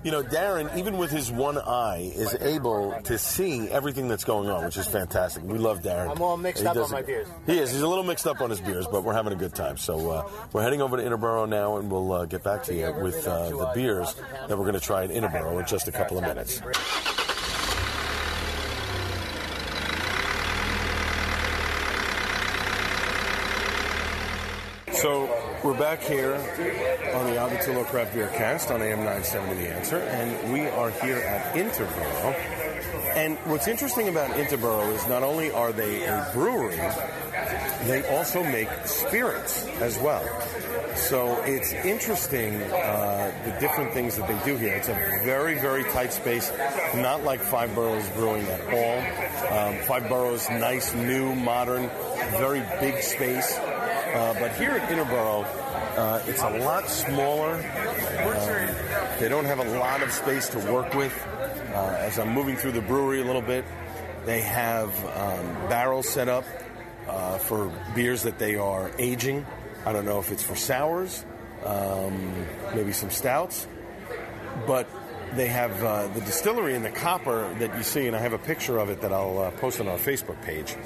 you 0.05 0.11
know, 0.11 0.23
Darren, 0.23 0.77
even 0.77 0.99
with 0.99 1.11
his 1.11 1.31
one 1.31 1.59
eye, 1.59 2.13
is 2.15 2.35
able 2.41 2.93
to 3.05 3.17
see 3.19 3.69
everything 3.69 4.09
that's 4.09 4.25
going 4.25 4.49
on, 4.49 4.65
which 4.65 4.77
is 4.77 4.87
fantastic. 4.89 5.45
We 5.45 5.59
love 5.59 5.83
Darren. 5.83 6.11
I'm 6.11 6.23
all 6.23 6.37
mixed 6.37 6.65
up 6.65 6.77
on 6.77 6.91
my 6.91 7.03
beers. 7.03 7.29
He 7.47 7.59
is. 7.59 7.71
He's 7.71 7.83
a 7.83 7.89
little 7.89 8.05
mixed 8.05 8.27
up 8.27 8.41
on 8.41 8.51
his 8.51 8.61
beers, 8.61 8.87
but 8.91 9.05
we're 9.05 9.15
having 9.15 9.33
a 9.33 9.37
good 9.37 9.55
time. 9.55 9.77
So 9.77 10.11
uh, 10.11 10.29
we're 10.53 10.63
heading 10.63 10.83
over 10.83 10.97
to 10.97 11.03
Interboro 11.03 11.49
now, 11.49 11.77
and 11.77 11.91
we'll 11.91 12.13
uh, 12.13 12.25
get 12.27 12.43
back 12.43 12.65
to 12.65 12.75
you 12.75 12.93
with 13.01 13.27
uh, 13.27 13.51
the 13.51 13.71
beers 13.75 14.15
that 14.49 14.59
we're 14.59 14.65
going 14.65 14.75
to 14.75 14.81
try 14.81 15.05
in 15.05 15.11
Interboro 15.11 15.61
in 15.61 15.67
just 15.67 15.87
a 15.87 15.93
couple 15.93 16.19
of 16.19 16.25
minutes. 16.25 16.61
So 25.03 25.29
we're 25.65 25.77
back 25.77 26.01
here 26.01 26.35
on 26.37 27.27
the 27.27 27.37
Al 27.37 27.85
Craft 27.87 28.15
Beer 28.15 28.29
Cast 28.29 28.71
on 28.71 28.81
AM 28.81 28.99
970 28.99 29.61
The 29.61 29.75
Answer, 29.75 29.97
and 29.99 30.53
we 30.53 30.61
are 30.69 30.91
here 30.91 31.17
at 31.17 31.57
Interboro. 31.57 32.33
And 33.17 33.37
what's 33.39 33.67
interesting 33.67 34.09
about 34.09 34.31
Interboro 34.31 34.95
is 34.95 35.05
not 35.09 35.25
only 35.25 35.51
are 35.51 35.73
they 35.73 36.05
a 36.05 36.31
brewery, 36.33 36.77
they 37.89 38.07
also 38.15 38.45
make 38.45 38.69
spirits 38.85 39.67
as 39.81 39.99
well. 39.99 40.23
So 40.95 41.43
it's 41.43 41.73
interesting 41.73 42.63
uh, 42.63 43.33
the 43.45 43.59
different 43.59 43.93
things 43.93 44.15
that 44.17 44.29
they 44.29 44.39
do 44.45 44.57
here. 44.57 44.75
It's 44.75 44.89
a 44.89 44.95
very, 45.25 45.59
very 45.59 45.83
tight 45.83 46.13
space, 46.13 46.53
not 46.95 47.25
like 47.25 47.41
Five 47.41 47.75
Boroughs 47.75 48.09
Brewing 48.11 48.47
at 48.47 48.61
all. 48.73 49.59
Um, 49.59 49.83
Five 49.83 50.09
Boroughs, 50.09 50.49
nice, 50.49 50.95
new, 50.95 51.35
modern, 51.35 51.91
very 52.39 52.63
big 52.79 53.03
space. 53.03 53.59
Uh, 54.15 54.35
but 54.35 54.55
here 54.57 54.73
at 54.73 54.89
Interboro, 54.91 55.47
uh, 55.97 56.23
it's 56.27 56.43
a 56.43 56.59
lot 56.59 56.89
smaller. 56.89 57.55
Uh, 57.55 59.17
they 59.19 59.29
don't 59.29 59.47
have 59.47 59.59
a 59.59 59.79
lot 59.79 60.03
of 60.03 60.13
space 60.13 60.49
to 60.51 60.59
work 60.71 60.93
with. 60.95 61.13
Uh, 61.75 61.97
as 61.99 62.19
I'm 62.19 62.33
moving 62.33 62.57
through 62.57 62.73
the 62.73 62.83
brewery 62.83 63.23
a 63.23 63.25
little 63.25 63.41
bit, 63.41 63.65
they 64.27 64.43
have 64.43 64.91
um, 65.17 65.69
barrels 65.69 66.09
set 66.09 66.29
up 66.29 66.45
uh, 67.09 67.39
for 67.39 67.73
beers 67.95 68.25
that 68.25 68.39
they 68.39 68.57
are 68.57 68.91
aging. 68.99 69.47
I 69.87 69.93
don't 69.93 70.05
know 70.05 70.19
if 70.19 70.31
it's 70.31 70.43
for 70.43 70.57
sours, 70.57 71.25
um, 71.65 72.47
maybe 72.75 72.93
some 72.93 73.11
stouts, 73.11 73.67
but 74.67 74.89
they 75.35 75.47
have 75.47 75.83
uh, 75.83 76.09
the 76.09 76.21
distillery 76.21 76.75
in 76.75 76.83
the 76.83 76.91
copper 76.91 77.53
that 77.55 77.77
you 77.77 77.83
see, 77.83 78.07
and 78.07 78.15
I 78.15 78.19
have 78.19 78.35
a 78.35 78.39
picture 78.39 78.79
of 78.79 78.91
it 78.91 79.01
that 79.01 79.13
I'll 79.13 79.51
post 79.53 79.81
on 79.81 79.89
our 79.89 79.97
Facebook 79.97 80.41
page 80.43 80.77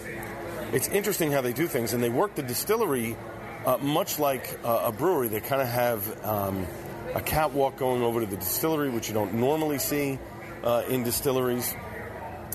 it's 0.72 0.88
interesting 0.88 1.33
how 1.33 1.40
they 1.40 1.52
do 1.52 1.66
things, 1.66 1.92
and 1.92 2.02
they 2.02 2.11
work 2.11 2.35
the 2.35 2.42
distillery 2.42 3.16
uh, 3.64 3.79
much 3.79 4.18
like 4.18 4.59
uh, 4.64 4.85
a 4.85 4.92
brewery. 4.92 5.29
They 5.29 5.40
kind 5.40 5.61
of 5.61 5.68
have 5.68 6.24
um, 6.24 6.66
a 7.14 7.20
catwalk 7.20 7.76
going 7.76 8.02
over 8.02 8.20
to 8.20 8.26
the 8.26 8.37
distillery, 8.37 8.90
which 8.90 9.09
you 9.09 9.14
don't 9.14 9.35
normally 9.35 9.79
see 9.79 10.18
uh, 10.62 10.85
in 10.88 11.02
distilleries. 11.02 11.74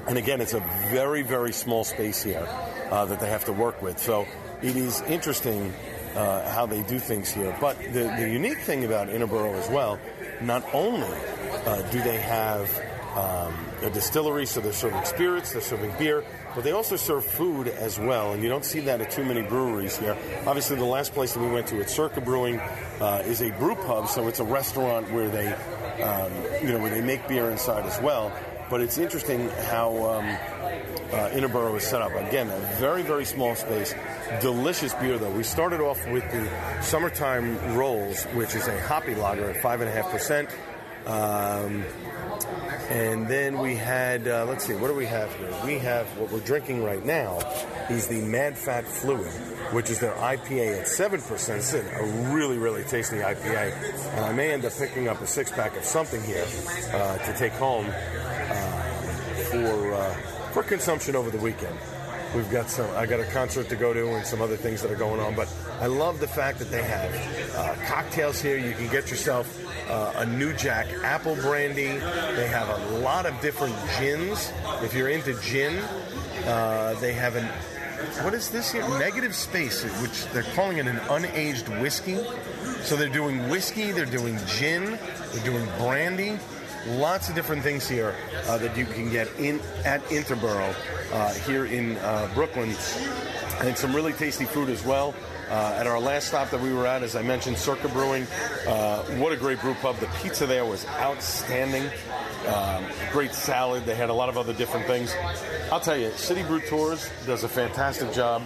And 0.08 0.18
again, 0.18 0.42
it's 0.42 0.54
a 0.54 0.62
very, 0.90 1.22
very 1.22 1.52
small 1.52 1.84
space 1.84 2.24
here 2.24 2.48
uh, 2.90 3.06
that 3.06 3.20
they 3.20 3.30
have 3.30 3.46
to 3.46 3.54
work 3.54 3.82
with. 3.82 4.00
So 4.00 4.26
it 4.62 4.76
is 4.76 5.02
interesting 5.02 5.74
uh, 6.16 6.50
how 6.50 6.66
they 6.66 6.82
do 6.84 7.00
things 7.00 7.32
here. 7.32 7.56
But 7.60 7.78
the, 7.78 8.14
the 8.18 8.30
unique 8.30 8.60
thing 8.60 8.86
about 8.86 9.10
Interboro 9.10 9.54
as 9.54 9.70
well, 9.70 10.00
not 10.42 10.64
only 10.74 11.08
uh, 11.66 11.82
do 11.92 12.02
they 12.02 12.18
have 12.18 12.70
um, 13.16 13.54
a 13.82 13.90
distillery, 13.90 14.46
so 14.46 14.62
they're 14.62 14.72
serving 14.72 15.04
spirits, 15.06 15.52
they're 15.52 15.62
serving 15.62 15.92
beer, 15.98 16.24
but 16.56 16.64
they 16.64 16.72
also 16.72 16.96
serve 16.96 17.26
food 17.26 17.68
as 17.68 18.00
well, 18.00 18.34
and 18.34 18.42
you 18.42 18.50
don't 18.50 18.66
see 18.66 18.80
that 18.82 19.02
at 19.02 19.12
too 19.12 19.26
many 19.26 19.42
breweries 19.42 19.98
here. 19.98 20.18
Obviously, 20.46 20.78
the 20.78 20.86
last 20.86 21.14
place 21.14 21.34
that 21.34 21.40
we 21.42 21.50
went 21.50 21.68
to 21.68 21.80
at 21.82 21.90
Circa 21.90 22.22
Brewing 22.22 22.60
uh, 22.60 23.24
is 23.26 23.42
a 23.42 23.52
brew 23.52 23.76
pub, 23.76 24.08
so 24.08 24.28
it's 24.28 24.40
a 24.40 24.46
restaurant 24.46 25.12
where 25.12 25.30
they, 25.30 25.48
um, 26.02 26.32
you 26.62 26.72
know, 26.72 26.80
where 26.80 26.90
they 26.90 27.02
make 27.02 27.28
beer 27.28 27.50
inside 27.50 27.86
as 27.86 28.00
well. 28.02 28.32
But 28.70 28.80
it's 28.80 28.98
interesting 28.98 29.50
how 29.50 29.90
um, 30.10 30.26
uh, 31.12 31.30
Interboro 31.32 31.76
is 31.76 31.84
set 31.84 32.02
up. 32.02 32.14
Again, 32.16 32.50
a 32.50 32.58
very, 32.80 33.02
very 33.02 33.26
small 33.26 33.54
space. 33.56 33.94
Delicious 34.40 34.94
beer, 34.94 35.18
though. 35.18 35.30
We 35.30 35.44
started 35.44 35.82
off 35.82 36.08
with 36.08 36.24
the 36.32 36.48
Summertime 36.82 37.76
Rolls, 37.76 38.24
which 38.28 38.56
is 38.56 38.68
a 38.68 38.82
hoppy 38.84 39.16
lager 39.16 39.50
at 39.50 39.62
5.5%. 39.62 40.50
Um, 41.06 41.84
and 42.90 43.28
then 43.28 43.60
we 43.60 43.76
had, 43.76 44.28
uh, 44.28 44.46
let's 44.46 44.66
see, 44.66 44.74
what 44.74 44.88
do 44.88 44.94
we 44.94 45.06
have 45.06 45.34
here? 45.36 45.54
We 45.66 45.80
have 45.80 46.06
what 46.18 46.32
we're 46.32 46.40
drinking 46.42 46.84
right 46.84 47.04
now 47.06 47.40
is 47.90 48.08
the 48.08 48.22
Mad 48.22 48.58
Fat 48.58 48.86
Fluid, 48.86 49.32
which 49.74 49.90
is 49.90 50.00
their 50.00 50.14
IPA 50.14 50.82
at 50.82 50.88
7%. 50.88 51.58
It's 51.58 51.74
a 51.74 52.34
really, 52.34 52.58
really 52.58 52.84
tasty 52.84 53.18
IPA. 53.18 53.72
And 54.16 54.26
I 54.26 54.34
may 54.34 54.52
end 54.52 54.66
up 54.66 54.74
picking 54.78 55.08
up 55.08 55.22
a 55.22 55.28
six 55.28 55.52
pack 55.52 55.76
of 55.78 55.84
something 55.84 56.22
here 56.24 56.46
uh, 56.94 57.18
to 57.18 57.38
take 57.38 57.54
home 57.54 57.86
uh, 57.88 58.82
for, 59.50 59.94
uh, 59.94 60.14
for 60.52 60.64
consumption 60.64 61.16
over 61.16 61.30
the 61.30 61.40
weekend. 61.40 61.78
We've 62.36 62.50
got 62.50 62.70
some. 62.70 62.90
I 62.96 63.06
got 63.06 63.20
a 63.20 63.26
concert 63.26 63.68
to 63.70 63.76
go 63.76 63.94
to 63.94 64.16
and 64.16 64.26
some 64.26 64.42
other 64.42 64.56
things 64.56 64.82
that 64.82 64.92
are 64.92 64.96
going 64.96 65.20
on. 65.20 65.36
But 65.36 65.54
I 65.82 65.88
love 65.88 66.20
the 66.20 66.28
fact 66.28 66.60
that 66.60 66.72
they 66.72 66.84
have 66.84 67.56
uh, 67.56 67.76
cocktails 67.88 68.42
here. 68.42 68.58
You 68.58 68.74
can 68.74 68.88
get 68.88 69.12
yourself 69.12 69.60
uh, 69.90 70.14
a 70.16 70.26
New 70.26 70.54
Jack 70.54 70.88
apple 71.04 71.36
brandy. 71.36 71.98
They 72.36 72.48
have 72.48 72.70
a 72.70 73.00
lot 73.00 73.26
of 73.26 73.40
different 73.42 73.76
gins. 74.00 74.52
If 74.82 74.94
you're 74.94 75.10
into 75.10 75.34
gin, 75.42 75.78
uh, 76.46 76.96
they 77.02 77.14
have 77.14 77.36
an 77.36 77.48
what 78.24 78.34
is 78.34 78.50
this 78.50 78.72
here? 78.72 78.88
Negative 78.98 79.36
Space, 79.36 79.84
which 80.02 80.26
they're 80.28 80.44
calling 80.56 80.78
it 80.78 80.88
an 80.88 80.98
unaged 80.98 81.82
whiskey. 81.82 82.18
So 82.82 82.96
they're 82.96 83.10
doing 83.10 83.48
whiskey, 83.50 83.92
they're 83.92 84.06
doing 84.06 84.40
gin, 84.48 84.98
they're 85.32 85.46
doing 85.46 85.66
brandy. 85.78 86.40
Lots 86.88 87.30
of 87.30 87.36
different 87.36 87.62
things 87.62 87.88
here 87.88 88.16
uh, 88.48 88.58
that 88.58 88.76
you 88.76 88.86
can 88.86 89.12
get 89.12 89.28
in 89.40 89.60
at 89.86 90.04
Interboro 90.06 90.74
uh, 91.14 91.34
here 91.46 91.66
in 91.66 91.98
uh, 91.98 92.30
Brooklyn, 92.34 92.76
and 93.60 93.78
some 93.78 93.96
really 93.96 94.14
tasty 94.14 94.46
food 94.46 94.70
as 94.70 94.84
well. 94.84 95.14
Uh, 95.50 95.76
at 95.78 95.86
our 95.86 96.00
last 96.00 96.30
stop 96.30 96.50
that 96.50 96.62
we 96.62 96.72
were 96.74 96.88
at, 96.88 97.04
as 97.04 97.16
I 97.16 97.22
mentioned, 97.22 97.58
Circa 97.58 97.90
Brewing. 97.90 98.26
Uh, 98.66 99.04
what 99.20 99.34
a 99.34 99.36
great 99.36 99.60
brew 99.60 99.74
pub. 99.76 99.98
The 99.98 100.08
pizza 100.24 100.46
there 100.46 100.64
was 100.64 100.86
outstanding. 100.88 101.90
Um, 102.48 102.86
great 103.12 103.34
salad. 103.34 103.86
They 103.86 103.96
had 103.96 104.10
a 104.10 104.14
lot 104.14 104.30
of 104.30 104.38
other 104.38 104.54
different 104.54 104.88
things. 104.88 105.14
I'll 105.70 105.82
tell 105.82 105.98
you, 105.98 106.10
City 106.12 106.42
Brew 106.44 106.62
Tours 106.62 107.10
does 107.26 107.44
a 107.44 107.50
fantastic 107.50 108.14
job 108.14 108.44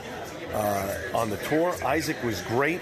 uh, 0.52 0.98
on 1.13 1.30
the 1.30 1.38
tour. 1.38 1.76
Isaac 1.86 2.21
was 2.24 2.41
great. 2.41 2.82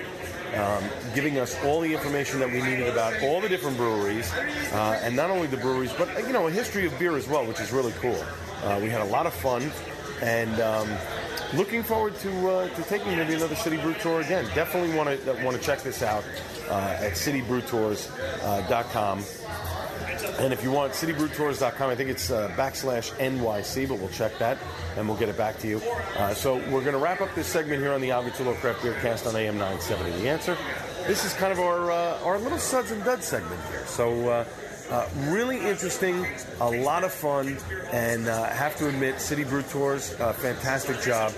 Um, 0.55 0.83
giving 1.15 1.39
us 1.39 1.57
all 1.63 1.81
the 1.81 1.91
information 1.91 2.37
that 2.39 2.47
we 2.47 2.61
needed 2.61 2.87
about 2.87 3.19
all 3.23 3.41
the 3.41 3.49
different 3.49 3.75
breweries, 3.75 4.31
uh, 4.31 4.99
and 5.01 5.15
not 5.15 5.31
only 5.31 5.47
the 5.47 5.57
breweries, 5.57 5.91
but 5.97 6.07
you 6.27 6.33
know 6.33 6.45
a 6.47 6.51
history 6.51 6.85
of 6.85 6.95
beer 6.99 7.17
as 7.17 7.27
well, 7.27 7.43
which 7.45 7.59
is 7.59 7.71
really 7.71 7.91
cool. 7.93 8.23
Uh, 8.63 8.79
we 8.81 8.89
had 8.89 9.01
a 9.01 9.05
lot 9.05 9.25
of 9.25 9.33
fun, 9.33 9.71
and 10.21 10.61
um, 10.61 10.87
looking 11.55 11.81
forward 11.81 12.15
to 12.19 12.49
uh, 12.49 12.69
to 12.69 12.83
taking 12.83 13.17
maybe 13.17 13.33
another 13.33 13.55
City 13.55 13.77
Brew 13.77 13.95
Tour 13.95 14.21
again. 14.21 14.45
Definitely 14.53 14.95
want 14.95 15.09
to 15.09 15.17
want 15.43 15.57
to 15.57 15.63
check 15.63 15.81
this 15.81 16.03
out 16.03 16.23
uh, 16.69 16.97
at 16.99 17.13
citybrewtours.com. 17.13 19.23
And 20.39 20.53
if 20.53 20.63
you 20.63 20.71
want 20.71 20.93
citybrewtours.com, 20.93 21.89
I 21.89 21.95
think 21.95 22.09
it's 22.09 22.31
uh, 22.31 22.49
backslash 22.57 23.11
NYC, 23.17 23.87
but 23.87 23.99
we'll 23.99 24.09
check 24.09 24.37
that 24.39 24.57
and 24.97 25.07
we'll 25.07 25.17
get 25.17 25.29
it 25.29 25.37
back 25.37 25.57
to 25.59 25.67
you. 25.67 25.81
Uh, 26.17 26.33
so 26.33 26.55
we're 26.69 26.81
going 26.81 26.93
to 26.93 26.97
wrap 26.97 27.21
up 27.21 27.33
this 27.35 27.47
segment 27.47 27.81
here 27.81 27.93
on 27.93 28.01
the 28.01 28.11
Al 28.11 28.23
Gattullo 28.23 28.55
Craft 28.55 28.83
Beer 28.83 28.93
Cast 29.01 29.27
on 29.27 29.35
AM 29.35 29.55
970. 29.55 30.21
The 30.21 30.29
answer. 30.29 30.57
This 31.07 31.25
is 31.25 31.33
kind 31.33 31.51
of 31.51 31.59
our 31.59 31.91
uh, 31.91 32.23
our 32.23 32.39
little 32.39 32.57
suds 32.57 32.91
and 32.91 33.03
duds 33.03 33.25
segment 33.25 33.61
here. 33.69 33.85
So. 33.85 34.29
Uh, 34.29 34.45
uh, 34.91 35.07
really 35.29 35.57
interesting, 35.57 36.27
a 36.59 36.69
lot 36.69 37.05
of 37.05 37.11
fun, 37.11 37.57
and 37.93 38.27
uh, 38.27 38.43
have 38.49 38.75
to 38.75 38.89
admit, 38.89 39.19
City 39.19 39.45
Brew 39.45 39.63
Tours, 39.63 40.09
fantastic 40.09 41.01
job. 41.01 41.33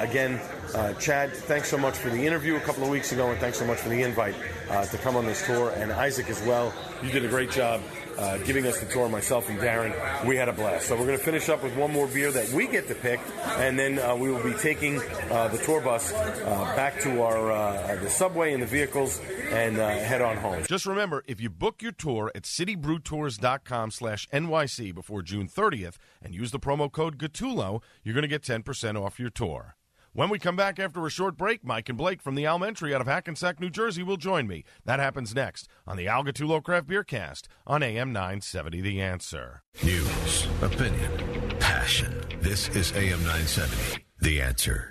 Again, 0.00 0.40
uh, 0.74 0.92
Chad, 0.94 1.32
thanks 1.32 1.68
so 1.68 1.76
much 1.76 1.96
for 1.96 2.10
the 2.10 2.24
interview 2.24 2.56
a 2.56 2.60
couple 2.60 2.84
of 2.84 2.90
weeks 2.90 3.10
ago, 3.12 3.30
and 3.30 3.40
thanks 3.40 3.58
so 3.58 3.66
much 3.66 3.78
for 3.78 3.88
the 3.88 4.02
invite 4.02 4.36
uh, 4.70 4.84
to 4.86 4.98
come 4.98 5.16
on 5.16 5.26
this 5.26 5.44
tour. 5.44 5.70
And 5.70 5.90
Isaac 5.90 6.30
as 6.30 6.40
well, 6.42 6.72
you 7.02 7.10
did 7.10 7.24
a 7.24 7.28
great 7.28 7.50
job 7.50 7.82
uh, 8.20 8.38
giving 8.38 8.66
us 8.66 8.78
the 8.78 8.86
tour, 8.86 9.08
myself 9.08 9.48
and 9.48 9.58
Darren. 9.58 10.26
We 10.26 10.36
had 10.36 10.48
a 10.48 10.52
blast. 10.52 10.86
So 10.86 10.96
we're 10.96 11.06
going 11.06 11.18
to 11.18 11.24
finish 11.24 11.48
up 11.48 11.62
with 11.62 11.74
one 11.76 11.92
more 11.92 12.06
beer 12.06 12.30
that 12.30 12.50
we 12.50 12.66
get 12.66 12.86
to 12.88 12.94
pick, 12.94 13.20
and 13.58 13.78
then 13.78 13.98
uh, 13.98 14.14
we 14.14 14.30
will 14.30 14.42
be 14.42 14.52
taking 14.54 15.00
uh, 15.30 15.48
the 15.48 15.58
tour 15.58 15.80
bus 15.80 16.12
uh, 16.12 16.72
back 16.76 17.00
to 17.00 17.22
our 17.22 17.50
uh, 17.50 17.96
the 18.02 18.10
subway 18.10 18.52
and 18.52 18.62
the 18.62 18.66
vehicles 18.66 19.20
and 19.50 19.76
head 19.76 20.20
on 20.20 20.36
home. 20.36 20.62
Just 20.68 20.86
remember, 20.86 21.24
if 21.26 21.40
you 21.40 21.50
book 21.50 21.82
your 21.82 21.92
tour 21.92 22.30
at 22.34 22.42
citybrewtours.com 22.42 23.90
slash 23.90 24.28
NYC 24.28 24.94
before 24.94 25.22
June 25.22 25.48
30th 25.48 25.96
and 26.22 26.34
use 26.34 26.50
the 26.50 26.60
promo 26.60 26.90
code 26.92 27.18
GATULO, 27.18 27.82
you're 28.04 28.14
going 28.14 28.22
to 28.22 28.28
get 28.28 28.42
10% 28.42 29.00
off 29.00 29.18
your 29.18 29.30
tour. 29.30 29.76
When 30.12 30.28
we 30.28 30.40
come 30.40 30.56
back 30.56 30.80
after 30.80 31.06
a 31.06 31.10
short 31.10 31.36
break, 31.36 31.64
Mike 31.64 31.88
and 31.88 31.96
Blake 31.96 32.20
from 32.20 32.34
the 32.34 32.44
Alementary 32.44 32.92
out 32.92 33.00
of 33.00 33.06
Hackensack, 33.06 33.60
New 33.60 33.70
Jersey 33.70 34.02
will 34.02 34.16
join 34.16 34.48
me. 34.48 34.64
That 34.84 34.98
happens 34.98 35.32
next 35.36 35.68
on 35.86 35.96
the 35.96 36.08
Al 36.08 36.24
Gattullo 36.24 36.60
Craft 36.60 36.88
Beer 36.88 37.04
Cast 37.04 37.48
on 37.64 37.84
AM 37.84 38.12
970 38.12 38.80
The 38.80 39.00
Answer. 39.00 39.62
News, 39.84 40.48
opinion, 40.62 41.12
passion. 41.60 42.12
This 42.40 42.68
is 42.70 42.90
AM 42.96 43.22
970. 43.22 44.04
The 44.18 44.40
Answer. 44.40 44.88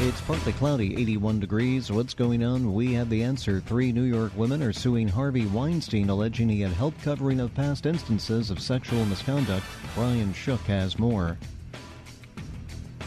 It's 0.00 0.22
partly 0.22 0.54
cloudy, 0.54 0.96
81 0.98 1.40
degrees. 1.40 1.92
What's 1.92 2.14
going 2.14 2.42
on? 2.42 2.72
We 2.72 2.94
have 2.94 3.10
the 3.10 3.22
answer. 3.22 3.60
Three 3.60 3.92
New 3.92 4.04
York 4.04 4.32
women 4.34 4.62
are 4.62 4.72
suing 4.72 5.06
Harvey 5.06 5.44
Weinstein, 5.44 6.08
alleging 6.08 6.48
he 6.48 6.62
had 6.62 6.72
help 6.72 6.94
covering 7.02 7.40
of 7.40 7.54
past 7.54 7.84
instances 7.84 8.50
of 8.50 8.58
sexual 8.58 9.04
misconduct. 9.04 9.66
Brian 9.94 10.32
Shook 10.32 10.62
has 10.62 10.98
more. 10.98 11.36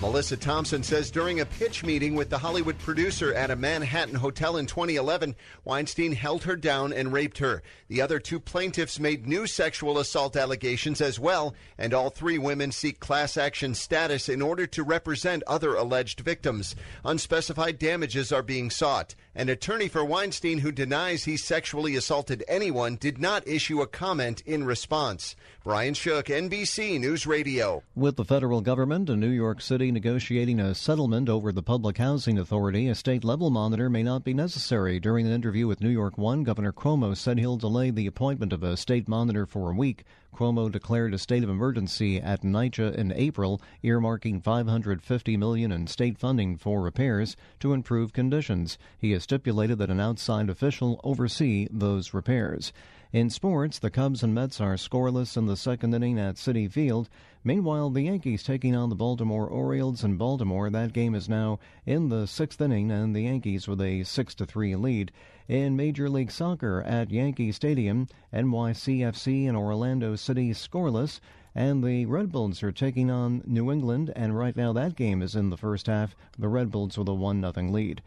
Melissa 0.01 0.35
Thompson 0.35 0.83
says 0.83 1.09
during 1.09 1.39
a 1.39 1.45
pitch 1.45 1.83
meeting 1.83 2.15
with 2.15 2.29
the 2.29 2.37
Hollywood 2.37 2.77
producer 2.79 3.33
at 3.33 3.49
a 3.49 3.55
Manhattan 3.55 4.15
hotel 4.15 4.57
in 4.57 4.65
2011, 4.65 5.35
Weinstein 5.63 6.11
held 6.11 6.43
her 6.43 6.55
down 6.55 6.91
and 6.91 7.13
raped 7.13 7.37
her. 7.37 7.63
The 7.87 8.01
other 8.01 8.19
two 8.19 8.39
plaintiffs 8.39 8.99
made 8.99 9.25
new 9.25 9.47
sexual 9.47 9.97
assault 9.97 10.35
allegations 10.35 10.99
as 10.99 11.19
well, 11.19 11.55
and 11.77 11.93
all 11.93 12.09
three 12.09 12.37
women 12.37 12.71
seek 12.71 12.99
class 12.99 13.37
action 13.37 13.73
status 13.73 14.27
in 14.27 14.41
order 14.41 14.67
to 14.67 14.83
represent 14.83 15.43
other 15.47 15.75
alleged 15.75 16.19
victims. 16.19 16.75
Unspecified 17.05 17.79
damages 17.79 18.31
are 18.31 18.43
being 18.43 18.69
sought. 18.69 19.15
An 19.33 19.49
attorney 19.49 19.87
for 19.87 20.03
Weinstein 20.03 20.59
who 20.59 20.71
denies 20.71 21.23
he 21.23 21.37
sexually 21.37 21.95
assaulted 21.95 22.43
anyone 22.47 22.97
did 22.97 23.17
not 23.17 23.47
issue 23.47 23.81
a 23.81 23.87
comment 23.87 24.41
in 24.45 24.65
response. 24.65 25.35
Brian 25.65 25.95
Shook, 25.95 26.27
NBC 26.27 26.99
News 26.99 27.25
Radio. 27.25 27.81
With 27.95 28.17
the 28.17 28.23
federal 28.23 28.61
government 28.61 29.09
and 29.09 29.19
New 29.19 29.31
York 29.31 29.61
City 29.61 29.91
negotiating 29.91 30.59
a 30.59 30.75
settlement 30.75 31.27
over 31.27 31.51
the 31.51 31.63
Public 31.63 31.97
Housing 31.97 32.37
Authority, 32.37 32.87
a 32.87 32.93
state 32.93 33.23
level 33.23 33.49
monitor 33.49 33.89
may 33.89 34.03
not 34.03 34.23
be 34.23 34.35
necessary. 34.35 34.99
During 34.99 35.25
an 35.25 35.33
interview 35.33 35.65
with 35.65 35.81
New 35.81 35.89
York 35.89 36.19
One, 36.19 36.43
Governor 36.43 36.71
Cuomo 36.71 37.17
said 37.17 37.39
he'll 37.39 37.57
delay 37.57 37.89
the 37.89 38.05
appointment 38.05 38.53
of 38.53 38.61
a 38.61 38.77
state 38.77 39.07
monitor 39.07 39.47
for 39.47 39.71
a 39.71 39.75
week. 39.75 40.03
Cuomo 40.35 40.71
declared 40.71 41.15
a 41.15 41.17
state 41.17 41.43
of 41.43 41.49
emergency 41.49 42.21
at 42.21 42.43
NYCHA 42.43 42.93
in 42.93 43.11
April, 43.13 43.59
earmarking 43.83 44.43
550 44.43 45.35
million 45.35 45.71
in 45.71 45.87
state 45.87 46.19
funding 46.19 46.57
for 46.57 46.79
repairs 46.79 47.35
to 47.59 47.73
improve 47.73 48.13
conditions. 48.13 48.77
He 48.99 49.13
has 49.13 49.23
stipulated 49.23 49.79
that 49.79 49.89
an 49.89 49.99
outside 49.99 50.47
official 50.47 51.01
oversee 51.03 51.67
those 51.71 52.13
repairs. 52.13 52.71
In 53.15 53.29
sports, 53.29 53.79
the 53.79 53.89
Cubs 53.89 54.23
and 54.23 54.35
Mets 54.35 54.59
are 54.59 54.75
scoreless 54.75 55.37
in 55.37 55.45
the 55.45 55.55
second 55.55 55.93
inning 55.93 56.19
at 56.19 56.35
Citi 56.35 56.69
Field. 56.69 57.07
Meanwhile, 57.45 57.91
the 57.91 58.01
Yankees 58.01 58.43
taking 58.43 58.75
on 58.75 58.89
the 58.89 58.95
Baltimore 58.95 59.47
Orioles 59.47 60.03
in 60.03 60.17
Baltimore. 60.17 60.69
That 60.69 60.91
game 60.91 61.15
is 61.15 61.29
now 61.29 61.57
in 61.85 62.09
the 62.09 62.27
sixth 62.27 62.59
inning, 62.59 62.91
and 62.91 63.15
the 63.15 63.21
Yankees 63.21 63.69
with 63.69 63.79
a 63.79 64.03
six 64.03 64.35
to 64.35 64.45
three 64.45 64.75
lead. 64.75 65.13
In 65.47 65.77
Major 65.77 66.09
League 66.09 66.29
Soccer 66.29 66.81
at 66.81 67.09
Yankee 67.09 67.53
Stadium, 67.53 68.09
NYCFC 68.33 69.47
and 69.47 69.55
Orlando 69.55 70.17
City 70.17 70.51
scoreless. 70.51 71.21
And 71.55 71.85
the 71.85 72.05
Red 72.07 72.33
Bulls 72.33 72.61
are 72.63 72.73
taking 72.73 73.09
on 73.09 73.43
New 73.45 73.71
England, 73.71 74.11
and 74.13 74.37
right 74.37 74.57
now 74.57 74.73
that 74.73 74.97
game 74.97 75.21
is 75.21 75.37
in 75.37 75.51
the 75.51 75.55
first 75.55 75.87
half. 75.87 76.17
The 76.37 76.49
Red 76.49 76.69
Bulls 76.69 76.97
with 76.97 77.07
a 77.07 77.13
1 77.13 77.39
0 77.39 77.71
lead. 77.71 78.01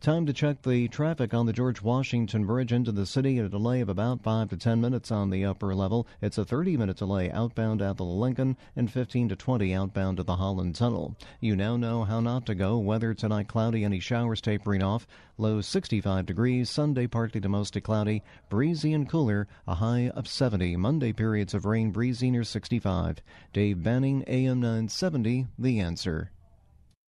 Time 0.00 0.26
to 0.26 0.34
check 0.34 0.60
the 0.60 0.86
traffic 0.88 1.32
on 1.32 1.46
the 1.46 1.52
George 1.52 1.80
Washington 1.80 2.44
Bridge 2.44 2.72
into 2.72 2.92
the 2.92 3.06
city. 3.06 3.38
A 3.38 3.48
delay 3.48 3.80
of 3.80 3.88
about 3.88 4.22
5 4.22 4.50
to 4.50 4.56
10 4.58 4.78
minutes 4.78 5.10
on 5.10 5.30
the 5.30 5.46
upper 5.46 5.74
level. 5.74 6.06
It's 6.20 6.36
a 6.36 6.44
30 6.44 6.76
minute 6.76 6.98
delay 6.98 7.30
outbound 7.30 7.80
at 7.80 7.96
the 7.96 8.04
Lincoln 8.04 8.58
and 8.76 8.92
15 8.92 9.30
to 9.30 9.36
20 9.36 9.72
outbound 9.72 10.18
to 10.18 10.22
the 10.22 10.36
Holland 10.36 10.74
Tunnel. 10.74 11.16
You 11.40 11.56
now 11.56 11.78
know 11.78 12.04
how 12.04 12.20
not 12.20 12.44
to 12.46 12.54
go. 12.54 12.76
Weather 12.76 13.14
tonight 13.14 13.48
cloudy, 13.48 13.82
any 13.82 13.98
showers 13.98 14.42
tapering 14.42 14.82
off. 14.82 15.06
Low 15.38 15.62
65 15.62 16.26
degrees. 16.26 16.68
Sunday 16.68 17.06
partly 17.06 17.40
to 17.40 17.48
mostly 17.48 17.80
cloudy. 17.80 18.22
Breezy 18.50 18.92
and 18.92 19.08
cooler. 19.08 19.48
A 19.66 19.76
high 19.76 20.10
of 20.10 20.28
70. 20.28 20.76
Monday 20.76 21.14
periods 21.14 21.54
of 21.54 21.64
rain 21.64 21.92
breezy 21.92 22.30
near 22.30 22.44
65. 22.44 23.22
Dave 23.54 23.82
Banning, 23.82 24.22
AM 24.26 24.60
970, 24.60 25.46
The 25.58 25.80
Answer. 25.80 26.30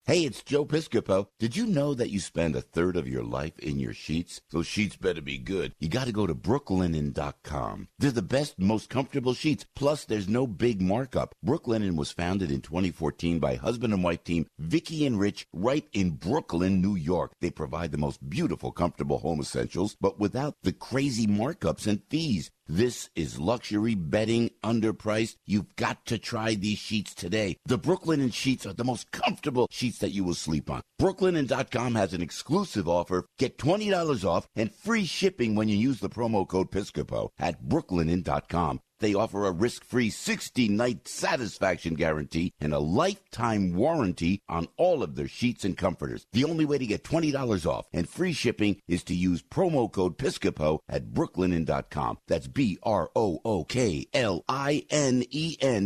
Hey, 0.06 0.26
it's 0.26 0.42
Joe 0.42 0.66
Piscopo. 0.66 1.28
Did 1.38 1.56
you 1.56 1.64
know 1.64 1.94
that 1.94 2.10
you 2.10 2.20
spend 2.20 2.54
a 2.54 2.60
third 2.60 2.94
of 2.94 3.08
your 3.08 3.22
life 3.22 3.58
in 3.58 3.80
your 3.80 3.94
sheets? 3.94 4.42
Those 4.50 4.66
sheets 4.66 4.96
better 4.96 5.22
be 5.22 5.38
good. 5.38 5.72
You 5.80 5.88
got 5.88 6.04
to 6.04 6.12
go 6.12 6.26
to 6.26 6.34
brooklinen.com. 6.34 7.88
They're 7.98 8.10
the 8.10 8.20
best, 8.20 8.58
most 8.58 8.90
comfortable 8.90 9.32
sheets. 9.32 9.64
Plus, 9.74 10.04
there's 10.04 10.28
no 10.28 10.46
big 10.46 10.82
markup. 10.82 11.34
Brooklinen 11.42 11.96
was 11.96 12.12
founded 12.12 12.50
in 12.50 12.60
2014 12.60 13.38
by 13.38 13.54
husband 13.54 13.94
and 13.94 14.04
wife 14.04 14.22
team 14.24 14.46
Vicky 14.58 15.06
and 15.06 15.18
Rich 15.18 15.46
right 15.54 15.88
in 15.94 16.10
Brooklyn, 16.10 16.82
New 16.82 16.96
York. 16.96 17.32
They 17.40 17.50
provide 17.50 17.90
the 17.90 17.96
most 17.96 18.28
beautiful, 18.28 18.72
comfortable 18.72 19.20
home 19.20 19.40
essentials, 19.40 19.96
but 19.98 20.18
without 20.18 20.56
the 20.64 20.74
crazy 20.74 21.26
markups 21.26 21.86
and 21.86 22.02
fees. 22.10 22.50
This 22.66 23.10
is 23.14 23.38
luxury 23.38 23.94
bedding 23.94 24.50
underpriced. 24.62 25.36
You've 25.44 25.76
got 25.76 26.06
to 26.06 26.16
try 26.16 26.54
these 26.54 26.78
sheets 26.78 27.14
today. 27.14 27.58
The 27.66 27.78
Brooklinen 27.78 28.32
sheets 28.32 28.64
are 28.64 28.72
the 28.72 28.84
most 28.84 29.10
comfortable 29.10 29.68
sheets 29.70 29.93
that 29.98 30.12
you 30.12 30.24
will 30.24 30.34
sleep 30.34 30.70
on. 30.70 30.82
Brooklinen.com 31.00 31.94
has 31.94 32.12
an 32.14 32.22
exclusive 32.22 32.88
offer. 32.88 33.26
Get 33.38 33.58
$20 33.58 34.24
off 34.24 34.46
and 34.54 34.74
free 34.74 35.04
shipping 35.04 35.54
when 35.54 35.68
you 35.68 35.76
use 35.76 36.00
the 36.00 36.10
promo 36.10 36.46
code 36.46 36.70
Piscopo 36.70 37.30
at 37.38 37.62
Brooklinen.com. 37.62 38.80
they 39.04 39.14
offer 39.14 39.46
a 39.46 39.52
risk-free 39.52 40.10
60-night 40.10 41.06
satisfaction 41.06 41.94
guarantee 41.94 42.52
and 42.60 42.72
a 42.72 42.78
lifetime 42.78 43.74
warranty 43.74 44.40
on 44.48 44.66
all 44.76 45.02
of 45.02 45.14
their 45.14 45.28
sheets 45.28 45.64
and 45.64 45.76
comforters. 45.76 46.26
The 46.32 46.44
only 46.44 46.64
way 46.64 46.78
to 46.78 46.86
get 46.86 47.04
$20 47.04 47.66
off 47.66 47.86
and 47.92 48.08
free 48.08 48.32
shipping 48.32 48.80
is 48.88 49.04
to 49.04 49.14
use 49.14 49.42
promo 49.42 49.92
code 49.92 50.16
PISCOPO 50.16 50.78
at 50.88 51.12
brooklinen.com. 51.12 52.18
That's 52.26 52.46
B-R-O-O-K-L-I-N-E-N 52.46 52.84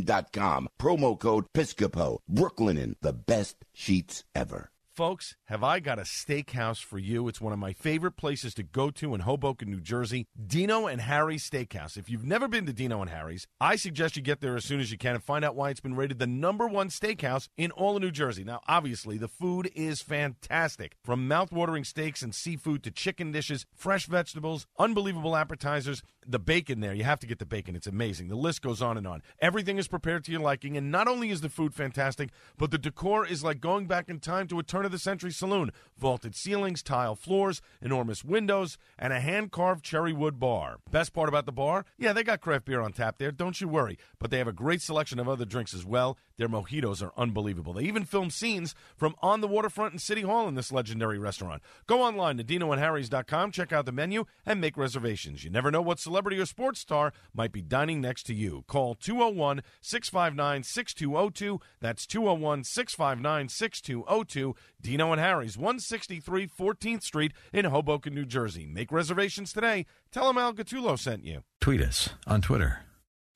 dot 0.02 0.32
com. 0.32 0.68
Promo 0.78 1.18
code 1.18 1.46
PISCOPO. 1.52 2.18
Brooklinen, 2.30 2.94
the 3.00 3.12
best 3.12 3.56
sheets 3.72 4.24
ever. 4.34 4.70
Folks, 4.98 5.36
have 5.44 5.62
I 5.62 5.78
got 5.78 6.00
a 6.00 6.02
steakhouse 6.02 6.82
for 6.82 6.98
you? 6.98 7.28
It's 7.28 7.40
one 7.40 7.52
of 7.52 7.58
my 7.60 7.72
favorite 7.72 8.16
places 8.16 8.52
to 8.54 8.64
go 8.64 8.90
to 8.90 9.14
in 9.14 9.20
Hoboken, 9.20 9.70
New 9.70 9.80
Jersey. 9.80 10.26
Dino 10.44 10.88
and 10.88 11.00
Harry's 11.00 11.48
Steakhouse. 11.48 11.96
If 11.96 12.10
you've 12.10 12.24
never 12.24 12.48
been 12.48 12.66
to 12.66 12.72
Dino 12.72 13.00
and 13.00 13.08
Harry's, 13.08 13.46
I 13.60 13.76
suggest 13.76 14.16
you 14.16 14.22
get 14.22 14.40
there 14.40 14.56
as 14.56 14.64
soon 14.64 14.80
as 14.80 14.90
you 14.90 14.98
can 14.98 15.14
and 15.14 15.22
find 15.22 15.44
out 15.44 15.54
why 15.54 15.70
it's 15.70 15.78
been 15.78 15.94
rated 15.94 16.18
the 16.18 16.26
number 16.26 16.66
one 16.66 16.88
steakhouse 16.88 17.48
in 17.56 17.70
all 17.70 17.94
of 17.94 18.02
New 18.02 18.10
Jersey. 18.10 18.42
Now, 18.42 18.60
obviously, 18.66 19.18
the 19.18 19.28
food 19.28 19.70
is 19.72 20.02
fantastic. 20.02 20.96
From 21.04 21.28
mouth-watering 21.28 21.84
steaks 21.84 22.20
and 22.20 22.34
seafood 22.34 22.82
to 22.82 22.90
chicken 22.90 23.30
dishes, 23.30 23.66
fresh 23.76 24.06
vegetables, 24.06 24.66
unbelievable 24.80 25.36
appetizers. 25.36 26.02
The 26.30 26.38
bacon 26.38 26.80
there, 26.80 26.92
you 26.92 27.04
have 27.04 27.20
to 27.20 27.26
get 27.26 27.38
the 27.38 27.46
bacon. 27.46 27.74
It's 27.74 27.86
amazing. 27.86 28.28
The 28.28 28.36
list 28.36 28.60
goes 28.60 28.82
on 28.82 28.98
and 28.98 29.06
on. 29.06 29.22
Everything 29.40 29.78
is 29.78 29.88
prepared 29.88 30.24
to 30.24 30.30
your 30.30 30.42
liking, 30.42 30.76
and 30.76 30.90
not 30.90 31.08
only 31.08 31.30
is 31.30 31.40
the 31.40 31.48
food 31.48 31.72
fantastic, 31.72 32.28
but 32.58 32.70
the 32.70 32.76
decor 32.76 33.26
is 33.26 33.42
like 33.42 33.62
going 33.62 33.86
back 33.86 34.10
in 34.10 34.20
time 34.20 34.46
to 34.48 34.58
a 34.58 34.62
turn 34.62 34.84
of 34.84 34.92
the 34.92 34.98
century 34.98 35.32
saloon. 35.32 35.72
Vaulted 35.96 36.34
ceilings, 36.34 36.82
tile 36.82 37.14
floors, 37.14 37.62
enormous 37.80 38.22
windows, 38.22 38.76
and 38.98 39.14
a 39.14 39.20
hand 39.20 39.52
carved 39.52 39.82
cherry 39.82 40.12
wood 40.12 40.38
bar. 40.38 40.80
Best 40.90 41.14
part 41.14 41.30
about 41.30 41.46
the 41.46 41.52
bar? 41.52 41.86
Yeah, 41.96 42.12
they 42.12 42.22
got 42.22 42.42
craft 42.42 42.66
beer 42.66 42.82
on 42.82 42.92
tap 42.92 43.16
there, 43.16 43.32
don't 43.32 43.58
you 43.58 43.66
worry. 43.66 43.98
But 44.18 44.30
they 44.30 44.36
have 44.36 44.48
a 44.48 44.52
great 44.52 44.82
selection 44.82 45.18
of 45.18 45.30
other 45.30 45.46
drinks 45.46 45.72
as 45.72 45.86
well. 45.86 46.18
Their 46.36 46.48
mojitos 46.48 47.02
are 47.02 47.12
unbelievable. 47.16 47.72
They 47.72 47.84
even 47.84 48.04
film 48.04 48.28
scenes 48.28 48.74
from 48.98 49.14
on 49.22 49.40
the 49.40 49.48
waterfront 49.48 49.94
in 49.94 49.98
City 49.98 50.22
Hall 50.22 50.46
in 50.46 50.56
this 50.56 50.70
legendary 50.70 51.18
restaurant. 51.18 51.62
Go 51.86 52.02
online 52.02 52.36
to 52.36 52.44
dinoandharrys.com, 52.44 53.50
check 53.50 53.72
out 53.72 53.86
the 53.86 53.92
menu, 53.92 54.26
and 54.44 54.60
make 54.60 54.76
reservations. 54.76 55.42
You 55.42 55.50
never 55.50 55.70
know 55.70 55.80
what 55.80 55.98
celebrity 56.18 56.40
or 56.40 56.46
sports 56.46 56.80
star 56.80 57.12
might 57.32 57.52
be 57.52 57.62
dining 57.62 58.00
next 58.00 58.24
to 58.24 58.34
you. 58.34 58.64
Call 58.66 58.96
201 58.96 59.62
659 59.80 60.64
6202. 60.64 61.60
That's 61.80 62.06
201 62.08 62.64
659 62.64 63.48
6202. 63.48 64.56
Dino 64.80 65.12
and 65.12 65.20
Harry's, 65.20 65.56
163 65.56 66.48
14th 66.48 67.02
Street 67.04 67.32
in 67.52 67.66
Hoboken, 67.66 68.12
New 68.16 68.24
Jersey. 68.24 68.66
Make 68.66 68.90
reservations 68.90 69.52
today. 69.52 69.86
Tell 70.10 70.26
them 70.26 70.38
Al 70.38 70.54
Gattullo 70.54 70.98
sent 70.98 71.24
you. 71.24 71.44
Tweet 71.60 71.80
us 71.82 72.10
on 72.26 72.40
Twitter. 72.40 72.80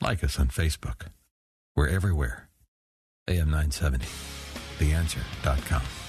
Like 0.01 0.25
us 0.25 0.41
on 0.41 0.49
Facebook. 0.49 1.07
We're 1.77 1.89
everywhere. 1.89 2.49
AM 3.29 3.51
970. 3.51 4.07
TheAnswer.com. 4.81 6.02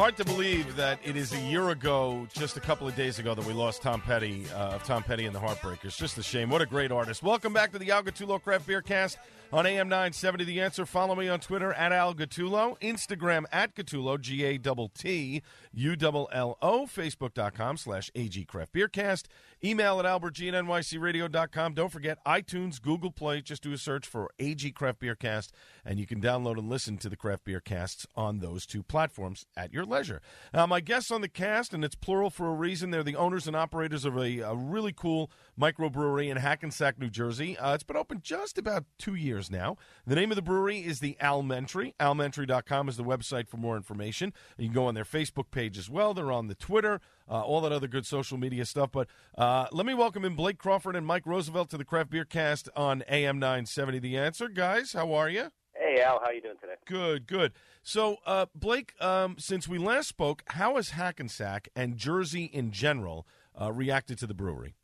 Hard 0.00 0.16
to 0.16 0.24
believe 0.24 0.76
that 0.76 0.98
it 1.04 1.14
is 1.14 1.34
a 1.34 1.40
year 1.42 1.68
ago, 1.68 2.26
just 2.32 2.56
a 2.56 2.60
couple 2.60 2.88
of 2.88 2.96
days 2.96 3.18
ago, 3.18 3.34
that 3.34 3.44
we 3.44 3.52
lost 3.52 3.82
Tom 3.82 4.00
Petty 4.00 4.46
uh, 4.48 4.76
of 4.76 4.82
Tom 4.82 5.02
Petty 5.02 5.26
and 5.26 5.36
the 5.36 5.38
Heartbreakers. 5.38 5.94
Just 5.94 6.16
a 6.16 6.22
shame. 6.22 6.48
What 6.48 6.62
a 6.62 6.66
great 6.66 6.90
artist. 6.90 7.22
Welcome 7.22 7.52
back 7.52 7.70
to 7.72 7.78
the 7.78 7.90
Al 7.90 8.02
Gattullo 8.02 8.42
Craft 8.42 8.66
Beer 8.66 8.80
Cast 8.80 9.18
on 9.52 9.66
AM 9.66 9.88
970. 9.88 10.44
The 10.44 10.60
answer. 10.60 10.86
Follow 10.86 11.14
me 11.14 11.28
on 11.28 11.40
Twitter 11.40 11.72
at 11.72 11.92
Al 11.92 12.14
Gattullo, 12.14 12.78
Instagram 12.80 13.44
at 13.52 13.74
Gattullo, 13.74 14.20
G 14.20 14.44
A 14.44 14.58
T 14.58 15.42
U 15.72 15.96
L 16.00 16.28
L 16.32 16.58
O, 16.62 16.86
Facebook.com 16.86 17.76
slash 17.76 18.10
AG 18.14 18.44
Craft 18.44 18.72
Beer 18.72 18.88
Cast. 18.88 19.28
Email 19.62 20.00
at 20.00 20.06
albertg 20.06 20.48
at 20.48 20.64
nycradio.com. 20.64 21.74
Don't 21.74 21.92
forget 21.92 22.24
iTunes, 22.24 22.80
Google 22.80 23.10
Play. 23.10 23.42
Just 23.42 23.62
do 23.62 23.72
a 23.72 23.78
search 23.78 24.06
for 24.06 24.30
AG 24.38 24.70
Craft 24.72 25.00
Beer 25.00 25.14
Cast, 25.14 25.52
and 25.84 25.98
you 25.98 26.06
can 26.06 26.20
download 26.20 26.58
and 26.58 26.70
listen 26.70 26.96
to 26.98 27.10
the 27.10 27.16
Craft 27.16 27.44
Beer 27.44 27.60
Casts 27.60 28.06
on 28.16 28.38
those 28.38 28.64
two 28.64 28.82
platforms 28.82 29.44
at 29.56 29.72
your 29.72 29.84
leisure. 29.84 30.22
Now, 30.54 30.66
my 30.66 30.80
guests 30.80 31.10
on 31.10 31.20
the 31.20 31.28
cast, 31.28 31.74
and 31.74 31.84
it's 31.84 31.94
plural 31.94 32.30
for 32.30 32.48
a 32.48 32.54
reason, 32.54 32.90
they're 32.90 33.02
the 33.02 33.16
owners 33.16 33.46
and 33.46 33.54
operators 33.54 34.04
of 34.06 34.16
a, 34.16 34.38
a 34.38 34.54
really 34.54 34.92
cool 34.92 35.30
microbrewery 35.60 36.30
in 36.30 36.38
Hackensack, 36.38 36.98
New 36.98 37.10
Jersey. 37.10 37.58
Uh, 37.58 37.74
it's 37.74 37.84
been 37.84 37.96
open 37.96 38.20
just 38.22 38.56
about 38.56 38.84
two 38.98 39.14
years 39.14 39.39
now. 39.48 39.76
The 40.04 40.16
name 40.16 40.32
of 40.32 40.36
the 40.36 40.42
brewery 40.42 40.80
is 40.80 40.98
the 40.98 41.16
Alementary. 41.20 41.94
Alementary.com 42.00 42.88
is 42.88 42.96
the 42.96 43.04
website 43.04 43.46
for 43.46 43.58
more 43.58 43.76
information. 43.76 44.32
You 44.58 44.66
can 44.66 44.74
go 44.74 44.86
on 44.86 44.94
their 44.94 45.04
Facebook 45.04 45.52
page 45.52 45.78
as 45.78 45.88
well. 45.88 46.14
They're 46.14 46.32
on 46.32 46.48
the 46.48 46.56
Twitter, 46.56 47.00
uh, 47.28 47.42
all 47.42 47.60
that 47.60 47.70
other 47.70 47.86
good 47.86 48.06
social 48.06 48.38
media 48.38 48.64
stuff. 48.64 48.90
But 48.90 49.06
uh, 49.38 49.66
let 49.70 49.86
me 49.86 49.94
welcome 49.94 50.24
in 50.24 50.34
Blake 50.34 50.58
Crawford 50.58 50.96
and 50.96 51.06
Mike 51.06 51.26
Roosevelt 51.26 51.70
to 51.70 51.78
the 51.78 51.84
Craft 51.84 52.10
Beer 52.10 52.24
Cast 52.24 52.68
on 52.74 53.04
AM 53.08 53.38
970. 53.38 54.00
The 54.00 54.16
Answer. 54.16 54.48
Guys, 54.48 54.94
how 54.94 55.12
are 55.12 55.28
you? 55.28 55.52
Hey, 55.74 56.02
Al, 56.02 56.18
how 56.20 56.26
are 56.26 56.34
you 56.34 56.42
doing 56.42 56.56
today? 56.60 56.74
Good, 56.84 57.26
good. 57.26 57.52
So, 57.82 58.16
uh, 58.26 58.46
Blake, 58.54 58.92
um, 59.00 59.36
since 59.38 59.66
we 59.68 59.78
last 59.78 60.08
spoke, 60.08 60.42
how 60.48 60.76
has 60.76 60.90
Hackensack 60.90 61.68
and 61.74 61.96
Jersey 61.96 62.44
in 62.44 62.70
general 62.72 63.26
uh, 63.58 63.72
reacted 63.72 64.18
to 64.18 64.26
the 64.26 64.34
brewery? 64.34 64.74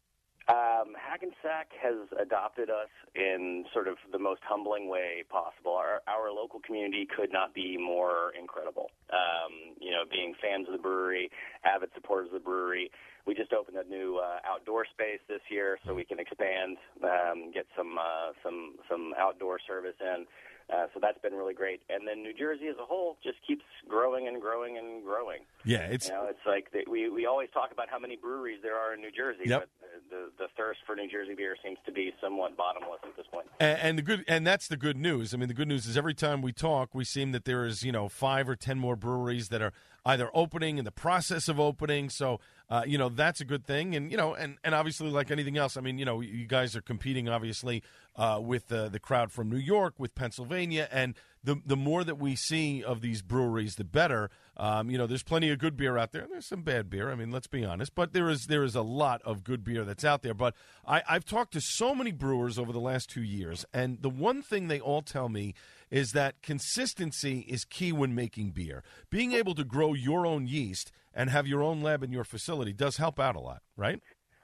Hackensack 1.17 1.73
has 1.81 1.97
adopted 2.21 2.69
us 2.69 2.93
in 3.15 3.65
sort 3.73 3.89
of 3.89 3.97
the 4.13 4.19
most 4.19 4.43
humbling 4.45 4.91
way 4.91 5.25
possible. 5.31 5.73
Our, 5.73 6.03
our 6.07 6.31
local 6.31 6.61
community 6.61 7.09
could 7.09 7.33
not 7.33 7.55
be 7.55 7.79
more 7.79 8.33
incredible. 8.39 8.91
Um, 9.09 9.73
you 9.81 9.93
know, 9.93 10.05
being 10.11 10.35
fans 10.43 10.67
of 10.69 10.77
the 10.77 10.83
brewery, 10.83 11.31
avid 11.65 11.89
supporters 11.95 12.29
of 12.29 12.35
the 12.35 12.45
brewery. 12.45 12.91
We 13.27 13.35
just 13.35 13.55
opened 13.55 13.79
a 13.79 13.89
new 13.89 14.21
uh, 14.23 14.45
outdoor 14.45 14.85
space 14.85 15.21
this 15.27 15.41
year, 15.51 15.79
so 15.87 15.95
we 15.95 16.05
can 16.05 16.21
expand, 16.21 16.77
um, 17.03 17.51
get 17.51 17.65
some 17.75 17.97
uh, 17.97 18.37
some 18.45 18.77
some 18.87 19.15
outdoor 19.19 19.59
service 19.67 19.97
in. 20.01 20.27
Uh, 20.73 20.87
so 20.93 20.99
that's 21.01 21.19
been 21.19 21.33
really 21.35 21.55
great. 21.55 21.81
And 21.89 22.09
then 22.09 22.23
New 22.25 22.33
Jersey 22.33 22.67
as 22.67 22.75
a 22.81 22.85
whole 22.85 23.17
just 23.23 23.39
keeps 23.47 23.63
growing 23.89 24.27
and 24.27 24.43
growing 24.43 24.77
and 24.77 25.05
growing. 25.05 25.43
Yeah, 25.65 25.87
it's 25.87 26.09
you 26.09 26.15
know, 26.15 26.27
it's 26.29 26.45
like 26.45 26.73
they, 26.73 26.83
we 26.91 27.09
we 27.09 27.25
always 27.27 27.49
talk 27.55 27.71
about 27.71 27.89
how 27.89 28.01
many 28.01 28.17
breweries 28.17 28.59
there 28.63 28.75
are 28.77 28.95
in 28.95 29.01
New 29.01 29.13
Jersey, 29.13 29.45
Yep. 29.47 29.61
but 29.61 29.69
the 30.11 30.31
the 30.39 30.49
thirst 30.57 30.81
for 30.85 30.97
New 30.97 31.09
Jersey 31.09 31.35
beer 31.35 31.57
seems 31.63 31.79
to 31.87 31.93
be 31.93 32.13
somewhat 32.21 32.57
bottomless 32.57 32.99
at 33.05 33.17
this 33.17 33.27
point. 33.31 33.47
And, 33.61 33.79
and 33.81 33.99
the 33.99 34.03
good, 34.03 34.25
and 34.27 34.45
that's 34.45 34.67
the 34.67 34.77
good 34.77 34.97
news. 34.97 35.33
I 35.33 35.37
mean, 35.37 35.47
the 35.49 35.55
good 35.55 35.69
news 35.69 35.87
is 35.87 35.97
every 35.97 36.15
time 36.15 36.43
we 36.43 36.53
talk, 36.53 36.95
we 36.95 37.05
seem 37.05 37.31
that 37.31 37.45
there 37.45 37.65
is, 37.65 37.85
you 37.85 37.93
know, 37.93 38.09
five 38.09 38.49
or 38.49 38.57
ten 38.57 38.77
more 38.79 38.97
breweries 38.97 39.49
that 39.51 39.63
are 39.63 39.73
either 40.05 40.31
opening 40.35 40.79
in 40.79 40.85
the 40.85 40.93
process 40.93 41.49
of 41.49 41.59
opening. 41.61 42.09
So, 42.11 42.41
uh, 42.71 42.83
you 42.87 42.99
know, 42.99 43.09
that's 43.09 43.41
a 43.41 43.45
good 43.45 43.65
thing. 43.65 43.95
And 43.95 44.11
you 44.11 44.17
know, 44.17 44.35
and 44.35 44.57
and 44.65 44.75
obviously, 44.75 45.11
like 45.11 45.31
anything 45.31 45.57
else, 45.57 45.77
I 45.77 45.81
mean, 45.81 45.99
you 45.99 46.05
know, 46.05 46.21
you 46.21 46.47
guys 46.47 46.75
are 46.75 46.83
competing 46.83 47.29
obviously 47.29 47.85
uh, 48.17 48.41
with 48.43 48.73
uh, 48.73 48.89
the 48.89 48.99
crowd 48.99 49.31
from 49.31 49.51
New 49.51 49.59
York, 49.59 49.95
with 49.99 50.15
Pennsylvania, 50.15 50.89
and 50.91 51.15
the 51.45 51.61
the 51.65 51.77
more 51.77 52.03
that 52.03 52.19
we 52.19 52.35
see 52.35 52.83
of 52.83 53.01
these 53.01 53.23
breweries, 53.23 53.77
the 53.77 53.85
better. 53.85 54.31
Um, 54.57 54.91
you 54.91 54.99
know, 54.99 55.07
there's 55.07 55.23
plenty 55.23 55.51
of 55.51 55.59
good 55.59 55.77
beer 55.77 55.97
out 55.97 56.13
there. 56.13 56.27
There's 56.29 56.47
some 56.47 56.63
bad 56.63 56.91
beer. 56.91 57.11
I 57.11 57.15
mean, 57.15 57.31
let's 57.31 57.47
be 57.47 57.65
honest, 57.65 57.95
but 57.95 58.13
there 58.13 58.29
is 58.29 58.47
there 58.47 58.65
is 58.65 58.75
a 58.75 58.83
lot 58.83 59.23
of 59.23 59.45
good 59.45 59.63
beer 59.63 59.85
that's 59.85 60.05
out 60.05 60.23
there. 60.23 60.35
But 60.35 60.55
I, 60.87 61.03
I've 61.09 61.25
talked 61.25 61.53
to 61.53 61.61
so 61.61 61.95
many 61.95 62.11
brewers 62.11 62.59
over 62.59 62.73
the 62.73 62.81
last 62.81 63.09
two 63.09 63.23
years, 63.23 63.65
and 63.73 64.03
the 64.03 64.11
one 64.11 64.43
thing 64.43 64.69
they 64.69 64.81
all 64.81 65.03
tell 65.03 65.29
me 65.29 65.55
is 65.91 66.13
that 66.13 66.43
consistency 66.43 67.41
is 67.49 67.65
key 67.65 67.93
when 67.93 68.15
making 68.15 68.51
beer. 68.51 68.83
Being 69.09 69.33
able 69.33 69.55
to 69.55 69.65
grow 69.65 69.95
your 69.95 70.27
own 70.27 70.49
yeast 70.49 70.91
and 71.15 71.31
have 71.31 71.47
your 71.47 71.63
own 71.63 71.81
lab 71.81 72.03
in 72.03 72.11
your 72.11 72.25
facility 72.25 72.73
does 72.73 72.97
help 72.97 73.21
out 73.21 73.37
a 73.37 73.41
lot, 73.41 73.63
right? 73.77 74.01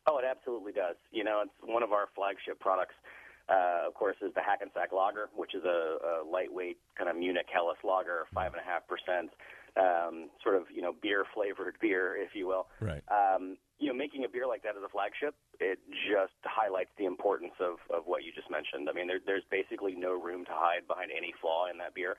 Oh, 0.07 0.19
it 0.19 0.25
absolutely 0.29 0.73
does. 0.73 0.97
You 1.11 1.25
know, 1.25 1.43
it's 1.45 1.53
one 1.63 1.83
of 1.83 1.93
our 1.93 2.09
flagship 2.15 2.61
products. 2.61 2.95
Uh, 3.53 3.87
of 3.87 3.93
course, 3.95 4.17
is 4.23 4.33
the 4.35 4.41
Hackensack 4.41 4.93
Lager, 4.93 5.29
which 5.37 5.55
is 5.55 5.63
a, 5.65 5.69
a 6.01 6.15
lightweight 6.25 6.79
kind 6.97 7.11
of 7.11 7.17
Munich 7.17 7.47
Helles 7.53 7.77
lager, 7.85 8.25
five 8.33 8.53
and 8.53 8.63
a 8.63 8.65
half 8.65 8.89
percent, 8.89 9.29
um, 9.77 10.31
sort 10.43 10.57
of 10.57 10.65
you 10.73 10.81
know 10.81 10.95
beer 11.03 11.25
flavored 11.35 11.77
beer, 11.83 12.17
if 12.17 12.35
you 12.35 12.47
will. 12.47 12.67
Right. 12.81 13.03
Um, 13.13 13.59
you 13.79 13.89
know, 13.89 13.99
making 13.99 14.25
a 14.25 14.31
beer 14.31 14.47
like 14.47 14.63
that 14.63 14.79
as 14.79 14.85
a 14.87 14.89
flagship, 14.89 15.35
it 15.59 15.77
just 16.07 16.39
highlights 16.47 16.95
the 16.97 17.05
importance 17.05 17.59
of, 17.59 17.83
of 17.91 18.07
what 18.07 18.23
you 18.23 18.31
just 18.31 18.47
mentioned. 18.47 18.87
I 18.87 18.95
mean, 18.95 19.11
there, 19.11 19.19
there's 19.19 19.43
basically 19.51 19.99
no 19.99 20.15
room 20.15 20.47
to 20.47 20.55
hide 20.55 20.87
behind 20.87 21.11
any 21.11 21.35
flaw 21.43 21.67
in 21.67 21.83
that 21.83 21.91
beer. 21.91 22.15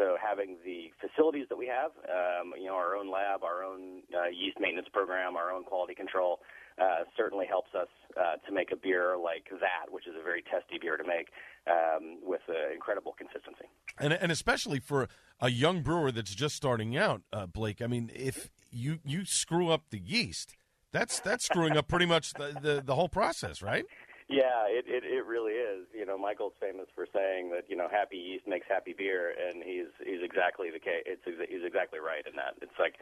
So 0.00 0.16
having 0.16 0.56
the 0.64 0.88
facilities 1.04 1.52
that 1.52 1.58
we 1.60 1.68
have, 1.68 1.92
um, 2.08 2.56
you 2.56 2.72
know, 2.72 2.80
our 2.80 2.96
own 2.96 3.12
lab, 3.12 3.44
our 3.44 3.60
own 3.62 4.08
uh, 4.08 4.32
yeast 4.32 4.56
maintenance 4.56 4.88
program, 4.88 5.36
our 5.36 5.52
own 5.52 5.64
quality 5.68 5.94
control, 5.94 6.40
uh, 6.80 7.04
certainly 7.16 7.46
helps 7.46 7.74
us 7.74 7.88
uh, 8.16 8.36
to 8.46 8.52
make 8.52 8.72
a 8.72 8.76
beer 8.76 9.16
like 9.22 9.48
that, 9.50 9.90
which 9.90 10.06
is 10.06 10.14
a 10.18 10.22
very 10.22 10.42
testy 10.42 10.78
beer 10.80 10.96
to 10.96 11.04
make 11.04 11.28
um, 11.66 12.18
with 12.22 12.42
uh, 12.48 12.72
incredible 12.72 13.14
consistency. 13.16 13.66
and 13.98 14.12
and 14.12 14.32
especially 14.32 14.80
for 14.80 15.08
a 15.40 15.50
young 15.50 15.82
brewer 15.82 16.12
that's 16.12 16.34
just 16.34 16.56
starting 16.56 16.96
out, 16.96 17.22
uh, 17.32 17.46
Blake. 17.46 17.82
I 17.82 17.86
mean, 17.86 18.10
if 18.14 18.50
you 18.70 18.98
you 19.04 19.24
screw 19.24 19.70
up 19.70 19.84
the 19.90 19.98
yeast. 19.98 20.56
That's 20.92 21.20
that's 21.20 21.46
screwing 21.46 21.78
up 21.78 21.88
pretty 21.88 22.04
much 22.04 22.34
the, 22.34 22.54
the, 22.60 22.82
the 22.84 22.94
whole 22.94 23.08
process, 23.08 23.62
right? 23.62 23.86
Yeah, 24.28 24.68
it, 24.68 24.84
it 24.86 25.04
it 25.04 25.24
really 25.24 25.52
is. 25.52 25.86
You 25.92 26.06
know, 26.06 26.16
Michael's 26.16 26.52
famous 26.60 26.86
for 26.94 27.06
saying 27.12 27.50
that 27.50 27.64
you 27.68 27.76
know 27.76 27.88
happy 27.90 28.16
yeast 28.16 28.46
makes 28.46 28.66
happy 28.68 28.94
beer, 28.96 29.32
and 29.32 29.62
he's 29.62 29.92
he's 30.04 30.22
exactly 30.22 30.70
the 30.70 30.80
case. 30.80 31.04
It's 31.06 31.24
he's 31.24 31.64
exactly 31.64 31.98
right 31.98 32.24
in 32.26 32.36
that. 32.36 32.54
It's 32.60 32.78
like 32.78 32.96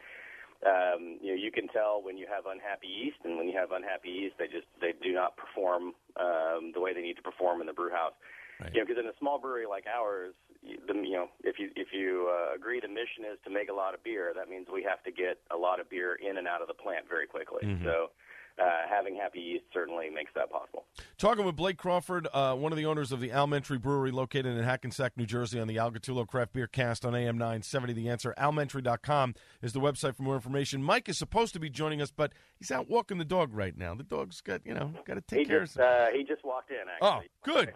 um, 0.65 1.17
you 1.21 1.33
know 1.33 1.39
you 1.39 1.51
can 1.51 1.67
tell 1.69 2.01
when 2.01 2.17
you 2.17 2.27
have 2.29 2.45
unhappy 2.45 2.87
yeast, 2.87 3.17
and 3.23 3.37
when 3.37 3.47
you 3.47 3.57
have 3.57 3.71
unhappy 3.71 4.09
yeast, 4.09 4.35
they 4.37 4.47
just 4.47 4.67
they 4.79 4.93
do 5.01 5.13
not 5.13 5.37
perform 5.37 5.93
um, 6.19 6.71
the 6.73 6.79
way 6.79 6.93
they 6.93 7.01
need 7.01 7.17
to 7.17 7.25
perform 7.25 7.61
in 7.61 7.67
the 7.67 7.73
brew 7.73 7.89
house. 7.89 8.13
Right. 8.59 8.69
You 8.73 8.81
know, 8.81 8.85
because 8.85 9.01
in 9.01 9.09
a 9.09 9.17
small 9.17 9.39
brewery 9.41 9.65
like 9.65 9.85
ours, 9.89 10.37
the, 10.61 10.93
you 10.93 11.17
know, 11.17 11.33
if 11.43 11.57
you 11.57 11.69
if 11.75 11.89
you 11.91 12.29
uh, 12.29 12.53
agree 12.53 12.79
the 12.79 12.87
mission 12.87 13.25
is 13.25 13.39
to 13.45 13.49
make 13.49 13.69
a 13.69 13.73
lot 13.73 13.93
of 13.93 14.03
beer, 14.03 14.33
that 14.35 14.49
means 14.49 14.67
we 14.71 14.83
have 14.83 15.01
to 15.03 15.11
get 15.11 15.41
a 15.49 15.57
lot 15.57 15.79
of 15.79 15.89
beer 15.89 16.13
in 16.21 16.37
and 16.37 16.47
out 16.47 16.61
of 16.61 16.67
the 16.67 16.77
plant 16.77 17.09
very 17.09 17.25
quickly. 17.25 17.65
Mm-hmm. 17.65 17.85
So. 17.85 18.11
Uh, 18.59 18.87
having 18.89 19.15
happy 19.15 19.39
yeast 19.39 19.63
certainly 19.73 20.09
makes 20.09 20.31
that 20.35 20.51
possible. 20.51 20.85
Talking 21.17 21.45
with 21.45 21.55
Blake 21.55 21.77
Crawford, 21.77 22.27
uh, 22.33 22.55
one 22.55 22.71
of 22.71 22.77
the 22.77 22.85
owners 22.85 23.11
of 23.11 23.19
the 23.19 23.31
Alementary 23.31 23.77
Brewery 23.77 24.11
located 24.11 24.57
in 24.57 24.63
Hackensack, 24.63 25.17
New 25.17 25.25
Jersey, 25.25 25.59
on 25.59 25.67
the 25.67 25.77
Al 25.77 25.91
Gattullo 25.91 26.27
Craft 26.27 26.53
Beer 26.53 26.67
Cast 26.67 27.05
on 27.05 27.15
AM 27.15 27.37
970. 27.37 27.93
The 27.93 28.09
answer, 28.09 28.33
alementary.com 28.37 29.35
is 29.61 29.73
the 29.73 29.79
website 29.79 30.15
for 30.15 30.23
more 30.23 30.35
information. 30.35 30.83
Mike 30.83 31.09
is 31.09 31.17
supposed 31.17 31.53
to 31.53 31.59
be 31.59 31.69
joining 31.69 32.01
us, 32.01 32.11
but 32.11 32.33
he's 32.59 32.71
out 32.71 32.89
walking 32.89 33.17
the 33.17 33.25
dog 33.25 33.53
right 33.53 33.75
now. 33.77 33.95
The 33.95 34.03
dog's 34.03 34.41
got, 34.41 34.61
you 34.65 34.73
know, 34.73 34.93
got 35.05 35.15
to 35.15 35.21
take 35.21 35.39
he 35.39 35.45
care 35.45 35.61
just, 35.61 35.77
of 35.77 35.83
uh, 35.83 36.07
He 36.13 36.23
just 36.23 36.43
walked 36.43 36.71
in, 36.71 36.77
actually. 36.77 37.29
Oh, 37.29 37.51
good. 37.53 37.73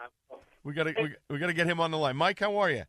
We 0.63 0.73
got 0.73 0.83
to 0.83 0.93
we, 1.01 1.15
we 1.29 1.39
got 1.39 1.47
to 1.47 1.53
get 1.53 1.67
him 1.67 1.79
on 1.79 1.91
the 1.91 1.97
line. 1.97 2.17
Mike, 2.17 2.39
how 2.39 2.57
are 2.57 2.69
you? 2.69 2.83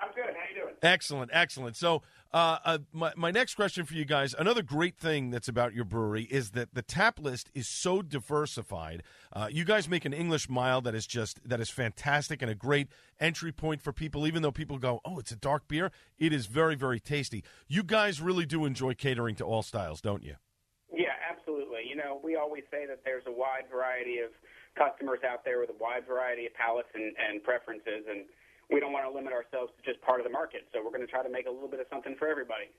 I'm 0.00 0.08
good. 0.14 0.24
How 0.24 0.30
are 0.30 0.48
you 0.54 0.62
doing? 0.62 0.74
Excellent, 0.82 1.30
excellent. 1.34 1.76
So, 1.76 2.02
uh, 2.32 2.58
uh, 2.64 2.78
my 2.92 3.12
my 3.16 3.30
next 3.30 3.54
question 3.54 3.86
for 3.86 3.94
you 3.94 4.04
guys. 4.04 4.34
Another 4.38 4.62
great 4.62 4.98
thing 4.98 5.30
that's 5.30 5.48
about 5.48 5.72
your 5.72 5.84
brewery 5.84 6.24
is 6.24 6.50
that 6.50 6.74
the 6.74 6.82
tap 6.82 7.18
list 7.18 7.50
is 7.54 7.66
so 7.66 8.02
diversified. 8.02 9.02
Uh, 9.32 9.48
you 9.50 9.64
guys 9.64 9.88
make 9.88 10.04
an 10.04 10.12
English 10.12 10.48
mild 10.48 10.84
that 10.84 10.94
is 10.94 11.06
just 11.06 11.40
that 11.48 11.60
is 11.60 11.70
fantastic 11.70 12.42
and 12.42 12.50
a 12.50 12.54
great 12.54 12.88
entry 13.18 13.50
point 13.50 13.80
for 13.80 13.92
people. 13.92 14.26
Even 14.26 14.42
though 14.42 14.52
people 14.52 14.78
go, 14.78 15.00
"Oh, 15.06 15.18
it's 15.18 15.32
a 15.32 15.36
dark 15.36 15.68
beer," 15.68 15.90
it 16.18 16.32
is 16.32 16.46
very 16.46 16.74
very 16.74 17.00
tasty. 17.00 17.44
You 17.66 17.82
guys 17.82 18.20
really 18.20 18.44
do 18.44 18.66
enjoy 18.66 18.94
catering 18.94 19.34
to 19.36 19.44
all 19.44 19.62
styles, 19.62 20.02
don't 20.02 20.22
you? 20.22 20.36
Yeah, 20.92 21.16
absolutely. 21.30 21.88
You 21.88 21.96
know, 21.96 22.20
we 22.22 22.36
always 22.36 22.64
say 22.70 22.84
that 22.86 23.00
there's 23.04 23.24
a 23.26 23.32
wide 23.32 23.64
variety 23.72 24.18
of 24.18 24.30
customers 24.76 25.20
out 25.28 25.44
there 25.44 25.60
with 25.60 25.70
a 25.70 25.78
wide 25.80 26.06
variety 26.06 26.46
of 26.46 26.52
palates 26.54 26.88
and, 26.94 27.14
and 27.16 27.42
preferences, 27.42 28.04
and 28.08 28.24
we 28.70 28.80
don't 28.80 28.92
want 28.92 29.06
to 29.06 29.14
limit 29.14 29.32
ourselves 29.32 29.72
to 29.76 29.90
just 29.90 30.02
part 30.04 30.20
of 30.20 30.24
the 30.24 30.32
market. 30.32 30.68
So 30.72 30.82
we're 30.84 30.90
going 30.90 31.06
to 31.06 31.10
try 31.10 31.22
to 31.22 31.30
make 31.30 31.46
a 31.46 31.50
little 31.50 31.68
bit 31.68 31.80
of 31.80 31.86
something 31.90 32.14
for 32.18 32.28
everybody. 32.28 32.70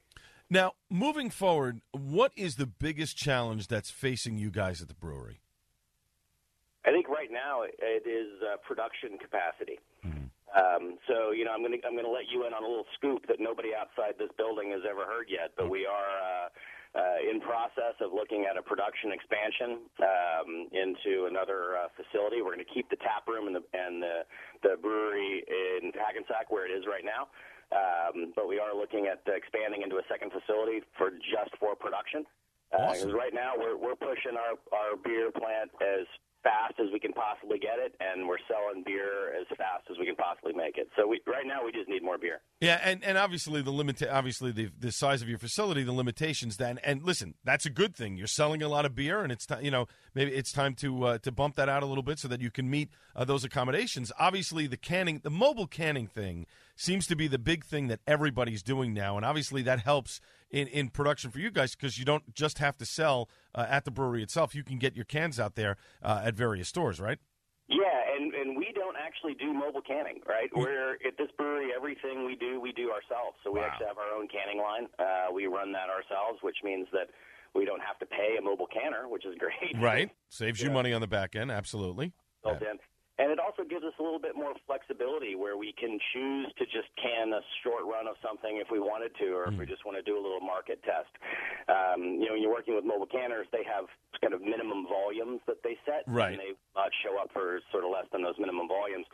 Now, 0.50 0.74
moving 0.90 1.30
forward, 1.30 1.82
what 1.92 2.32
is 2.36 2.56
the 2.56 2.66
biggest 2.66 3.18
challenge 3.18 3.68
that's 3.68 3.92
facing 3.92 4.38
you 4.38 4.50
guys 4.50 4.82
at 4.82 4.88
the 4.88 4.96
brewery? 4.96 5.42
I 6.86 6.92
think 6.92 7.08
right 7.10 7.30
now 7.32 7.62
it 7.64 8.08
is 8.08 8.42
uh, 8.42 8.58
production 8.66 9.18
capacity. 9.20 9.80
Um, 10.50 10.98
so 11.08 11.30
you 11.30 11.46
know, 11.46 11.52
I'm 11.54 11.62
going 11.62 11.78
to 11.78 11.82
I'm 11.86 11.94
going 11.94 12.10
to 12.10 12.12
let 12.12 12.26
you 12.26 12.48
in 12.48 12.54
on 12.54 12.64
a 12.64 12.68
little 12.68 12.90
scoop 12.98 13.28
that 13.28 13.38
nobody 13.40 13.70
outside 13.78 14.18
this 14.18 14.34
building 14.38 14.72
has 14.72 14.82
ever 14.90 15.06
heard 15.06 15.30
yet. 15.30 15.54
But 15.56 15.70
we 15.70 15.86
are 15.86 16.10
uh, 16.18 16.50
uh, 16.96 17.22
in 17.22 17.40
process 17.42 17.94
of 18.02 18.14
looking 18.14 18.46
at 18.50 18.58
a 18.58 18.64
production 18.64 19.12
expansion 19.14 19.86
um, 20.02 20.50
into 20.74 21.28
another 21.30 21.78
uh, 21.78 21.88
facility. 21.94 22.42
We're 22.42 22.56
going 22.58 22.66
to 22.66 22.74
keep 22.74 22.90
the 22.90 22.98
tap 22.98 23.28
room 23.28 23.46
and 23.48 23.56
the 23.56 23.64
and 23.78 24.02
the, 24.02 24.26
the 24.64 24.74
brewery 24.82 25.44
in 25.48 25.92
Hackensack 25.94 26.50
where 26.50 26.66
it 26.66 26.74
is 26.74 26.86
right 26.90 27.06
now. 27.06 27.30
Um, 27.70 28.34
but 28.36 28.48
we 28.50 28.58
are 28.58 28.74
looking 28.74 29.06
at 29.06 29.22
expanding 29.30 29.84
into 29.86 29.98
a 30.02 30.06
second 30.10 30.32
facility 30.34 30.82
for 30.98 31.12
just 31.12 31.54
for 31.62 31.76
production. 31.76 32.26
Uh, 32.74 32.94
'cause 32.94 33.14
right 33.14 33.34
now 33.34 33.54
we're 33.58 33.78
we're 33.78 33.96
pushing 33.98 34.34
our 34.38 34.58
our 34.74 34.98
beer 34.98 35.30
plant 35.32 35.70
as 35.82 36.06
fast 36.44 36.80
as 36.80 36.88
we 36.92 37.00
can 37.00 37.14
possibly 37.14 37.60
get 37.60 37.80
it, 37.80 37.96
and 38.00 38.28
we're 38.28 38.38
selling 38.48 38.84
beer 38.86 39.34
as 39.40 39.48
fast 39.58 39.86
as 39.92 39.98
we 40.00 40.06
can 40.06 40.16
possibly 40.16 40.54
make 40.54 40.78
it. 40.78 40.90
So 40.98 41.08
we, 41.08 41.22
right 41.28 41.46
now 41.46 41.66
we 41.66 41.72
just 41.72 41.90
need 41.90 42.04
more 42.04 42.18
beer. 42.18 42.42
Yeah, 42.62 42.80
and, 42.84 43.04
and 43.04 43.18
obviously 43.18 43.62
the 43.62 43.72
limit, 43.72 44.02
obviously 44.04 44.52
the 44.52 44.70
the 44.78 44.92
size 44.92 45.22
of 45.22 45.30
your 45.30 45.38
facility, 45.38 45.84
the 45.84 45.94
limitations. 45.94 46.58
Then, 46.58 46.80
and 46.84 47.04
listen, 47.04 47.36
that's 47.44 47.66
a 47.66 47.70
good 47.70 47.96
thing. 47.96 48.18
You're 48.18 48.28
selling 48.28 48.62
a 48.62 48.70
lot 48.70 48.86
of 48.86 48.96
beer, 48.96 49.22
and 49.22 49.32
it's 49.32 49.46
time. 49.46 49.64
You 49.64 49.72
know, 49.72 49.88
maybe 50.14 50.32
it's 50.32 50.52
time 50.52 50.76
to 50.76 51.04
uh, 51.06 51.18
to 51.20 51.32
bump 51.32 51.56
that 51.56 51.70
out 51.70 51.84
a 51.84 51.86
little 51.86 52.04
bit 52.04 52.20
so 52.20 52.28
that 52.28 52.42
you 52.42 52.52
can 52.52 52.70
meet 52.70 52.90
uh, 53.16 53.26
those 53.26 53.44
accommodations. 53.44 54.12
Obviously, 54.20 54.68
the 54.68 54.78
canning, 54.78 55.22
the 55.24 55.30
mobile 55.30 55.68
canning 55.68 56.08
thing 56.08 56.46
seems 56.80 57.06
to 57.08 57.16
be 57.16 57.28
the 57.28 57.38
big 57.38 57.66
thing 57.66 57.88
that 57.88 58.00
everybody's 58.08 58.64
doing 58.64 58.94
now, 58.94 59.18
and 59.18 59.26
obviously 59.26 59.62
that 59.64 59.80
helps 59.82 60.22
in, 60.50 60.68
in 60.68 60.90
production 60.90 61.30
for 61.30 61.40
you 61.40 61.52
guys 61.52 61.76
because 61.76 62.00
you 62.00 62.06
don't 62.06 62.34
just 62.34 62.58
have 62.60 62.78
to 62.78 62.86
sell 62.86 63.30
uh, 63.54 63.66
at 63.70 63.86
the 63.86 63.92
brewery 63.92 64.24
itself. 64.24 64.56
You 64.56 64.64
can 64.64 64.80
get 64.80 64.96
your 64.96 65.06
cans 65.06 65.40
out 65.40 65.56
there 65.56 65.76
uh, 66.02 66.22
at 66.24 66.36
various 66.36 66.70
stores, 66.70 67.00
right? 67.00 67.20
Yeah, 67.68 68.16
and 68.16 68.34
and 68.34 68.58
we 68.58 68.72
don't 68.74 68.96
actually 68.98 69.36
do 69.36 69.54
mobile 69.54 69.82
canning, 69.82 70.22
right? 70.28 70.50
We're 70.56 70.94
at 71.06 71.18
this 71.20 71.30
brewery. 71.38 71.70
Everything 71.76 72.26
we 72.26 72.36
do, 72.36 72.60
we 72.60 72.72
do 72.72 72.90
ourselves. 72.90 73.38
So 73.44 73.52
we 73.52 73.60
actually 73.60 73.86
have 73.88 74.00
our 74.00 74.18
own 74.18 74.28
canning 74.28 74.60
line. 74.60 74.88
Uh, 74.98 75.32
we 75.32 75.46
run 75.46 75.72
that 75.74 75.90
ourselves, 75.90 76.40
which 76.42 76.58
means 76.64 76.88
that 76.94 77.10
we 77.54 77.66
don't 77.66 77.82
have 77.82 78.00
to 78.00 78.08
pay 78.08 78.38
a 78.40 78.42
mobile 78.42 78.68
canner, 78.68 79.08
which 79.08 79.26
is 79.26 79.36
great. 79.38 79.80
Right, 79.80 80.10
saves 80.30 80.62
you 80.62 80.72
money 80.72 80.94
on 80.94 81.02
the 81.02 81.08
back 81.08 81.36
end. 81.36 81.52
Absolutely. 81.52 82.14
built 82.44 82.62
in. 82.62 82.80
And 83.20 83.36
it 83.36 83.40
also 83.40 83.68
gives 83.68 83.84
us 83.84 83.92
a 84.00 84.04
little 84.04 84.18
bit 84.18 84.32
more 84.40 84.56
flexibility 84.64 85.36
where 85.36 85.60
we 85.60 85.76
can 85.76 86.00
choose 86.16 86.48
to 86.56 86.64
just 86.64 86.88
can 86.96 87.36
a 87.36 87.44
short 87.68 87.84
run 87.84 88.08
of 88.08 88.16
something 88.24 88.64
if 88.64 88.72
we 88.72 88.80
wanted 88.80 89.12
to, 89.20 89.36
or 89.36 89.52
if 89.52 89.60
we 89.60 89.66
just 89.68 89.84
want 89.84 90.00
to 90.00 90.06
do 90.08 90.16
a 90.16 90.24
little 90.24 90.40
market 90.40 90.80
test. 90.88 91.12
Um, 91.68 92.24
you 92.24 92.32
know, 92.32 92.40
when 92.40 92.42
you're 92.42 92.56
working 92.56 92.80
with 92.80 92.88
mobile 92.88 93.12
canners, 93.12 93.44
they 93.52 93.68
have 93.68 93.92
kind 94.24 94.32
of 94.32 94.40
minimum 94.40 94.88
volumes 94.88 95.44
that 95.52 95.60
they 95.68 95.76
set, 95.84 96.08
Right. 96.08 96.32
and 96.32 96.40
they 96.40 96.56
uh, 96.80 96.88
show 97.04 97.19
up 97.19 97.19
for 97.40 97.62
sort 97.72 97.84
of 97.86 97.92
less 97.92 98.06
than 98.12 98.24
those 98.24 98.36
minimum 98.38 98.68
volumes. 98.68 99.06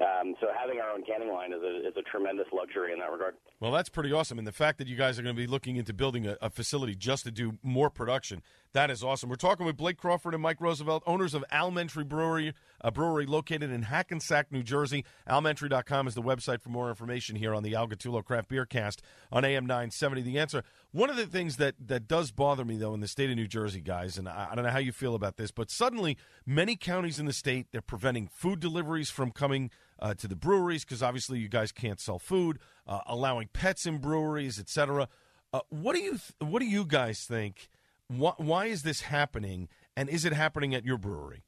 Um, 0.00 0.34
so 0.40 0.48
having 0.58 0.80
our 0.80 0.90
own 0.90 1.04
canning 1.04 1.30
line 1.30 1.52
is 1.52 1.60
a, 1.62 1.88
is 1.88 1.94
a 1.96 2.02
tremendous 2.02 2.46
luxury 2.52 2.92
in 2.92 2.98
that 3.00 3.12
regard. 3.12 3.34
Well, 3.60 3.70
that's 3.70 3.90
pretty 3.90 4.12
awesome. 4.12 4.38
And 4.38 4.46
the 4.46 4.52
fact 4.52 4.78
that 4.78 4.88
you 4.88 4.96
guys 4.96 5.18
are 5.18 5.22
going 5.22 5.36
to 5.36 5.40
be 5.40 5.46
looking 5.46 5.76
into 5.76 5.92
building 5.92 6.26
a, 6.26 6.38
a 6.40 6.48
facility 6.48 6.94
just 6.94 7.24
to 7.24 7.30
do 7.30 7.58
more 7.62 7.90
production, 7.90 8.42
that 8.72 8.90
is 8.90 9.04
awesome. 9.04 9.28
We're 9.28 9.36
talking 9.36 9.66
with 9.66 9.76
Blake 9.76 9.98
Crawford 9.98 10.32
and 10.32 10.42
Mike 10.42 10.60
Roosevelt, 10.60 11.02
owners 11.06 11.34
of 11.34 11.44
Alementary 11.50 12.04
Brewery, 12.04 12.54
a 12.80 12.90
brewery 12.90 13.26
located 13.26 13.70
in 13.70 13.82
Hackensack, 13.82 14.50
New 14.50 14.62
Jersey. 14.62 15.04
Alementary.com 15.28 16.06
is 16.06 16.14
the 16.14 16.22
website 16.22 16.62
for 16.62 16.70
more 16.70 16.88
information 16.88 17.36
here 17.36 17.54
on 17.54 17.62
the 17.62 17.74
Al 17.74 17.86
Gattullo 17.86 18.24
Craft 18.24 18.48
Beer 18.48 18.64
Cast 18.64 19.02
on 19.30 19.44
AM 19.44 19.66
970. 19.66 20.22
The 20.22 20.38
answer. 20.38 20.64
One 20.92 21.10
of 21.10 21.16
the 21.16 21.26
things 21.26 21.56
that, 21.58 21.74
that 21.86 22.08
does 22.08 22.30
bother 22.30 22.64
me, 22.64 22.76
though, 22.76 22.94
in 22.94 23.00
the 23.00 23.06
state 23.06 23.30
of 23.30 23.36
New 23.36 23.46
Jersey, 23.46 23.80
guys, 23.80 24.18
and 24.18 24.28
I, 24.28 24.48
I 24.50 24.54
don't 24.54 24.64
know 24.64 24.70
how 24.70 24.78
you 24.78 24.92
feel 24.92 25.14
about 25.14 25.36
this, 25.36 25.50
but 25.50 25.70
suddenly 25.70 26.16
many 26.46 26.74
counties 26.74 27.20
in 27.20 27.26
the 27.26 27.32
state, 27.32 27.66
they're 27.72 27.80
preventing 27.80 28.28
food 28.28 28.60
deliveries 28.60 29.10
from 29.10 29.30
coming 29.30 29.70
uh, 29.98 30.14
to 30.14 30.26
the 30.28 30.36
breweries 30.36 30.84
because 30.84 31.02
obviously 31.02 31.38
you 31.38 31.48
guys 31.48 31.72
can't 31.72 32.00
sell 32.00 32.18
food, 32.18 32.58
uh, 32.86 33.00
allowing 33.06 33.48
pets 33.52 33.86
in 33.86 33.98
breweries, 33.98 34.58
etc. 34.58 35.08
Uh, 35.52 35.60
what 35.68 35.94
do 35.94 36.02
you 36.02 36.10
th- 36.12 36.32
What 36.40 36.60
do 36.60 36.66
you 36.66 36.84
guys 36.84 37.24
think? 37.24 37.68
Why, 38.08 38.32
why 38.38 38.66
is 38.66 38.82
this 38.82 39.02
happening, 39.02 39.68
and 39.96 40.08
is 40.08 40.24
it 40.24 40.32
happening 40.32 40.74
at 40.74 40.84
your 40.84 40.98
brewery? 40.98 41.44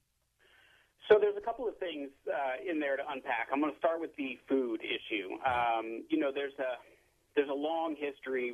So 1.08 1.18
there's 1.20 1.36
a 1.36 1.40
couple 1.40 1.66
of 1.66 1.76
things 1.78 2.10
uh, 2.28 2.70
in 2.70 2.78
there 2.78 2.96
to 2.96 3.02
unpack. 3.08 3.48
I'm 3.52 3.60
going 3.60 3.72
to 3.72 3.78
start 3.78 4.00
with 4.00 4.14
the 4.16 4.38
food 4.48 4.80
issue. 4.80 5.28
Um, 5.44 6.04
you 6.08 6.18
know, 6.18 6.30
there's 6.32 6.54
a 6.58 6.78
there's 7.34 7.48
a 7.48 7.54
long 7.54 7.96
history, 7.98 8.52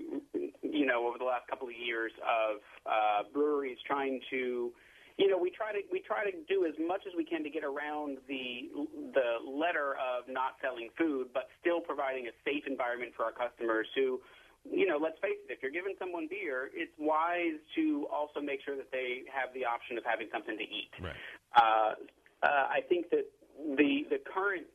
you 0.62 0.86
know, 0.86 1.06
over 1.06 1.18
the 1.18 1.24
last 1.24 1.48
couple 1.48 1.66
of 1.66 1.74
years 1.74 2.12
of 2.22 2.60
uh, 2.86 3.28
breweries 3.32 3.76
trying 3.86 4.20
to, 4.30 4.70
you 5.18 5.26
know, 5.26 5.36
we 5.36 5.50
try 5.50 5.74
to 5.74 5.82
we 5.90 5.98
try 6.00 6.22
to 6.22 6.32
do 6.46 6.64
as 6.64 6.78
much 6.78 7.02
as 7.02 7.12
we 7.18 7.24
can 7.26 7.42
to 7.42 7.50
get 7.50 7.64
around 7.64 8.18
the 8.30 8.70
the 9.12 9.42
letter 9.42 9.98
of 9.98 10.30
not 10.30 10.54
selling 10.62 10.88
food, 10.96 11.28
but 11.34 11.50
still 11.60 11.80
providing 11.80 12.30
a 12.30 12.34
safe 12.46 12.64
environment 12.66 13.12
for 13.16 13.26
our 13.26 13.34
customers 13.34 13.86
who. 13.94 14.20
You 14.68 14.86
know, 14.86 14.98
let's 15.00 15.16
face 15.22 15.38
it, 15.48 15.54
if 15.54 15.62
you're 15.62 15.72
giving 15.72 15.94
someone 16.02 16.26
beer, 16.28 16.68
it's 16.74 16.92
wise 16.98 17.56
to 17.76 18.06
also 18.12 18.42
make 18.42 18.58
sure 18.66 18.76
that 18.76 18.90
they 18.90 19.22
have 19.30 19.54
the 19.54 19.64
option 19.64 19.96
of 19.96 20.04
having 20.04 20.26
something 20.34 20.58
to 20.58 20.66
eat. 20.66 20.92
Right. 20.98 21.14
Uh, 21.54 21.94
uh, 22.42 22.66
I 22.66 22.82
think 22.82 23.08
that 23.10 23.30
the 23.78 24.04
the 24.10 24.18
current 24.26 24.66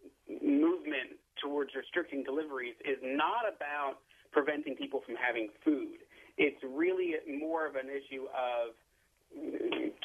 movement 0.41 1.19
towards 1.43 1.75
restricting 1.75 2.23
deliveries 2.23 2.73
is 2.87 2.97
not 3.03 3.43
about 3.43 3.99
preventing 4.31 4.75
people 4.75 5.03
from 5.05 5.15
having 5.19 5.49
food. 5.63 5.99
It's 6.37 6.57
really 6.63 7.19
more 7.27 7.67
of 7.67 7.75
an 7.75 7.91
issue 7.91 8.25
of 8.33 8.73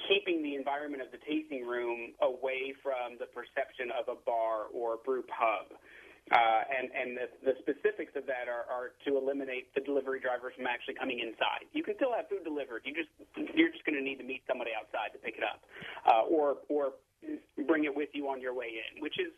keeping 0.08 0.42
the 0.42 0.54
environment 0.54 1.02
of 1.02 1.12
the 1.12 1.20
tasting 1.24 1.66
room 1.66 2.16
away 2.22 2.72
from 2.82 3.20
the 3.20 3.28
perception 3.30 3.92
of 3.92 4.08
a 4.08 4.18
bar 4.24 4.72
or 4.72 4.94
a 4.94 5.00
brew 5.04 5.22
pub. 5.28 5.76
Uh, 6.28 6.60
and 6.68 6.92
and 6.92 7.08
the, 7.16 7.26
the 7.40 7.54
specifics 7.64 8.12
of 8.12 8.28
that 8.28 8.52
are, 8.52 8.68
are 8.68 8.92
to 9.00 9.16
eliminate 9.16 9.72
the 9.72 9.80
delivery 9.80 10.20
drivers 10.20 10.52
from 10.52 10.68
actually 10.68 10.92
coming 10.92 11.24
inside. 11.24 11.64
You 11.72 11.80
can 11.80 11.96
still 11.96 12.12
have 12.12 12.28
food 12.28 12.44
delivered. 12.44 12.84
You 12.84 12.92
just 12.92 13.08
you're 13.56 13.72
just 13.72 13.80
going 13.88 13.96
to 13.96 14.04
need 14.04 14.20
to 14.20 14.28
meet 14.28 14.44
somebody 14.44 14.76
outside 14.76 15.16
to 15.16 15.18
pick 15.24 15.40
it 15.40 15.44
up, 15.44 15.64
uh, 16.04 16.28
or 16.28 16.60
or 16.68 17.00
bring 17.64 17.88
it 17.88 17.96
with 17.96 18.12
you 18.12 18.28
on 18.28 18.44
your 18.44 18.52
way 18.52 18.76
in, 18.76 19.00
which 19.00 19.16
is 19.16 19.32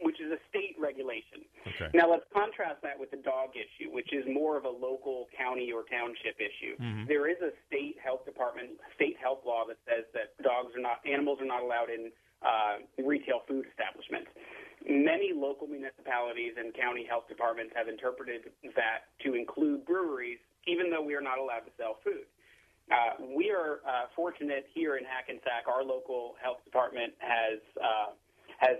which 0.00 0.20
is 0.20 0.30
a 0.30 0.38
state 0.48 0.76
regulation. 0.78 1.42
Okay. 1.66 1.90
Now 1.94 2.10
let's 2.10 2.24
contrast 2.32 2.82
that 2.82 2.98
with 2.98 3.10
the 3.10 3.18
dog 3.18 3.50
issue, 3.58 3.90
which 3.90 4.12
is 4.12 4.24
more 4.30 4.56
of 4.56 4.64
a 4.64 4.70
local 4.70 5.26
county 5.36 5.72
or 5.72 5.82
township 5.84 6.38
issue. 6.38 6.76
Mhm. 6.78 7.08
There 7.08 7.26
is 7.28 7.40
a 7.42 7.52
state 7.66 7.98
health 7.98 8.24
department, 8.24 8.80
state 8.94 9.16
health 9.18 9.44
law 9.44 9.64
that 9.66 9.78
says 9.86 10.04
that 10.14 10.36
dogs 10.42 10.74
are 10.76 10.80
not, 10.80 11.04
animals 11.04 11.40
are 11.40 11.46
not 11.50 11.62
allowed 11.62 11.90
in 11.90 12.12
uh, 12.42 12.78
retail 12.98 13.40
food 13.48 13.66
establishments. 13.66 14.30
Many 14.86 15.32
local 15.32 15.66
municipalities 15.66 16.54
and 16.56 16.72
county 16.72 17.04
health 17.04 17.26
departments 17.26 17.74
have 17.74 17.88
interpreted 17.88 18.52
that 18.76 19.10
to 19.24 19.34
include 19.34 19.84
breweries, 19.84 20.38
even 20.66 20.88
though 20.88 21.02
we 21.02 21.14
are 21.14 21.20
not 21.20 21.38
allowed 21.38 21.66
to 21.66 21.72
sell 21.76 21.98
food. 22.04 22.26
Uh, 22.90 23.20
we 23.36 23.50
are 23.50 23.80
uh, 23.84 24.06
fortunate 24.14 24.66
here 24.72 24.96
in 24.96 25.04
Hackensack. 25.04 25.66
Our 25.66 25.82
local 25.82 26.36
health 26.40 26.64
department 26.64 27.12
has 27.18 27.58
uh, 27.76 28.12
has 28.58 28.78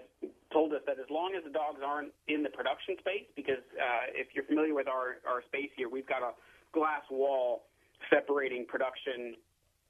told 0.52 0.72
us 0.72 0.80
that 0.86 0.98
as 0.98 1.10
long 1.10 1.34
as 1.36 1.44
the 1.44 1.50
dogs 1.50 1.80
aren't 1.84 2.12
in 2.26 2.42
the 2.42 2.50
production 2.50 2.96
space, 2.98 3.28
because 3.36 3.62
uh, 3.76 4.08
if 4.14 4.28
you're 4.34 4.44
familiar 4.44 4.74
with 4.74 4.88
our 4.88 5.20
our 5.28 5.42
space 5.46 5.70
here, 5.76 5.88
we've 5.88 6.08
got 6.08 6.22
a 6.22 6.32
glass 6.72 7.02
wall 7.10 7.64
separating 8.10 8.64
production 8.66 9.34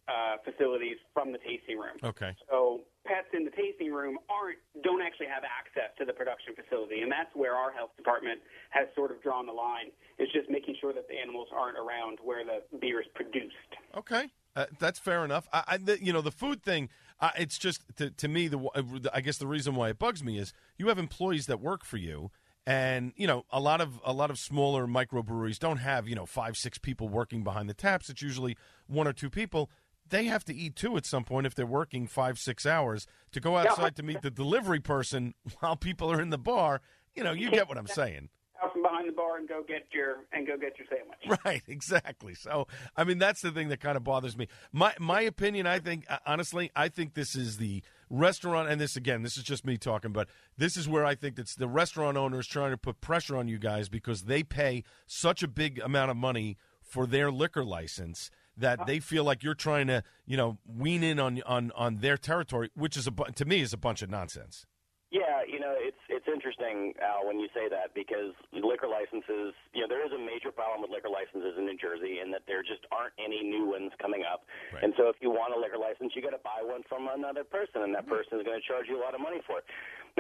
uh, 0.08 0.36
facilities 0.44 0.96
from 1.12 1.32
the 1.32 1.38
tasting 1.38 1.78
room. 1.78 1.96
Okay. 2.02 2.34
So 2.50 2.80
pets 3.04 3.28
in 3.34 3.44
the 3.44 3.50
tasting 3.50 3.92
room 3.92 4.18
aren't 4.28 4.58
don't 4.82 5.02
actually 5.02 5.26
have 5.26 5.44
access 5.44 5.92
to 5.98 6.04
the 6.04 6.12
production 6.12 6.54
facility, 6.56 7.02
and 7.02 7.12
that's 7.12 7.30
where 7.34 7.54
our 7.54 7.70
health 7.70 7.90
department 7.96 8.40
has 8.70 8.88
sort 8.96 9.10
of 9.10 9.22
drawn 9.22 9.46
the 9.46 9.52
line. 9.52 9.92
Is 10.18 10.28
just 10.32 10.50
making 10.50 10.76
sure 10.80 10.92
that 10.92 11.06
the 11.08 11.14
animals 11.14 11.48
aren't 11.54 11.78
around 11.78 12.18
where 12.24 12.44
the 12.44 12.64
beer 12.78 13.00
is 13.00 13.06
produced. 13.14 13.70
Okay, 13.96 14.30
uh, 14.56 14.66
that's 14.78 14.98
fair 14.98 15.24
enough. 15.24 15.46
I, 15.52 15.62
I 15.68 15.76
the, 15.76 16.02
you 16.02 16.12
know, 16.12 16.22
the 16.22 16.32
food 16.32 16.62
thing. 16.62 16.88
Uh, 17.20 17.30
it's 17.36 17.58
just 17.58 17.82
to, 17.96 18.10
to 18.10 18.28
me 18.28 18.48
the 18.48 19.10
I 19.12 19.20
guess 19.20 19.38
the 19.38 19.46
reason 19.46 19.74
why 19.74 19.88
it 19.90 19.98
bugs 19.98 20.22
me 20.22 20.38
is 20.38 20.52
you 20.76 20.88
have 20.88 20.98
employees 20.98 21.46
that 21.46 21.60
work 21.60 21.84
for 21.84 21.96
you. 21.96 22.30
And 22.66 23.12
you 23.16 23.26
know 23.26 23.44
a 23.50 23.60
lot 23.60 23.80
of 23.80 23.98
a 24.04 24.12
lot 24.12 24.30
of 24.30 24.38
smaller 24.38 24.86
microbreweries 24.86 25.58
don't 25.58 25.78
have 25.78 26.06
you 26.06 26.14
know 26.14 26.26
five 26.26 26.56
six 26.56 26.78
people 26.78 27.08
working 27.08 27.42
behind 27.42 27.68
the 27.68 27.74
taps. 27.74 28.10
It's 28.10 28.22
usually 28.22 28.56
one 28.86 29.08
or 29.08 29.12
two 29.12 29.30
people. 29.30 29.70
They 30.06 30.24
have 30.24 30.44
to 30.44 30.54
eat 30.54 30.76
too 30.76 30.96
at 30.96 31.06
some 31.06 31.24
point 31.24 31.46
if 31.46 31.54
they're 31.54 31.66
working 31.66 32.06
five 32.06 32.38
six 32.38 32.66
hours 32.66 33.06
to 33.32 33.40
go 33.40 33.56
outside 33.56 33.96
to 33.96 34.02
meet 34.02 34.22
the 34.22 34.30
delivery 34.30 34.80
person 34.80 35.34
while 35.60 35.76
people 35.76 36.12
are 36.12 36.20
in 36.20 36.30
the 36.30 36.38
bar. 36.38 36.82
You 37.14 37.24
know 37.24 37.32
you 37.32 37.50
get 37.50 37.68
what 37.68 37.78
I'm 37.78 37.86
saying. 37.86 38.28
Out 38.62 38.72
from 38.72 38.82
behind 38.82 39.08
the 39.08 39.12
bar 39.12 39.36
and 39.36 39.48
go 39.48 39.62
get 39.66 39.86
your 39.92 40.24
and 40.32 40.46
go 40.46 40.56
get 40.56 40.74
your 40.78 40.86
sandwich. 40.88 41.40
Right, 41.44 41.62
exactly. 41.68 42.34
So, 42.34 42.66
I 42.96 43.04
mean, 43.04 43.18
that's 43.18 43.40
the 43.40 43.52
thing 43.52 43.68
that 43.68 43.80
kind 43.80 43.96
of 43.96 44.04
bothers 44.04 44.36
me. 44.36 44.48
My 44.72 44.94
my 44.98 45.20
opinion, 45.20 45.66
I 45.66 45.78
think, 45.78 46.06
uh, 46.10 46.18
honestly, 46.26 46.70
I 46.74 46.88
think 46.88 47.14
this 47.14 47.36
is 47.36 47.58
the 47.58 47.82
restaurant, 48.10 48.68
and 48.68 48.80
this 48.80 48.96
again, 48.96 49.22
this 49.22 49.36
is 49.36 49.44
just 49.44 49.64
me 49.64 49.76
talking, 49.76 50.12
but 50.12 50.28
this 50.56 50.76
is 50.76 50.88
where 50.88 51.04
I 51.04 51.14
think 51.14 51.38
it's 51.38 51.54
the 51.54 51.68
restaurant 51.68 52.16
owners 52.16 52.46
trying 52.46 52.70
to 52.70 52.76
put 52.76 53.00
pressure 53.00 53.36
on 53.36 53.48
you 53.48 53.58
guys 53.58 53.88
because 53.88 54.22
they 54.22 54.42
pay 54.42 54.82
such 55.06 55.42
a 55.42 55.48
big 55.48 55.78
amount 55.78 56.10
of 56.10 56.16
money 56.16 56.56
for 56.82 57.06
their 57.06 57.30
liquor 57.30 57.64
license 57.64 58.30
that 58.56 58.86
they 58.86 58.98
feel 58.98 59.22
like 59.24 59.42
you're 59.42 59.54
trying 59.54 59.86
to, 59.86 60.02
you 60.26 60.36
know, 60.36 60.58
wean 60.66 61.04
in 61.04 61.20
on 61.20 61.40
on 61.46 61.70
on 61.76 61.96
their 61.96 62.16
territory, 62.16 62.70
which 62.74 62.96
is 62.96 63.06
a 63.06 63.10
to 63.10 63.44
me 63.44 63.60
is 63.60 63.72
a 63.72 63.78
bunch 63.78 64.02
of 64.02 64.10
nonsense. 64.10 64.66
Yeah, 65.08 65.40
you 65.40 65.56
know, 65.56 65.72
it's 65.72 66.00
it's 66.12 66.28
interesting, 66.28 66.92
Al, 67.00 67.24
when 67.24 67.40
you 67.40 67.48
say 67.56 67.64
that 67.72 67.96
because 67.96 68.36
liquor 68.52 68.92
licenses, 68.92 69.56
you 69.72 69.80
know, 69.80 69.88
there 69.88 70.04
is 70.04 70.12
a 70.12 70.20
major 70.20 70.52
problem 70.52 70.84
with 70.84 70.92
liquor 70.92 71.08
licenses 71.08 71.56
in 71.56 71.64
New 71.64 71.80
Jersey 71.80 72.20
in 72.20 72.28
that 72.36 72.44
there 72.44 72.60
just 72.60 72.84
aren't 72.92 73.16
any 73.16 73.40
new 73.40 73.72
ones 73.72 73.88
coming 73.96 74.28
up. 74.28 74.44
And 74.84 74.92
so 75.00 75.08
if 75.08 75.16
you 75.24 75.32
want 75.32 75.56
a 75.56 75.58
liquor 75.58 75.80
license, 75.80 76.12
you 76.12 76.20
got 76.20 76.36
to 76.36 76.44
buy 76.44 76.60
one 76.60 76.84
from 76.92 77.08
another 77.08 77.40
person, 77.40 77.88
and 77.88 77.96
that 77.96 78.04
person 78.04 78.36
is 78.36 78.44
going 78.44 78.60
to 78.60 78.66
charge 78.68 78.84
you 78.84 79.00
a 79.00 79.02
lot 79.02 79.16
of 79.16 79.24
money 79.24 79.40
for 79.48 79.64
it. 79.64 79.66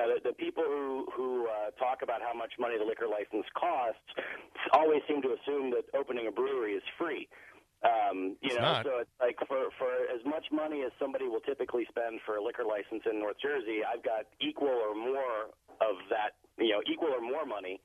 Now, 0.00 0.08
the, 0.08 0.32
the 0.32 0.32
people 0.32 0.64
who 0.64 1.04
who 1.12 1.52
uh, 1.52 1.76
talk 1.76 2.00
about 2.00 2.24
how 2.24 2.32
much 2.32 2.56
money 2.56 2.80
the 2.80 2.88
liquor 2.88 3.10
license 3.10 3.44
costs 3.52 4.08
always 4.72 5.04
seem 5.04 5.20
to 5.20 5.36
assume 5.36 5.68
that 5.76 5.84
opening 5.92 6.28
a 6.28 6.32
brewery 6.32 6.72
is 6.80 6.86
free. 6.96 7.28
Um, 7.84 8.34
you 8.42 8.50
It's 8.50 8.56
know, 8.58 8.82
not. 8.82 8.82
so 8.86 8.98
it's 8.98 9.16
like 9.22 9.38
for 9.46 9.70
for 9.78 9.90
as 10.10 10.18
much 10.26 10.46
money 10.50 10.82
as 10.82 10.90
somebody 10.98 11.30
will 11.30 11.44
typically 11.46 11.86
spend 11.88 12.18
for 12.26 12.36
a 12.36 12.42
liquor 12.42 12.66
license 12.66 13.06
in 13.06 13.20
North 13.22 13.38
Jersey, 13.38 13.86
I've 13.86 14.02
got 14.02 14.26
equal 14.42 14.74
or 14.74 14.98
more 14.98 15.54
of 15.78 15.94
that, 16.10 16.34
you 16.58 16.74
know, 16.74 16.82
equal 16.90 17.14
or 17.14 17.22
more 17.22 17.46
money 17.46 17.78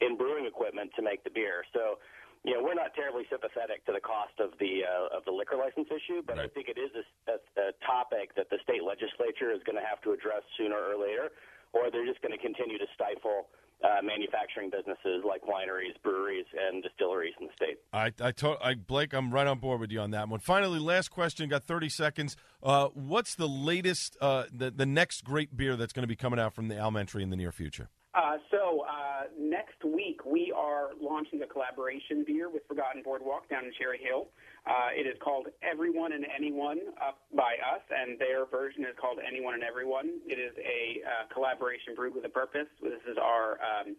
in 0.00 0.14
brewing 0.16 0.46
equipment 0.46 0.90
to 0.94 1.02
make 1.02 1.24
the 1.26 1.30
beer. 1.34 1.66
So, 1.74 1.98
you 2.46 2.54
know, 2.54 2.62
we're 2.62 2.78
not 2.78 2.94
terribly 2.94 3.26
sympathetic 3.30 3.82
to 3.86 3.92
the 3.92 4.02
cost 4.02 4.38
of 4.38 4.54
the 4.62 4.86
uh, 4.86 5.16
of 5.18 5.26
the 5.26 5.34
liquor 5.34 5.58
license 5.58 5.90
issue, 5.90 6.22
but 6.22 6.38
I 6.38 6.46
think 6.46 6.70
it 6.70 6.78
is 6.78 6.94
a, 6.94 7.04
a, 7.34 7.36
a 7.66 7.68
topic 7.82 8.38
that 8.38 8.46
the 8.50 8.62
state 8.62 8.86
legislature 8.86 9.50
is 9.50 9.58
going 9.66 9.74
to 9.78 9.82
have 9.82 9.98
to 10.06 10.14
address 10.14 10.46
sooner 10.54 10.78
or 10.78 10.94
later, 10.94 11.34
or 11.74 11.90
they're 11.90 12.06
just 12.06 12.22
going 12.22 12.34
to 12.34 12.38
continue 12.38 12.78
to 12.78 12.86
stifle 12.94 13.50
uh, 13.84 14.02
manufacturing 14.02 14.70
businesses 14.70 15.24
like 15.26 15.42
wineries, 15.42 16.00
breweries, 16.02 16.46
and 16.56 16.82
distilleries 16.82 17.34
in 17.40 17.46
the 17.46 17.52
state. 17.54 17.78
I, 17.92 18.12
I, 18.20 18.32
to, 18.32 18.56
I, 18.62 18.74
Blake, 18.74 19.12
I'm 19.12 19.32
right 19.32 19.46
on 19.46 19.58
board 19.58 19.80
with 19.80 19.90
you 19.90 20.00
on 20.00 20.10
that 20.12 20.28
one. 20.28 20.40
Finally, 20.40 20.78
last 20.78 21.10
question. 21.10 21.48
Got 21.48 21.64
30 21.64 21.88
seconds. 21.88 22.36
Uh, 22.62 22.88
what's 22.94 23.34
the 23.34 23.48
latest, 23.48 24.16
uh, 24.20 24.44
the 24.52 24.70
the 24.70 24.86
next 24.86 25.24
great 25.24 25.56
beer 25.56 25.76
that's 25.76 25.92
going 25.92 26.04
to 26.04 26.08
be 26.08 26.16
coming 26.16 26.38
out 26.38 26.54
from 26.54 26.68
the 26.68 26.76
Alementary 26.76 27.22
in 27.22 27.30
the 27.30 27.36
near 27.36 27.52
future? 27.52 27.88
Uh, 28.14 28.36
so 28.50 28.84
uh, 28.88 29.22
next 29.38 29.82
week 29.84 30.24
we 30.26 30.52
are 30.54 30.90
launching 31.00 31.42
a 31.42 31.46
collaboration 31.46 32.24
beer 32.26 32.50
with 32.50 32.62
Forgotten 32.68 33.02
Boardwalk 33.02 33.48
down 33.48 33.64
in 33.64 33.72
Cherry 33.78 33.98
Hill. 33.98 34.28
Uh, 34.64 34.94
it 34.94 35.06
is 35.06 35.16
called 35.18 35.48
Everyone 35.60 36.12
and 36.12 36.24
Anyone 36.34 36.78
up 37.02 37.18
by 37.34 37.58
us, 37.74 37.82
and 37.90 38.18
their 38.18 38.46
version 38.46 38.84
is 38.84 38.94
called 39.00 39.18
Anyone 39.18 39.54
and 39.54 39.64
Everyone. 39.64 40.20
It 40.24 40.38
is 40.38 40.54
a 40.58 41.02
uh, 41.02 41.34
collaboration 41.34 41.94
brewed 41.96 42.14
with 42.14 42.24
a 42.24 42.28
purpose. 42.28 42.70
This 42.80 43.02
is 43.10 43.18
our 43.20 43.58
um, 43.58 43.96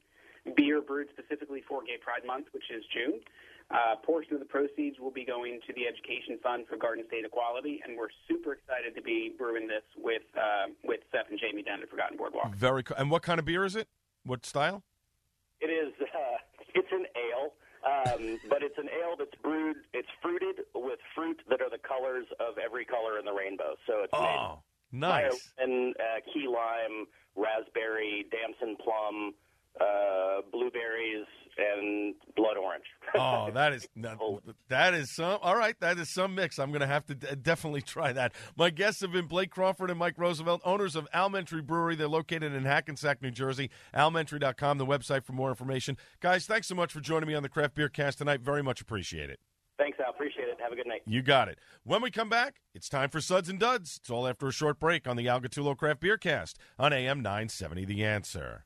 beer 0.56 0.82
brewed 0.82 1.10
specifically 1.12 1.64
for 1.68 1.84
Gay 1.84 1.98
Pride 2.00 2.26
Month, 2.26 2.48
which 2.54 2.64
is 2.72 2.84
June. 2.96 3.20
Uh, 3.72 3.96
portion 4.04 4.34
of 4.34 4.40
the 4.40 4.46
proceeds 4.46 5.00
will 5.00 5.12
be 5.12 5.26
going 5.26 5.60
to 5.68 5.74
the 5.74 5.84
Education 5.88 6.40
Fund 6.42 6.66
for 6.70 6.78
Garden 6.78 7.04
State 7.08 7.26
Equality, 7.26 7.82
and 7.84 7.98
we're 7.98 8.12
super 8.30 8.54
excited 8.54 8.96
to 8.96 9.02
be 9.02 9.34
brewing 9.38 9.68
this 9.68 9.84
with 9.98 10.24
uh, 10.38 10.72
with 10.84 11.00
Seth 11.12 11.28
and 11.30 11.40
Jamie 11.40 11.64
down 11.64 11.82
at 11.82 11.90
Forgotten 11.90 12.16
Boardwalk. 12.18 12.56
Very. 12.56 12.84
Co- 12.84 12.96
and 12.98 13.12
what 13.12 13.22
kind 13.22 13.40
of 13.40 13.46
beer 13.46 13.66
is 13.66 13.76
it? 13.76 13.88
What 14.26 14.46
style? 14.46 14.84
It 15.60 15.68
is. 15.68 15.94
Uh, 16.00 16.38
it's 16.76 16.92
an 16.92 17.06
ale, 17.16 17.54
um, 17.86 18.40
but 18.50 18.64
it's 18.64 18.78
an 18.78 18.90
ale 18.90 19.16
that's 19.18 19.36
brewed. 19.42 19.78
It's 19.94 20.08
fruited 20.22 20.62
with 20.76 21.00
fruit 21.16 21.42
that 21.50 21.62
are 21.62 21.70
the 21.70 21.78
colors 21.80 22.26
of 22.40 22.58
every 22.58 22.86
color 22.86 23.20
in 23.20 23.26
the 23.26 23.34
rainbow. 23.34 23.76
So 23.88 24.04
it's 24.04 24.14
Oh, 24.14 24.60
nice. 24.92 25.52
and 25.58 25.96
uh, 25.98 26.20
key 26.34 26.48
lime, 26.48 27.06
raspberry, 27.36 28.26
damson 28.32 28.78
plum, 28.84 29.34
uh, 29.82 30.42
blueberries, 30.52 31.26
and 31.58 32.16
blood 32.36 32.58
orange. 32.58 32.86
Oh, 33.16 33.43
that 33.54 33.74
is 33.74 33.88
oh. 34.20 34.42
that 34.70 34.94
is 34.94 35.12
some. 35.12 35.40
All 35.42 35.56
right, 35.56 35.80
that 35.80 35.98
is 35.98 36.10
some 36.10 36.36
mix. 36.36 36.60
I'm 36.60 36.70
going 36.70 36.82
to 36.82 36.88
have 36.88 37.06
to 37.08 37.16
d- 37.16 37.28
definitely 37.42 37.82
try 37.86 38.14
that. 38.14 38.34
My 38.56 38.70
guests 38.70 39.02
have 39.02 39.12
been 39.12 39.28
Blake 39.28 39.52
Crawford 39.52 39.90
and 39.90 40.00
Mike 40.00 40.16
Roosevelt, 40.18 40.62
owners 40.66 40.96
of 40.96 41.08
Alementary 41.14 41.62
Brewery. 41.62 41.96
They're 41.96 42.08
located 42.08 42.54
in 42.54 42.66
Hackensack, 42.66 43.22
New 43.22 43.32
Jersey. 43.32 43.70
Alementary.com, 43.94 44.78
the 44.78 44.86
website 44.86 45.24
for 45.24 45.34
more 45.34 45.50
information. 45.50 45.98
Guys, 46.20 46.46
thanks 46.46 46.68
so 46.68 46.76
much 46.76 46.92
for 46.92 47.00
joining 47.00 47.28
me 47.28 47.36
on 47.36 47.44
the 47.44 47.50
Craft 47.50 47.76
Beer 47.76 47.90
Cast 47.90 48.18
tonight. 48.18 48.42
Very 48.42 48.64
much 48.64 48.82
appreciate 48.82 49.30
it. 49.30 49.40
Thanks, 49.78 50.00
Al. 50.00 50.12
Appreciate 50.12 50.48
it. 50.48 50.58
Have 50.62 50.72
a 50.72 50.76
good 50.76 50.88
night. 50.88 51.02
You 51.06 51.22
got 51.22 51.48
it. 51.48 51.58
When 51.84 52.02
we 52.02 52.12
come 52.12 52.30
back, 52.30 52.62
it's 52.74 52.88
time 52.88 53.10
for 53.10 53.20
Suds 53.20 53.50
and 53.50 53.60
Duds. 53.60 53.98
It's 53.98 54.10
all 54.10 54.28
after 54.28 54.48
a 54.48 54.52
short 54.52 54.80
break 54.80 55.08
on 55.08 55.18
the 55.18 55.28
Al 55.28 55.42
Gattullo 55.42 55.76
Craft 55.76 56.00
Beer 56.00 56.18
Cast 56.18 56.60
on 56.78 56.94
AM 56.94 57.22
970 57.22 57.86
The 57.86 58.04
Answer. 58.04 58.66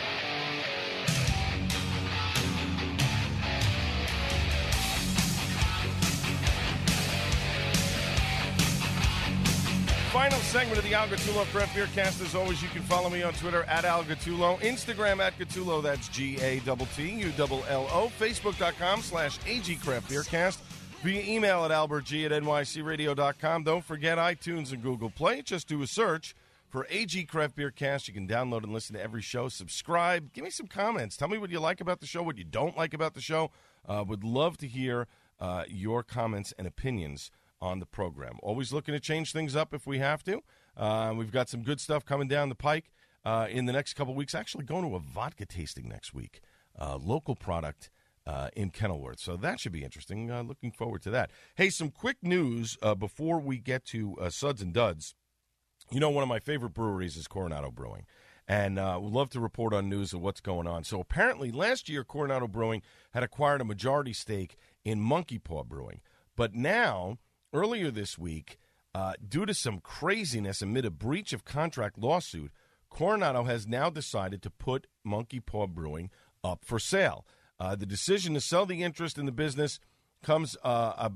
Final 10.11 10.39
segment 10.39 10.77
of 10.77 10.83
the 10.83 10.93
Al 10.93 11.07
Gattullo 11.07 11.45
Craft 11.53 11.73
Beer 11.73 11.87
Cast. 11.95 12.19
As 12.19 12.35
always, 12.35 12.61
you 12.61 12.67
can 12.67 12.81
follow 12.81 13.09
me 13.09 13.23
on 13.23 13.31
Twitter 13.31 13.63
at 13.63 13.85
Al 13.85 14.03
Gattullo, 14.03 14.59
Instagram 14.59 15.19
at 15.19 15.39
Gattullo, 15.39 15.81
that's 15.81 16.09
G 16.09 16.35
A 16.41 16.59
T 16.59 16.85
T 16.97 17.09
U 17.09 17.31
L 17.39 17.63
L 17.69 17.87
O, 17.93 18.11
Facebook.com 18.19 19.01
slash 19.03 19.39
AG 19.47 19.73
Craft 19.77 20.09
Beer 20.09 20.23
Cast, 20.23 20.59
via 21.01 21.23
email 21.23 21.63
at 21.63 21.71
albertg 21.71 22.25
at 22.25 22.43
nycradio.com. 22.43 23.63
Don't 23.63 23.85
forget 23.85 24.17
iTunes 24.17 24.73
and 24.73 24.83
Google 24.83 25.09
Play. 25.09 25.43
Just 25.43 25.69
do 25.69 25.81
a 25.81 25.87
search 25.87 26.35
for 26.67 26.85
AG 26.89 27.23
Craft 27.23 27.55
Beer 27.55 27.71
Cast. 27.71 28.09
You 28.09 28.13
can 28.13 28.27
download 28.27 28.63
and 28.63 28.73
listen 28.73 28.97
to 28.97 29.01
every 29.01 29.21
show. 29.21 29.47
Subscribe. 29.47 30.33
Give 30.33 30.43
me 30.43 30.49
some 30.49 30.67
comments. 30.67 31.15
Tell 31.15 31.29
me 31.29 31.37
what 31.37 31.51
you 31.51 31.61
like 31.61 31.79
about 31.79 32.01
the 32.01 32.05
show, 32.05 32.21
what 32.21 32.37
you 32.37 32.43
don't 32.43 32.75
like 32.75 32.93
about 32.93 33.13
the 33.13 33.21
show. 33.21 33.49
Uh, 33.87 34.03
would 34.05 34.25
love 34.25 34.57
to 34.57 34.67
hear 34.67 35.07
uh, 35.39 35.63
your 35.69 36.03
comments 36.03 36.53
and 36.57 36.67
opinions 36.67 37.31
on 37.61 37.79
the 37.79 37.85
program. 37.85 38.37
Always 38.41 38.73
looking 38.73 38.93
to 38.93 38.99
change 38.99 39.31
things 39.31 39.55
up 39.55 39.73
if 39.73 39.85
we 39.85 39.99
have 39.99 40.23
to. 40.23 40.41
Uh, 40.75 41.13
we've 41.15 41.31
got 41.31 41.49
some 41.49 41.63
good 41.63 41.79
stuff 41.79 42.05
coming 42.05 42.27
down 42.27 42.49
the 42.49 42.55
pike 42.55 42.91
uh, 43.23 43.47
in 43.49 43.65
the 43.65 43.73
next 43.73 43.93
couple 43.93 44.15
weeks. 44.15 44.33
Actually, 44.33 44.65
going 44.65 44.87
to 44.87 44.95
a 44.95 44.99
vodka 44.99 45.45
tasting 45.45 45.87
next 45.87 46.13
week, 46.13 46.41
uh, 46.79 46.97
local 46.97 47.35
product 47.35 47.89
uh, 48.25 48.49
in 48.55 48.69
Kenilworth. 48.69 49.19
So 49.19 49.35
that 49.37 49.59
should 49.59 49.71
be 49.71 49.83
interesting. 49.83 50.31
Uh, 50.31 50.41
looking 50.41 50.71
forward 50.71 51.01
to 51.03 51.09
that. 51.11 51.31
Hey, 51.55 51.69
some 51.69 51.89
quick 51.89 52.17
news 52.21 52.77
uh, 52.81 52.95
before 52.95 53.39
we 53.39 53.57
get 53.57 53.85
to 53.85 54.17
Suds 54.29 54.61
and 54.61 54.73
Duds. 54.73 55.15
You 55.91 55.99
know, 55.99 56.09
one 56.09 56.23
of 56.23 56.29
my 56.29 56.39
favorite 56.39 56.73
breweries 56.73 57.17
is 57.17 57.27
Coronado 57.27 57.71
Brewing. 57.71 58.05
And 58.47 58.75
would 58.75 59.13
love 59.13 59.29
to 59.29 59.39
report 59.39 59.73
on 59.73 59.87
news 59.87 60.13
of 60.13 60.21
what's 60.21 60.41
going 60.41 60.67
on. 60.67 60.83
So 60.83 60.99
apparently, 60.99 61.51
last 61.51 61.87
year 61.87 62.03
Coronado 62.03 62.47
Brewing 62.47 62.81
had 63.13 63.23
acquired 63.23 63.61
a 63.61 63.65
majority 63.65 64.13
stake 64.13 64.57
in 64.83 64.99
Monkey 64.99 65.37
Paw 65.37 65.63
Brewing, 65.63 66.01
but 66.35 66.53
now 66.53 67.17
Earlier 67.53 67.91
this 67.91 68.17
week, 68.17 68.57
uh, 68.93 69.13
due 69.27 69.45
to 69.45 69.53
some 69.53 69.79
craziness 69.79 70.61
amid 70.61 70.85
a 70.85 70.91
breach 70.91 71.33
of 71.33 71.45
contract 71.45 71.97
lawsuit, 71.97 72.51
Coronado 72.89 73.43
has 73.43 73.67
now 73.67 73.89
decided 73.89 74.41
to 74.41 74.49
put 74.49 74.87
Monkey 75.03 75.39
Paw 75.39 75.67
Brewing 75.67 76.09
up 76.43 76.63
for 76.65 76.79
sale. 76.79 77.25
Uh, 77.59 77.75
the 77.75 77.85
decision 77.85 78.33
to 78.33 78.41
sell 78.41 78.65
the 78.65 78.83
interest 78.83 79.17
in 79.17 79.25
the 79.25 79.31
business 79.31 79.79
comes 80.23 80.57
uh, 80.63 81.09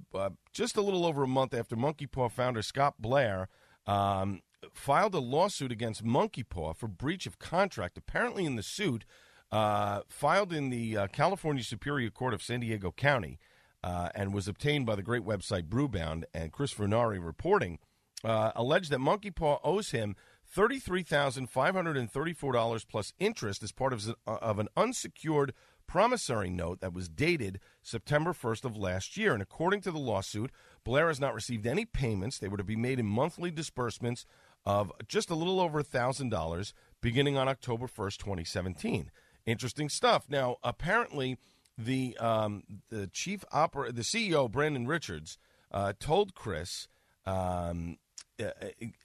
just 0.52 0.78
a 0.78 0.82
little 0.82 1.06
over 1.06 1.24
a 1.24 1.28
month 1.28 1.54
after 1.54 1.76
Monkey 1.76 2.08
Paw 2.08 2.30
founder 2.30 2.62
Scott 2.62 2.96
Blair 3.00 3.50
um, 3.86 4.42
filed 4.74 5.14
a 5.16 5.20
lawsuit 5.20 5.72
against 5.72 6.04
Monkey 6.04 6.44
Paw 6.44 6.74
for 6.74 6.88
breach 6.88 7.26
of 7.26 7.40
contract. 7.40 7.98
Apparently, 7.98 8.46
in 8.46 8.56
the 8.56 8.64
suit, 8.64 9.06
uh, 9.52 10.02
filed 10.08 10.52
in 10.52 10.70
the 10.70 10.98
uh, 10.98 11.08
California 11.08 11.64
Superior 11.64 12.10
Court 12.10 12.34
of 12.34 12.42
San 12.42 12.62
Diego 12.62 12.92
County, 12.92 13.40
uh, 13.86 14.10
and 14.16 14.34
was 14.34 14.48
obtained 14.48 14.88
by 14.88 14.96
the 14.96 15.04
great 15.04 15.24
website 15.24 15.70
Brewbound 15.70 16.24
and 16.34 16.52
Chris 16.52 16.74
Furnari 16.74 17.24
reporting, 17.24 17.78
uh, 18.24 18.52
alleged 18.56 18.90
that 18.90 18.98
Monkey 18.98 19.30
Paw 19.30 19.60
owes 19.64 19.92
him 19.92 20.16
$33,534 20.56 22.88
plus 22.90 23.14
interest 23.20 23.62
as 23.62 23.72
part 23.72 23.94
of, 23.94 24.10
uh, 24.10 24.14
of 24.26 24.58
an 24.58 24.70
unsecured 24.76 25.54
promissory 25.86 26.50
note 26.50 26.82
that 26.82 26.94
was 26.94 27.08
dated 27.08 27.60
September 27.84 28.34
1st 28.34 28.66
of 28.66 28.76
last 28.76 29.18
year. 29.18 29.34
And 29.34 29.44
according 29.44 29.82
to 29.82 29.92
the 29.92 30.00
lawsuit, 30.00 30.50
Blair 30.84 31.10
has 31.10 31.20
not 31.20 31.36
received 31.36 31.68
any 31.68 31.86
payments. 31.86 32.40
They 32.40 32.48
were 32.48 32.58
to 32.58 32.64
be 32.64 32.76
made 32.76 33.00
in 33.00 33.06
monthly 33.06 33.52
disbursements 33.52 34.26
of 34.66 34.92
just 35.08 35.30
a 35.30 35.36
little 35.36 35.60
over 35.60 35.84
$1,000 35.84 36.74
beginning 37.02 37.38
on 37.38 37.48
October 37.48 37.86
1st, 37.86 38.18
2017. 38.18 39.12
Interesting 39.46 39.90
stuff. 39.90 40.26
Now, 40.28 40.56
apparently, 40.64 41.38
the 41.78 42.18
um, 42.18 42.64
the 42.90 43.08
chief 43.08 43.44
opera, 43.52 43.92
the 43.92 44.02
CEO 44.02 44.50
Brandon 44.50 44.88
Richards 44.88 45.38
uh, 45.72 45.94
told 46.00 46.36
Chris. 46.36 46.88
Um, 47.26 47.98
uh, 48.38 48.50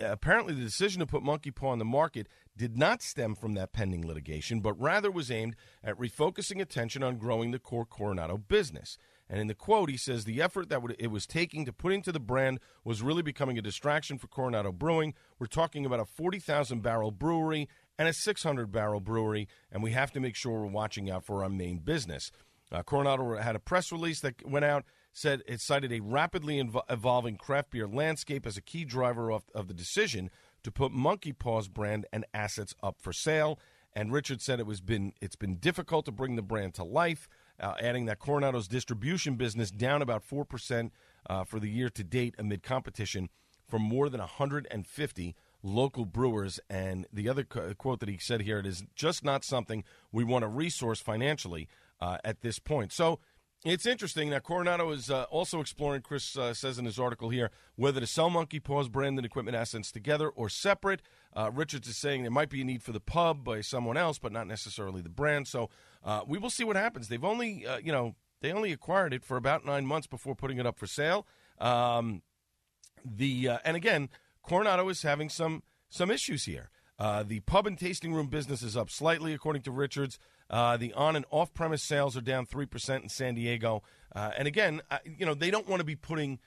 apparently, 0.00 0.54
the 0.54 0.62
decision 0.62 0.98
to 1.00 1.06
put 1.06 1.22
Monkey 1.22 1.52
Paw 1.52 1.68
on 1.68 1.78
the 1.78 1.84
market 1.84 2.26
did 2.56 2.76
not 2.76 3.00
stem 3.00 3.36
from 3.36 3.54
that 3.54 3.72
pending 3.72 4.06
litigation, 4.06 4.60
but 4.60 4.78
rather 4.80 5.10
was 5.10 5.30
aimed 5.30 5.54
at 5.84 5.96
refocusing 5.96 6.60
attention 6.60 7.02
on 7.02 7.16
growing 7.16 7.52
the 7.52 7.58
core 7.58 7.86
Coronado 7.86 8.36
business. 8.36 8.98
And 9.28 9.40
in 9.40 9.46
the 9.46 9.54
quote, 9.54 9.88
he 9.88 9.96
says 9.96 10.24
the 10.24 10.42
effort 10.42 10.68
that 10.70 10.82
it 10.98 11.06
was 11.06 11.26
taking 11.26 11.64
to 11.64 11.72
put 11.72 11.92
into 11.92 12.10
the 12.10 12.18
brand 12.18 12.58
was 12.84 13.00
really 13.00 13.22
becoming 13.22 13.56
a 13.56 13.62
distraction 13.62 14.18
for 14.18 14.26
Coronado 14.26 14.72
Brewing. 14.72 15.14
We're 15.38 15.46
talking 15.46 15.86
about 15.86 16.00
a 16.00 16.04
40,000 16.04 16.82
barrel 16.82 17.12
brewery 17.12 17.68
and 17.96 18.08
a 18.08 18.12
600 18.12 18.72
barrel 18.72 18.98
brewery, 18.98 19.46
and 19.70 19.84
we 19.84 19.92
have 19.92 20.10
to 20.12 20.20
make 20.20 20.34
sure 20.34 20.60
we're 20.60 20.66
watching 20.66 21.08
out 21.08 21.24
for 21.24 21.44
our 21.44 21.48
main 21.48 21.78
business. 21.78 22.32
Uh, 22.72 22.82
Coronado 22.82 23.36
had 23.36 23.56
a 23.56 23.60
press 23.60 23.90
release 23.90 24.20
that 24.20 24.46
went 24.48 24.64
out, 24.64 24.84
said 25.12 25.42
it 25.46 25.60
cited 25.60 25.92
a 25.92 26.00
rapidly 26.00 26.62
inv- 26.62 26.82
evolving 26.88 27.36
craft 27.36 27.70
beer 27.70 27.88
landscape 27.88 28.46
as 28.46 28.56
a 28.56 28.62
key 28.62 28.84
driver 28.84 29.30
of, 29.30 29.44
of 29.54 29.66
the 29.68 29.74
decision 29.74 30.30
to 30.62 30.70
put 30.70 30.92
Monkey 30.92 31.32
Paws 31.32 31.68
brand 31.68 32.06
and 32.12 32.24
assets 32.32 32.74
up 32.82 32.96
for 33.00 33.12
sale. 33.12 33.58
And 33.92 34.12
Richard 34.12 34.40
said 34.40 34.60
it 34.60 34.66
was 34.66 34.80
been 34.80 35.12
it's 35.20 35.36
been 35.36 35.56
difficult 35.56 36.04
to 36.04 36.12
bring 36.12 36.36
the 36.36 36.42
brand 36.42 36.74
to 36.74 36.84
life, 36.84 37.28
uh, 37.58 37.74
adding 37.80 38.06
that 38.06 38.20
Coronado's 38.20 38.68
distribution 38.68 39.34
business 39.34 39.70
down 39.72 40.00
about 40.00 40.22
four 40.22 40.44
percent 40.44 40.92
uh, 41.28 41.42
for 41.42 41.58
the 41.58 41.68
year 41.68 41.90
to 41.90 42.04
date 42.04 42.36
amid 42.38 42.62
competition 42.62 43.28
from 43.66 43.82
more 43.82 44.08
than 44.08 44.20
150 44.20 45.34
local 45.62 46.04
brewers. 46.04 46.60
And 46.68 47.06
the 47.12 47.28
other 47.28 47.42
quote 47.42 47.98
that 47.98 48.08
he 48.08 48.18
said 48.18 48.42
here: 48.42 48.60
"It 48.60 48.66
is 48.66 48.84
just 48.94 49.24
not 49.24 49.44
something 49.44 49.82
we 50.12 50.22
want 50.22 50.44
to 50.44 50.48
resource 50.48 51.00
financially." 51.00 51.68
Uh, 52.00 52.18
at 52.24 52.40
this 52.40 52.58
point. 52.58 52.92
So 52.92 53.20
it's 53.64 53.84
interesting 53.84 54.30
that 54.30 54.42
Coronado 54.42 54.90
is 54.90 55.10
uh, 55.10 55.24
also 55.24 55.60
exploring, 55.60 56.00
Chris 56.00 56.34
uh, 56.34 56.54
says 56.54 56.78
in 56.78 56.86
his 56.86 56.98
article 56.98 57.28
here, 57.28 57.50
whether 57.76 58.00
to 58.00 58.06
sell 58.06 58.30
Monkey 58.30 58.58
Paws 58.58 58.88
branded 58.88 59.26
equipment 59.26 59.54
assets 59.54 59.92
together 59.92 60.30
or 60.30 60.48
separate. 60.48 61.02
Uh, 61.36 61.50
Richards 61.52 61.86
is 61.86 61.98
saying 61.98 62.22
there 62.22 62.30
might 62.30 62.48
be 62.48 62.62
a 62.62 62.64
need 62.64 62.82
for 62.82 62.92
the 62.92 63.00
pub 63.00 63.44
by 63.44 63.60
someone 63.60 63.98
else, 63.98 64.18
but 64.18 64.32
not 64.32 64.46
necessarily 64.46 65.02
the 65.02 65.10
brand. 65.10 65.46
So 65.46 65.68
uh, 66.02 66.22
we 66.26 66.38
will 66.38 66.48
see 66.48 66.64
what 66.64 66.76
happens. 66.76 67.08
They've 67.08 67.22
only, 67.22 67.66
uh, 67.66 67.78
you 67.78 67.92
know, 67.92 68.14
they 68.40 68.50
only 68.50 68.72
acquired 68.72 69.12
it 69.12 69.24
for 69.24 69.36
about 69.36 69.66
nine 69.66 69.84
months 69.84 70.06
before 70.06 70.34
putting 70.34 70.56
it 70.56 70.66
up 70.66 70.78
for 70.78 70.86
sale. 70.86 71.26
Um, 71.58 72.22
the 73.04 73.50
and 73.64 73.76
again, 73.76 74.08
Coronado 74.42 74.88
is 74.88 75.02
having 75.02 75.28
some 75.28 75.62
some 75.90 76.10
issues 76.10 76.44
here. 76.44 76.70
the 76.98 77.40
pub 77.40 77.66
and 77.66 77.78
tasting 77.78 78.14
room 78.14 78.28
business 78.28 78.62
is 78.62 78.74
up 78.74 78.88
slightly, 78.88 79.34
according 79.34 79.62
to 79.62 79.70
Richards. 79.70 80.18
Uh, 80.50 80.76
the 80.76 80.92
on 80.94 81.14
and 81.14 81.24
off 81.30 81.54
premise 81.54 81.82
sales 81.82 82.16
are 82.16 82.20
down 82.20 82.44
3% 82.44 83.02
in 83.02 83.08
San 83.08 83.34
Diego. 83.34 83.82
Uh, 84.14 84.32
and 84.36 84.48
again, 84.48 84.82
uh, 84.90 84.98
you 85.04 85.24
know, 85.24 85.34
they 85.34 85.50
don't 85.50 85.68
want 85.68 85.80
to 85.80 85.84
be 85.84 85.96
putting 85.96 86.40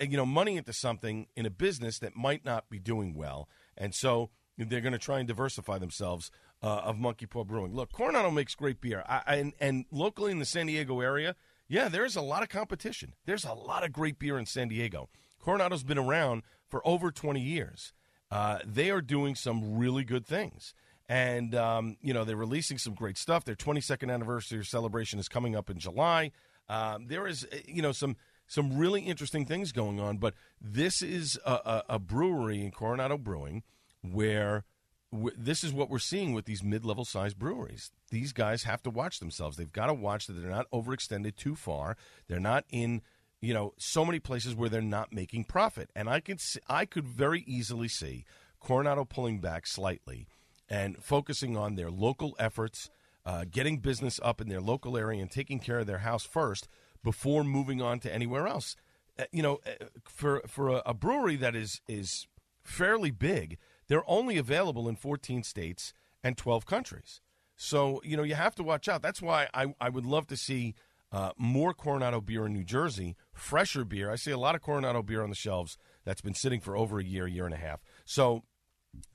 you 0.00 0.16
know 0.16 0.26
money 0.26 0.56
into 0.56 0.72
something 0.72 1.26
in 1.36 1.46
a 1.46 1.50
business 1.50 1.98
that 2.00 2.16
might 2.16 2.44
not 2.44 2.68
be 2.68 2.78
doing 2.78 3.14
well. 3.14 3.48
And 3.76 3.94
so 3.94 4.30
they're 4.58 4.80
going 4.80 4.92
to 4.92 4.98
try 4.98 5.18
and 5.18 5.28
diversify 5.28 5.78
themselves 5.78 6.30
uh, 6.62 6.66
of 6.66 6.98
Monkey 6.98 7.26
Paw 7.26 7.44
Brewing. 7.44 7.74
Look, 7.74 7.92
Coronado 7.92 8.30
makes 8.30 8.54
great 8.54 8.80
beer. 8.80 9.04
I, 9.08 9.22
I, 9.26 9.34
and, 9.36 9.52
and 9.60 9.84
locally 9.90 10.32
in 10.32 10.38
the 10.38 10.44
San 10.44 10.66
Diego 10.66 11.00
area, 11.00 11.34
yeah, 11.68 11.88
there's 11.88 12.16
a 12.16 12.20
lot 12.20 12.42
of 12.42 12.48
competition. 12.48 13.14
There's 13.24 13.44
a 13.44 13.54
lot 13.54 13.84
of 13.84 13.92
great 13.92 14.18
beer 14.18 14.38
in 14.38 14.46
San 14.46 14.68
Diego. 14.68 15.08
Coronado's 15.40 15.84
been 15.84 15.98
around 15.98 16.42
for 16.68 16.86
over 16.86 17.10
20 17.10 17.40
years. 17.40 17.92
Uh, 18.30 18.58
they 18.64 18.90
are 18.90 19.00
doing 19.00 19.34
some 19.34 19.76
really 19.76 20.04
good 20.04 20.26
things 20.26 20.74
and 21.10 21.56
um, 21.56 21.96
you 22.00 22.14
know 22.14 22.24
they're 22.24 22.36
releasing 22.36 22.78
some 22.78 22.94
great 22.94 23.18
stuff. 23.18 23.44
Their 23.44 23.56
22nd 23.56 24.14
anniversary 24.14 24.64
celebration 24.64 25.18
is 25.18 25.28
coming 25.28 25.56
up 25.56 25.68
in 25.68 25.78
July. 25.78 26.30
Um, 26.68 27.08
there 27.08 27.26
is 27.26 27.46
eh, 27.50 27.58
you 27.66 27.82
know 27.82 27.90
some 27.90 28.16
some 28.46 28.78
really 28.78 29.02
interesting 29.02 29.44
things 29.44 29.72
going 29.72 29.98
on, 30.00 30.18
but 30.18 30.34
this 30.60 31.02
is 31.02 31.38
a, 31.44 31.52
a, 31.52 31.84
a 31.90 31.98
brewery 31.98 32.64
in 32.64 32.70
Coronado 32.70 33.18
Brewing 33.18 33.64
where 34.02 34.64
w- 35.12 35.34
this 35.36 35.64
is 35.64 35.72
what 35.72 35.90
we're 35.90 35.98
seeing 35.98 36.32
with 36.32 36.46
these 36.46 36.62
mid-level 36.62 37.04
size 37.04 37.34
breweries. 37.34 37.90
These 38.10 38.32
guys 38.32 38.62
have 38.62 38.82
to 38.84 38.90
watch 38.90 39.18
themselves. 39.18 39.56
They've 39.56 39.70
got 39.70 39.86
to 39.86 39.94
watch 39.94 40.26
that 40.26 40.34
they're 40.34 40.50
not 40.50 40.70
overextended 40.70 41.36
too 41.36 41.56
far. 41.56 41.96
They're 42.28 42.38
not 42.38 42.64
in 42.70 43.02
you 43.40 43.52
know 43.52 43.74
so 43.78 44.04
many 44.04 44.20
places 44.20 44.54
where 44.54 44.68
they're 44.68 44.80
not 44.80 45.12
making 45.12 45.44
profit. 45.44 45.90
And 45.96 46.08
I 46.08 46.20
could 46.20 46.40
see, 46.40 46.60
I 46.68 46.84
could 46.84 47.08
very 47.08 47.42
easily 47.48 47.88
see 47.88 48.24
Coronado 48.60 49.04
pulling 49.04 49.40
back 49.40 49.66
slightly 49.66 50.28
and 50.70 51.02
focusing 51.02 51.56
on 51.56 51.74
their 51.74 51.90
local 51.90 52.36
efforts, 52.38 52.88
uh, 53.26 53.44
getting 53.50 53.78
business 53.78 54.20
up 54.22 54.40
in 54.40 54.48
their 54.48 54.60
local 54.60 54.96
area, 54.96 55.20
and 55.20 55.30
taking 55.30 55.58
care 55.58 55.80
of 55.80 55.86
their 55.86 55.98
house 55.98 56.24
first 56.24 56.68
before 57.02 57.42
moving 57.42 57.82
on 57.82 57.98
to 58.00 58.14
anywhere 58.14 58.46
else. 58.46 58.76
Uh, 59.18 59.24
you 59.32 59.42
know, 59.42 59.58
uh, 59.66 59.86
for 60.04 60.42
for 60.46 60.68
a, 60.68 60.82
a, 60.86 60.94
brewery 60.94 61.36
that 61.36 61.56
is 61.56 61.80
is 61.88 62.28
fairly 62.62 63.10
big, 63.10 63.58
they're 63.88 64.08
only 64.08 64.38
available 64.38 64.88
in 64.88 64.94
14 64.94 65.42
states 65.42 65.92
and 66.22 66.36
12 66.36 66.64
countries. 66.64 67.20
So 67.56 68.00
you 68.04 68.16
know 68.16 68.22
you 68.22 68.36
have 68.36 68.54
to 68.54 68.62
watch 68.62 68.88
out. 68.88 69.02
That's 69.02 69.20
why 69.20 69.48
I 69.52 69.74
I 69.80 69.88
would 69.88 70.06
love 70.06 70.28
to 70.28 70.36
see 70.36 70.74
uh, 71.12 71.32
more 71.36 71.74
Coronado 71.74 72.20
beer 72.20 72.46
in 72.46 72.52
New 72.52 72.64
Jersey, 72.64 73.16
fresher 73.32 73.84
beer. 73.84 74.10
I 74.10 74.16
see 74.16 74.30
a 74.30 74.38
lot 74.38 74.54
of 74.54 74.62
Coronado 74.62 75.02
beer 75.02 75.22
on 75.22 75.30
the 75.30 75.36
shelves 75.36 75.76
that's 76.04 76.20
been 76.20 76.34
sitting 76.34 76.60
for 76.60 76.76
over 76.76 77.00
a 77.00 77.04
year, 77.04 77.26
year 77.26 77.44
and 77.44 77.54
a 77.54 77.58
half. 77.58 77.82
So 78.04 78.44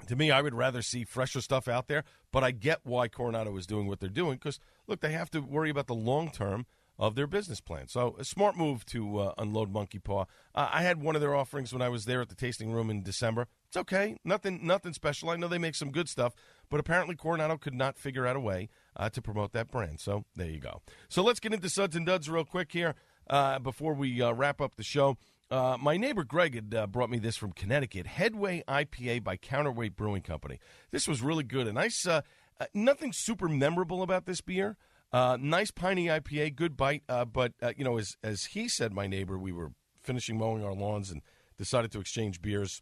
to 0.08 0.16
me, 0.16 0.32
I 0.32 0.42
would 0.42 0.54
rather 0.54 0.82
see 0.82 1.04
fresher 1.04 1.42
stuff 1.42 1.68
out 1.68 1.88
there, 1.88 2.04
but 2.32 2.44
I 2.44 2.52
get 2.52 2.82
why 2.84 3.08
Coronado 3.08 3.56
is 3.58 3.66
doing 3.66 3.88
what 3.88 4.00
they're 4.00 4.10
doing 4.10 4.34
because, 4.34 4.60
look, 4.88 5.02
they 5.02 5.12
have 5.12 5.32
to 5.32 5.42
worry 5.42 5.70
about 5.70 5.88
the 5.88 5.96
long 5.96 6.32
term 6.32 6.66
of 6.98 7.16
their 7.16 7.28
business 7.28 7.60
plan. 7.60 7.88
So, 7.88 8.16
a 8.18 8.24
smart 8.24 8.56
move 8.56 8.86
to 8.86 9.20
uh, 9.20 9.34
unload 9.38 9.72
Monkey 9.72 10.00
Paw. 10.00 10.26
Uh, 10.54 10.70
I 10.72 10.82
had 10.82 11.02
one 11.02 11.16
of 11.16 11.22
their 11.22 11.36
offerings 11.36 11.74
when 11.74 11.82
I 11.82 11.90
was 11.90 12.06
there 12.06 12.22
at 12.22 12.30
the 12.30 12.36
tasting 12.36 12.72
room 12.72 12.90
in 12.90 13.04
December. 13.04 13.48
It's 13.68 13.76
okay, 13.76 14.18
nothing, 14.24 14.66
nothing 14.66 14.94
special. 14.94 15.30
I 15.30 15.36
know 15.36 15.50
they 15.50 15.58
make 15.58 15.76
some 15.76 15.92
good 15.92 16.08
stuff, 16.08 16.34
but 16.70 16.80
apparently 16.80 17.16
Coronado 17.16 17.58
could 17.58 17.74
not 17.74 17.98
figure 17.98 18.26
out 18.26 18.38
a 18.38 18.40
way 18.40 18.70
uh, 18.96 19.10
to 19.10 19.22
promote 19.22 19.52
that 19.54 19.70
brand. 19.70 20.00
So, 20.00 20.24
there 20.36 20.50
you 20.50 20.60
go. 20.60 20.82
So, 21.10 21.22
let's 21.22 21.42
get 21.42 21.54
into 21.54 21.70
Suds 21.70 21.98
and 21.98 22.06
Duds 22.06 22.30
real 22.30 22.46
quick 22.46 22.72
here 22.72 22.96
uh, 23.30 23.60
before 23.60 23.94
we 23.94 24.22
uh, 24.22 24.32
wrap 24.32 24.62
up 24.62 24.76
the 24.76 24.84
show. 24.84 25.18
Uh, 25.52 25.78
my 25.80 25.96
neighbor 25.96 26.24
Greg 26.24 26.56
had 26.56 26.74
uh, 26.74 26.88
brought 26.88 27.10
me 27.10 27.20
this 27.20 27.38
from 27.38 27.52
Connecticut, 27.52 28.08
Headway 28.08 28.64
IPA 28.68 29.24
by 29.24 29.38
Counterweight 29.38 29.96
Brewing 29.96 30.24
Company. 30.24 30.60
This 30.92 31.08
was 31.08 31.22
really 31.22 31.44
good. 31.44 31.68
A 31.68 31.74
nice, 31.74 32.08
uh, 32.08 32.22
uh, 32.60 32.66
nothing 32.74 33.14
super 33.14 33.48
memorable 33.48 34.02
about 34.02 34.26
this 34.26 34.42
beer. 34.42 34.76
Uh, 35.14 35.38
nice 35.40 35.70
piney 35.70 36.08
IPA, 36.08 36.56
good 36.56 36.76
bite. 36.76 37.04
Uh, 37.08 37.26
but 37.26 37.54
you 37.78 37.84
know, 37.84 37.98
as 37.98 38.18
as 38.24 38.46
he 38.46 38.68
said, 38.68 38.92
my 38.92 39.08
neighbor, 39.08 39.38
we 39.38 39.52
were 39.52 39.72
finishing 40.02 40.38
mowing 40.38 40.64
our 40.64 40.74
lawns 40.74 41.12
and 41.12 41.22
decided 41.58 41.92
to 41.92 42.00
exchange 42.00 42.42
beers 42.42 42.82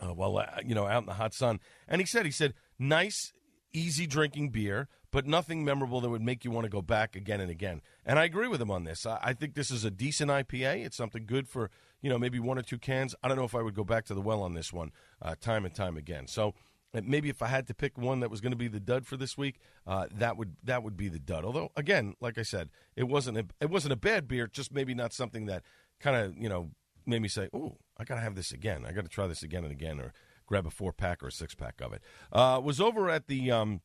while 0.00 0.44
you 0.64 0.74
know 0.74 0.86
out 0.86 1.02
in 1.02 1.06
the 1.06 1.14
hot 1.14 1.34
sun. 1.34 1.60
And 1.86 2.00
he 2.00 2.06
said, 2.06 2.24
he 2.24 2.32
said, 2.32 2.54
nice, 2.78 3.32
easy 3.72 4.06
drinking 4.06 4.50
beer, 4.50 4.88
but 5.10 5.26
nothing 5.26 5.64
memorable 5.64 6.00
that 6.00 6.10
would 6.10 6.22
make 6.22 6.44
you 6.44 6.50
want 6.50 6.64
to 6.64 6.70
go 6.70 6.82
back 6.82 7.16
again 7.16 7.40
and 7.40 7.50
again. 7.50 7.82
And 8.04 8.18
I 8.18 8.24
agree 8.24 8.48
with 8.48 8.60
him 8.60 8.70
on 8.70 8.84
this. 8.84 9.06
I, 9.06 9.18
I 9.22 9.32
think 9.32 9.54
this 9.54 9.70
is 9.70 9.84
a 9.84 9.90
decent 9.90 10.30
IPA. 10.30 10.84
It's 10.84 10.96
something 10.96 11.26
good 11.26 11.48
for 11.48 11.70
you 12.00 12.10
know 12.10 12.18
maybe 12.18 12.38
one 12.38 12.58
or 12.58 12.62
two 12.62 12.78
cans. 12.78 13.14
I 13.22 13.28
don't 13.28 13.36
know 13.36 13.44
if 13.44 13.54
I 13.54 13.62
would 13.62 13.74
go 13.74 13.84
back 13.84 14.04
to 14.06 14.14
the 14.14 14.20
well 14.20 14.42
on 14.42 14.54
this 14.54 14.72
one 14.72 14.92
uh, 15.20 15.34
time 15.40 15.64
and 15.64 15.74
time 15.74 15.96
again. 15.96 16.26
So 16.26 16.54
uh, 16.94 17.00
maybe 17.04 17.28
if 17.28 17.42
I 17.42 17.46
had 17.46 17.66
to 17.68 17.74
pick 17.74 17.96
one 17.96 18.20
that 18.20 18.30
was 18.30 18.40
going 18.40 18.52
to 18.52 18.56
be 18.56 18.68
the 18.68 18.80
dud 18.80 19.06
for 19.06 19.16
this 19.16 19.38
week, 19.38 19.60
uh, 19.86 20.06
that 20.14 20.36
would 20.36 20.56
that 20.64 20.82
would 20.82 20.96
be 20.96 21.08
the 21.08 21.18
dud. 21.18 21.44
Although 21.44 21.70
again, 21.76 22.14
like 22.20 22.38
I 22.38 22.42
said, 22.42 22.70
it 22.96 23.04
wasn't 23.04 23.38
a, 23.38 23.46
it 23.60 23.70
wasn't 23.70 23.92
a 23.92 23.96
bad 23.96 24.28
beer, 24.28 24.46
just 24.46 24.72
maybe 24.72 24.94
not 24.94 25.12
something 25.12 25.46
that 25.46 25.62
kind 26.00 26.16
of 26.16 26.36
you 26.36 26.48
know 26.48 26.70
made 27.06 27.22
me 27.22 27.28
say, 27.28 27.48
"Oh, 27.52 27.78
I 27.96 28.04
got 28.04 28.16
to 28.16 28.20
have 28.20 28.34
this 28.34 28.52
again. 28.52 28.84
I 28.86 28.92
got 28.92 29.04
to 29.04 29.10
try 29.10 29.26
this 29.26 29.42
again 29.42 29.64
and 29.64 29.72
again," 29.72 30.00
or 30.00 30.12
grab 30.52 30.66
a 30.66 30.70
four 30.70 30.92
pack 30.92 31.22
or 31.22 31.28
a 31.28 31.32
six 31.32 31.54
pack 31.54 31.80
of 31.80 31.94
it. 31.94 32.02
Uh, 32.30 32.60
was 32.62 32.78
over 32.78 33.08
at 33.08 33.26
the 33.26 33.50
um, 33.50 33.80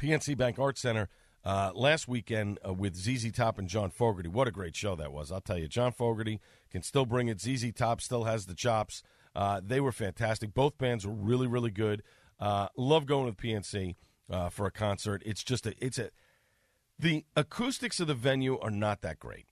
PNC 0.00 0.36
Bank 0.36 0.58
Art 0.58 0.76
Center 0.76 1.08
uh, 1.44 1.70
last 1.72 2.08
weekend 2.08 2.58
uh, 2.66 2.72
with 2.72 2.96
ZZ 2.96 3.30
Top 3.30 3.60
and 3.60 3.68
John 3.68 3.90
Fogerty. 3.90 4.28
What 4.28 4.48
a 4.48 4.50
great 4.50 4.74
show 4.74 4.96
that 4.96 5.12
was! 5.12 5.30
I'll 5.30 5.40
tell 5.40 5.56
you, 5.56 5.68
John 5.68 5.92
Fogerty 5.92 6.40
can 6.68 6.82
still 6.82 7.06
bring 7.06 7.28
it. 7.28 7.40
ZZ 7.40 7.72
Top 7.72 8.00
still 8.00 8.24
has 8.24 8.46
the 8.46 8.56
chops. 8.56 9.04
Uh, 9.36 9.60
they 9.64 9.78
were 9.80 9.92
fantastic. 9.92 10.52
Both 10.52 10.78
bands 10.78 11.06
were 11.06 11.12
really, 11.12 11.46
really 11.46 11.70
good. 11.70 12.02
Uh, 12.40 12.66
love 12.76 13.06
going 13.06 13.26
with 13.26 13.36
PNC 13.36 13.94
uh, 14.28 14.48
for 14.48 14.66
a 14.66 14.72
concert. 14.72 15.22
It's 15.24 15.44
just 15.44 15.64
a, 15.64 15.74
it's 15.78 15.98
a, 15.98 16.10
the 16.98 17.24
acoustics 17.36 18.00
of 18.00 18.08
the 18.08 18.14
venue 18.14 18.58
are 18.58 18.70
not 18.70 19.00
that 19.02 19.20
great. 19.20 19.46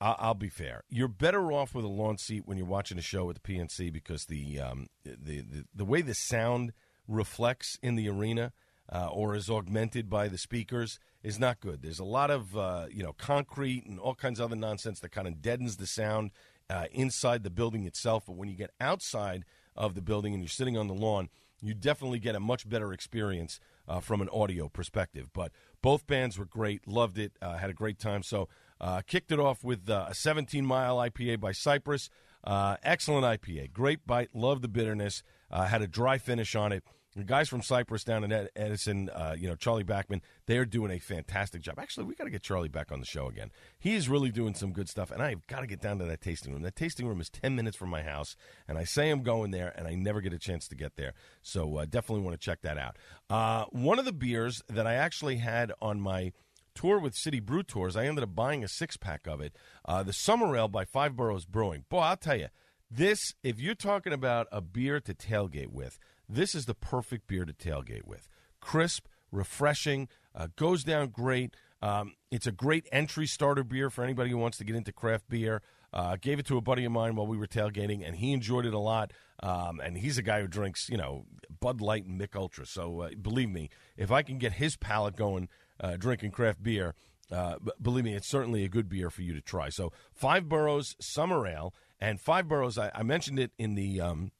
I'll, 0.00 0.34
be 0.34 0.48
fair. 0.48 0.84
You're 0.88 1.08
better 1.08 1.52
off 1.52 1.74
with 1.74 1.84
a 1.84 1.88
lawn 1.88 2.16
seat 2.16 2.44
when 2.46 2.56
you're 2.56 2.66
watching 2.66 2.98
a 2.98 3.02
show 3.02 3.28
at 3.28 3.42
the 3.42 3.52
PNC 3.52 3.92
because 3.92 4.24
the 4.24 4.58
um, 4.58 4.86
the, 5.04 5.42
the 5.42 5.64
the 5.74 5.84
way 5.84 6.00
the 6.00 6.14
sound 6.14 6.72
reflects 7.06 7.78
in 7.82 7.96
the 7.96 8.08
arena 8.08 8.52
uh, 8.90 9.08
or 9.08 9.34
is 9.34 9.50
augmented 9.50 10.08
by 10.08 10.28
the 10.28 10.38
speakers 10.38 10.98
is 11.22 11.38
not 11.38 11.60
good. 11.60 11.82
There's 11.82 11.98
a 11.98 12.04
lot 12.04 12.30
of 12.30 12.56
uh, 12.56 12.86
you 12.90 13.02
know 13.02 13.12
concrete 13.12 13.84
and 13.84 13.98
all 13.98 14.14
kinds 14.14 14.40
of 14.40 14.46
other 14.46 14.56
nonsense 14.56 15.00
that 15.00 15.10
kind 15.10 15.28
of 15.28 15.42
deadens 15.42 15.76
the 15.76 15.86
sound 15.86 16.30
uh, 16.70 16.86
inside 16.92 17.42
the 17.42 17.50
building 17.50 17.84
itself. 17.84 18.24
But 18.26 18.36
when 18.36 18.48
you 18.48 18.56
get 18.56 18.70
outside 18.80 19.44
of 19.76 19.94
the 19.94 20.02
building 20.02 20.32
and 20.32 20.42
you're 20.42 20.48
sitting 20.48 20.78
on 20.78 20.86
the 20.86 20.94
lawn, 20.94 21.28
you 21.60 21.74
definitely 21.74 22.20
get 22.20 22.34
a 22.34 22.40
much 22.40 22.68
better 22.68 22.92
experience 22.92 23.60
uh, 23.86 24.00
from 24.00 24.20
an 24.20 24.28
audio 24.32 24.68
perspective. 24.68 25.28
But 25.32 25.52
both 25.82 26.06
bands 26.06 26.38
were 26.38 26.46
great, 26.46 26.88
loved 26.88 27.18
it, 27.18 27.32
uh, 27.42 27.58
had 27.58 27.70
a 27.70 27.74
great 27.74 27.98
time. 27.98 28.22
So 28.22 28.48
uh, 28.80 29.02
kicked 29.06 29.32
it 29.32 29.38
off 29.38 29.62
with 29.62 29.88
a 29.88 30.14
17 30.14 30.64
mile 30.64 30.96
IPA 30.96 31.40
by 31.40 31.52
Cypress. 31.52 32.10
excellent 32.46 33.24
IPA, 33.24 33.72
great 33.72 34.06
bite, 34.06 34.30
love 34.34 34.62
the 34.62 34.68
bitterness, 34.68 35.22
had 35.50 35.82
a 35.82 35.86
dry 35.86 36.18
finish 36.18 36.54
on 36.54 36.72
it. 36.72 36.84
The 37.16 37.24
guys 37.24 37.48
from 37.48 37.60
Cypress 37.60 38.04
down 38.04 38.22
in 38.22 38.48
Edison, 38.54 39.10
uh, 39.10 39.34
you 39.36 39.48
know, 39.48 39.56
Charlie 39.56 39.82
Backman, 39.82 40.20
they're 40.46 40.64
doing 40.64 40.92
a 40.92 41.00
fantastic 41.00 41.60
job. 41.60 41.80
Actually, 41.80 42.06
we 42.06 42.14
got 42.14 42.24
to 42.24 42.30
get 42.30 42.42
Charlie 42.42 42.68
back 42.68 42.92
on 42.92 43.00
the 43.00 43.06
show 43.06 43.26
again. 43.26 43.50
He's 43.80 44.08
really 44.08 44.30
doing 44.30 44.54
some 44.54 44.72
good 44.72 44.88
stuff, 44.88 45.10
and 45.10 45.20
I've 45.20 45.44
got 45.48 45.60
to 45.60 45.66
get 45.66 45.80
down 45.80 45.98
to 45.98 46.04
that 46.04 46.20
tasting 46.20 46.52
room. 46.52 46.62
That 46.62 46.76
tasting 46.76 47.08
room 47.08 47.20
is 47.20 47.28
10 47.28 47.56
minutes 47.56 47.76
from 47.76 47.90
my 47.90 48.02
house, 48.02 48.36
and 48.68 48.78
I 48.78 48.84
say 48.84 49.10
I'm 49.10 49.24
going 49.24 49.50
there, 49.50 49.74
and 49.76 49.88
I 49.88 49.96
never 49.96 50.20
get 50.20 50.32
a 50.32 50.38
chance 50.38 50.68
to 50.68 50.76
get 50.76 50.94
there. 50.94 51.14
So 51.42 51.78
uh, 51.78 51.84
definitely 51.84 52.22
want 52.24 52.40
to 52.40 52.44
check 52.44 52.60
that 52.62 52.78
out. 52.78 52.96
Uh, 53.28 53.64
one 53.70 53.98
of 53.98 54.04
the 54.04 54.12
beers 54.12 54.62
that 54.68 54.86
I 54.86 54.94
actually 54.94 55.38
had 55.38 55.72
on 55.82 56.00
my 56.00 56.32
tour 56.74 56.98
with 56.98 57.14
City 57.14 57.40
Brew 57.40 57.62
Tours, 57.62 57.96
I 57.96 58.06
ended 58.06 58.24
up 58.24 58.34
buying 58.34 58.64
a 58.64 58.68
six 58.68 58.96
pack 58.96 59.26
of 59.26 59.40
it. 59.40 59.56
Uh, 59.84 60.02
the 60.02 60.12
Summer 60.12 60.56
Ale 60.56 60.68
by 60.68 60.84
Five 60.84 61.16
Boroughs 61.16 61.44
Brewing. 61.44 61.84
Boy, 61.88 61.98
I'll 61.98 62.16
tell 62.16 62.36
you, 62.36 62.48
this, 62.90 63.34
if 63.42 63.60
you're 63.60 63.74
talking 63.74 64.12
about 64.12 64.48
a 64.50 64.60
beer 64.60 65.00
to 65.00 65.14
tailgate 65.14 65.68
with, 65.68 65.98
this 66.28 66.54
is 66.54 66.66
the 66.66 66.74
perfect 66.74 67.26
beer 67.26 67.44
to 67.44 67.52
tailgate 67.52 68.04
with. 68.04 68.28
Crisp, 68.60 69.06
refreshing, 69.30 70.08
uh, 70.34 70.48
goes 70.56 70.84
down 70.84 71.08
great. 71.08 71.54
Um, 71.82 72.14
it's 72.30 72.46
a 72.46 72.52
great 72.52 72.86
entry 72.92 73.26
starter 73.26 73.64
beer 73.64 73.90
for 73.90 74.04
anybody 74.04 74.30
who 74.30 74.38
wants 74.38 74.58
to 74.58 74.64
get 74.64 74.76
into 74.76 74.92
craft 74.92 75.28
beer. 75.28 75.62
Uh, 75.92 76.16
gave 76.20 76.38
it 76.38 76.46
to 76.46 76.56
a 76.56 76.60
buddy 76.60 76.84
of 76.84 76.92
mine 76.92 77.16
while 77.16 77.26
we 77.26 77.36
were 77.36 77.48
tailgating, 77.48 78.06
and 78.06 78.16
he 78.16 78.32
enjoyed 78.32 78.64
it 78.64 78.74
a 78.74 78.78
lot. 78.78 79.12
Um, 79.42 79.80
and 79.80 79.98
he's 79.98 80.18
a 80.18 80.22
guy 80.22 80.40
who 80.40 80.46
drinks, 80.46 80.88
you 80.88 80.96
know, 80.96 81.24
Bud 81.60 81.80
Light 81.80 82.04
and 82.04 82.16
Mich 82.16 82.36
Ultra. 82.36 82.66
So 82.66 83.00
uh, 83.00 83.10
believe 83.20 83.50
me, 83.50 83.70
if 83.96 84.12
I 84.12 84.22
can 84.22 84.38
get 84.38 84.52
his 84.52 84.76
palate 84.76 85.16
going 85.16 85.48
uh, 85.80 85.96
drinking 85.96 86.30
craft 86.30 86.62
beer, 86.62 86.94
uh, 87.30 87.56
believe 87.80 88.04
me, 88.04 88.14
it's 88.14 88.28
certainly 88.28 88.64
a 88.64 88.68
good 88.68 88.88
beer 88.88 89.10
for 89.10 89.22
you 89.22 89.32
to 89.32 89.40
try. 89.40 89.68
So 89.68 89.92
Five 90.12 90.48
Boroughs 90.48 90.96
Summer 91.00 91.46
Ale 91.46 91.74
and 92.00 92.20
Five 92.20 92.48
Boroughs. 92.48 92.78
I, 92.78 92.90
I 92.94 93.02
mentioned 93.02 93.38
it 93.38 93.52
in 93.58 93.74
the 93.74 94.00
um, 94.00 94.32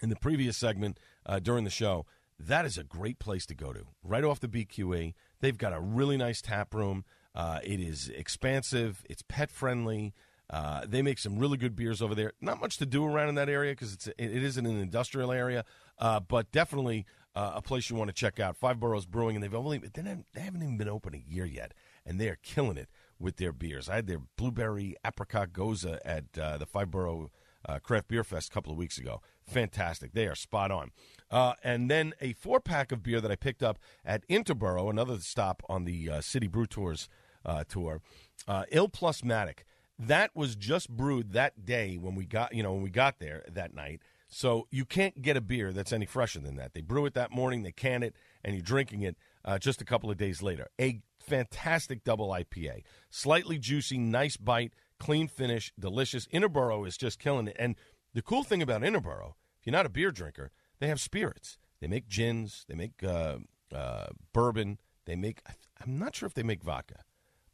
in 0.00 0.08
the 0.08 0.16
previous 0.16 0.56
segment 0.56 0.98
uh, 1.24 1.38
during 1.38 1.64
the 1.64 1.70
show. 1.70 2.06
That 2.38 2.66
is 2.66 2.76
a 2.76 2.84
great 2.84 3.18
place 3.18 3.46
to 3.46 3.54
go 3.54 3.72
to. 3.72 3.86
Right 4.02 4.24
off 4.24 4.40
the 4.40 4.48
BQE, 4.48 5.14
they've 5.40 5.56
got 5.56 5.72
a 5.72 5.80
really 5.80 6.16
nice 6.16 6.42
tap 6.42 6.74
room. 6.74 7.04
Uh, 7.34 7.60
it 7.62 7.80
is 7.80 8.08
expansive. 8.08 9.04
It's 9.08 9.22
pet 9.22 9.50
friendly. 9.50 10.12
Uh, 10.48 10.84
they 10.86 11.02
make 11.02 11.18
some 11.18 11.38
really 11.38 11.56
good 11.56 11.74
beers 11.74 12.00
over 12.00 12.14
there. 12.14 12.32
Not 12.40 12.60
much 12.60 12.76
to 12.78 12.86
do 12.86 13.04
around 13.04 13.30
in 13.30 13.34
that 13.36 13.48
area 13.48 13.72
because 13.72 13.92
it's 13.92 14.06
it 14.06 14.14
isn't 14.18 14.64
an 14.66 14.78
industrial 14.78 15.32
area, 15.32 15.64
uh, 15.98 16.20
but 16.20 16.52
definitely 16.52 17.04
uh, 17.36 17.52
a 17.56 17.62
place 17.62 17.90
you 17.90 17.96
want 17.96 18.08
to 18.08 18.14
check 18.14 18.40
out. 18.40 18.56
Five 18.56 18.80
Boroughs 18.80 19.06
Brewing, 19.06 19.36
and 19.36 19.42
they've 19.42 19.54
only 19.54 19.78
they 19.78 20.00
haven't 20.40 20.62
even 20.62 20.78
been 20.78 20.88
open 20.88 21.14
a 21.14 21.22
year 21.32 21.44
yet, 21.44 21.74
and 22.04 22.18
they 22.18 22.28
are 22.28 22.38
killing 22.42 22.78
it 22.78 22.88
with 23.18 23.36
their 23.36 23.52
beers. 23.52 23.88
I 23.88 23.96
had 23.96 24.06
their 24.06 24.22
blueberry 24.36 24.96
apricot 25.04 25.52
gose 25.52 25.84
at 26.04 26.24
uh, 26.38 26.56
the 26.56 26.66
Five 26.66 26.90
Borough 26.90 27.30
uh, 27.68 27.78
Craft 27.78 28.08
Beer 28.08 28.24
Fest 28.24 28.50
a 28.50 28.54
couple 28.54 28.72
of 28.72 28.78
weeks 28.78 28.96
ago. 28.96 29.20
Fantastic. 29.42 30.12
They 30.12 30.26
are 30.26 30.34
spot 30.34 30.70
on. 30.70 30.92
Uh, 31.30 31.54
and 31.62 31.90
then 31.90 32.14
a 32.20 32.32
four 32.32 32.58
pack 32.58 32.90
of 32.90 33.02
beer 33.02 33.20
that 33.20 33.30
I 33.30 33.36
picked 33.36 33.62
up 33.62 33.78
at 34.04 34.26
Interboro, 34.28 34.88
another 34.88 35.18
stop 35.18 35.62
on 35.68 35.84
the 35.84 36.10
uh, 36.10 36.20
City 36.20 36.46
Brew 36.46 36.66
Tours 36.66 37.08
uh, 37.44 37.64
tour, 37.68 38.00
uh, 38.48 38.64
Il 38.72 38.88
Plus 38.88 39.20
Matic. 39.20 39.58
That 39.98 40.34
was 40.34 40.56
just 40.56 40.90
brewed 40.90 41.32
that 41.32 41.64
day 41.64 41.96
when 41.96 42.14
we 42.14 42.24
got, 42.26 42.54
you 42.54 42.62
know, 42.62 42.72
when 42.74 42.82
we 42.82 42.90
got 42.90 43.18
there 43.18 43.44
that 43.48 43.74
night. 43.74 44.00
So 44.28 44.66
you 44.70 44.84
can't 44.84 45.22
get 45.22 45.36
a 45.36 45.40
beer 45.40 45.72
that's 45.72 45.92
any 45.92 46.06
fresher 46.06 46.40
than 46.40 46.56
that. 46.56 46.74
They 46.74 46.80
brew 46.80 47.06
it 47.06 47.14
that 47.14 47.30
morning, 47.30 47.62
they 47.62 47.72
can 47.72 48.02
it, 48.02 48.14
and 48.44 48.54
you're 48.54 48.62
drinking 48.62 49.02
it 49.02 49.16
uh, 49.44 49.58
just 49.58 49.80
a 49.80 49.84
couple 49.84 50.10
of 50.10 50.16
days 50.16 50.42
later. 50.42 50.68
A 50.80 51.00
fantastic 51.20 52.04
double 52.04 52.28
IPA, 52.28 52.82
slightly 53.10 53.58
juicy, 53.58 53.98
nice 53.98 54.36
bite, 54.36 54.72
clean 54.98 55.28
finish, 55.28 55.72
delicious. 55.78 56.26
Interboro 56.28 56.86
is 56.86 56.96
just 56.96 57.18
killing 57.18 57.48
it. 57.48 57.56
And 57.58 57.76
the 58.14 58.22
cool 58.22 58.42
thing 58.42 58.62
about 58.62 58.82
Interboro, 58.82 59.34
if 59.60 59.66
you're 59.66 59.72
not 59.72 59.86
a 59.86 59.90
beer 59.90 60.10
drinker, 60.10 60.50
they 60.80 60.88
have 60.88 61.00
spirits. 61.00 61.58
They 61.80 61.86
make 61.86 62.08
gins, 62.08 62.64
they 62.68 62.74
make 62.74 63.02
uh, 63.04 63.38
uh, 63.74 64.06
bourbon, 64.32 64.78
they 65.04 65.16
make, 65.16 65.40
I'm 65.80 65.98
not 65.98 66.16
sure 66.16 66.26
if 66.26 66.34
they 66.34 66.42
make 66.42 66.62
vodka, 66.62 67.02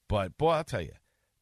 but 0.09 0.39
boy, 0.39 0.51
I'll 0.51 0.65
tell 0.65 0.83
you, 0.83 0.93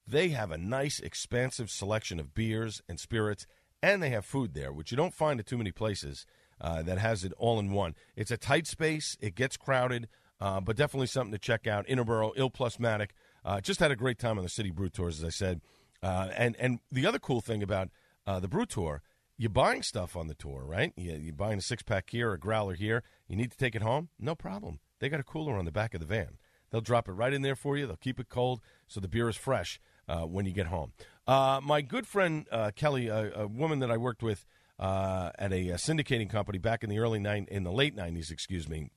they 0.06 0.30
have 0.30 0.50
a 0.50 0.58
nice, 0.58 0.98
expansive 0.98 1.70
selection 1.70 2.18
of 2.18 2.34
beers 2.34 2.82
and 2.88 2.98
spirits, 2.98 3.46
and 3.82 4.02
they 4.02 4.10
have 4.10 4.24
food 4.24 4.54
there, 4.54 4.72
which 4.72 4.90
you 4.90 4.96
don't 4.96 5.14
find 5.14 5.40
at 5.40 5.46
too 5.46 5.58
many 5.58 5.72
places 5.72 6.26
uh, 6.60 6.82
that 6.82 6.98
has 6.98 7.24
it 7.24 7.32
all 7.38 7.58
in 7.58 7.72
one. 7.72 7.94
It's 8.16 8.30
a 8.30 8.36
tight 8.36 8.66
space, 8.66 9.16
it 9.20 9.34
gets 9.34 9.56
crowded, 9.56 10.08
uh, 10.40 10.60
but 10.60 10.76
definitely 10.76 11.06
something 11.06 11.32
to 11.32 11.38
check 11.38 11.66
out. 11.66 11.86
Interboro, 11.86 12.32
Il 12.36 12.50
Plus 12.50 12.76
Matic. 12.76 13.10
Uh, 13.44 13.60
just 13.60 13.80
had 13.80 13.90
a 13.90 13.96
great 13.96 14.18
time 14.18 14.38
on 14.38 14.44
the 14.44 14.50
City 14.50 14.70
Brew 14.70 14.88
Tours, 14.88 15.18
as 15.18 15.24
I 15.24 15.30
said. 15.30 15.60
Uh, 16.02 16.28
and 16.36 16.56
and 16.58 16.80
the 16.90 17.06
other 17.06 17.18
cool 17.18 17.40
thing 17.40 17.62
about 17.62 17.88
uh, 18.26 18.40
the 18.40 18.48
Brew 18.48 18.66
Tour, 18.66 19.02
you're 19.36 19.50
buying 19.50 19.82
stuff 19.82 20.16
on 20.16 20.28
the 20.28 20.34
tour, 20.34 20.64
right? 20.64 20.92
You, 20.96 21.12
you're 21.12 21.34
buying 21.34 21.58
a 21.58 21.62
six 21.62 21.82
pack 21.82 22.10
here, 22.10 22.32
a 22.32 22.38
growler 22.38 22.74
here. 22.74 23.02
You 23.28 23.36
need 23.36 23.50
to 23.50 23.56
take 23.56 23.74
it 23.74 23.82
home? 23.82 24.08
No 24.18 24.34
problem. 24.34 24.80
They 24.98 25.08
got 25.08 25.20
a 25.20 25.24
cooler 25.24 25.56
on 25.56 25.64
the 25.64 25.72
back 25.72 25.94
of 25.94 26.00
the 26.00 26.06
van. 26.06 26.38
They'll 26.70 26.80
drop 26.80 27.08
it 27.08 27.12
right 27.12 27.32
in 27.32 27.42
there 27.42 27.56
for 27.56 27.76
you. 27.76 27.86
They'll 27.86 27.96
keep 27.96 28.20
it 28.20 28.28
cold 28.28 28.60
so 28.86 29.00
the 29.00 29.08
beer 29.08 29.28
is 29.28 29.36
fresh 29.36 29.80
uh, 30.10 30.26
when 30.26 30.44
you 30.44 30.52
get 30.52 30.66
home. 30.66 30.92
Uh, 31.26 31.60
my 31.62 31.80
good 31.80 32.06
friend 32.06 32.46
uh, 32.50 32.72
Kelly, 32.74 33.08
a, 33.08 33.32
a, 33.42 33.46
woman 33.46 33.78
that 33.78 33.90
I 33.90 33.96
worked 33.96 34.22
with 34.22 34.44
uh, 34.78 35.30
at 35.38 35.52
a, 35.52 35.68
syndicating 35.74 36.28
company 36.28 36.58
back 36.58 36.82
in 36.82 36.90
the 36.90 36.98
early 36.98 37.20
nine 37.20 37.46
in 37.50 37.62
the 37.62 37.70
late 37.70 37.96
'90s, 37.96 38.30
excuse 38.30 38.68
me, 38.68 38.90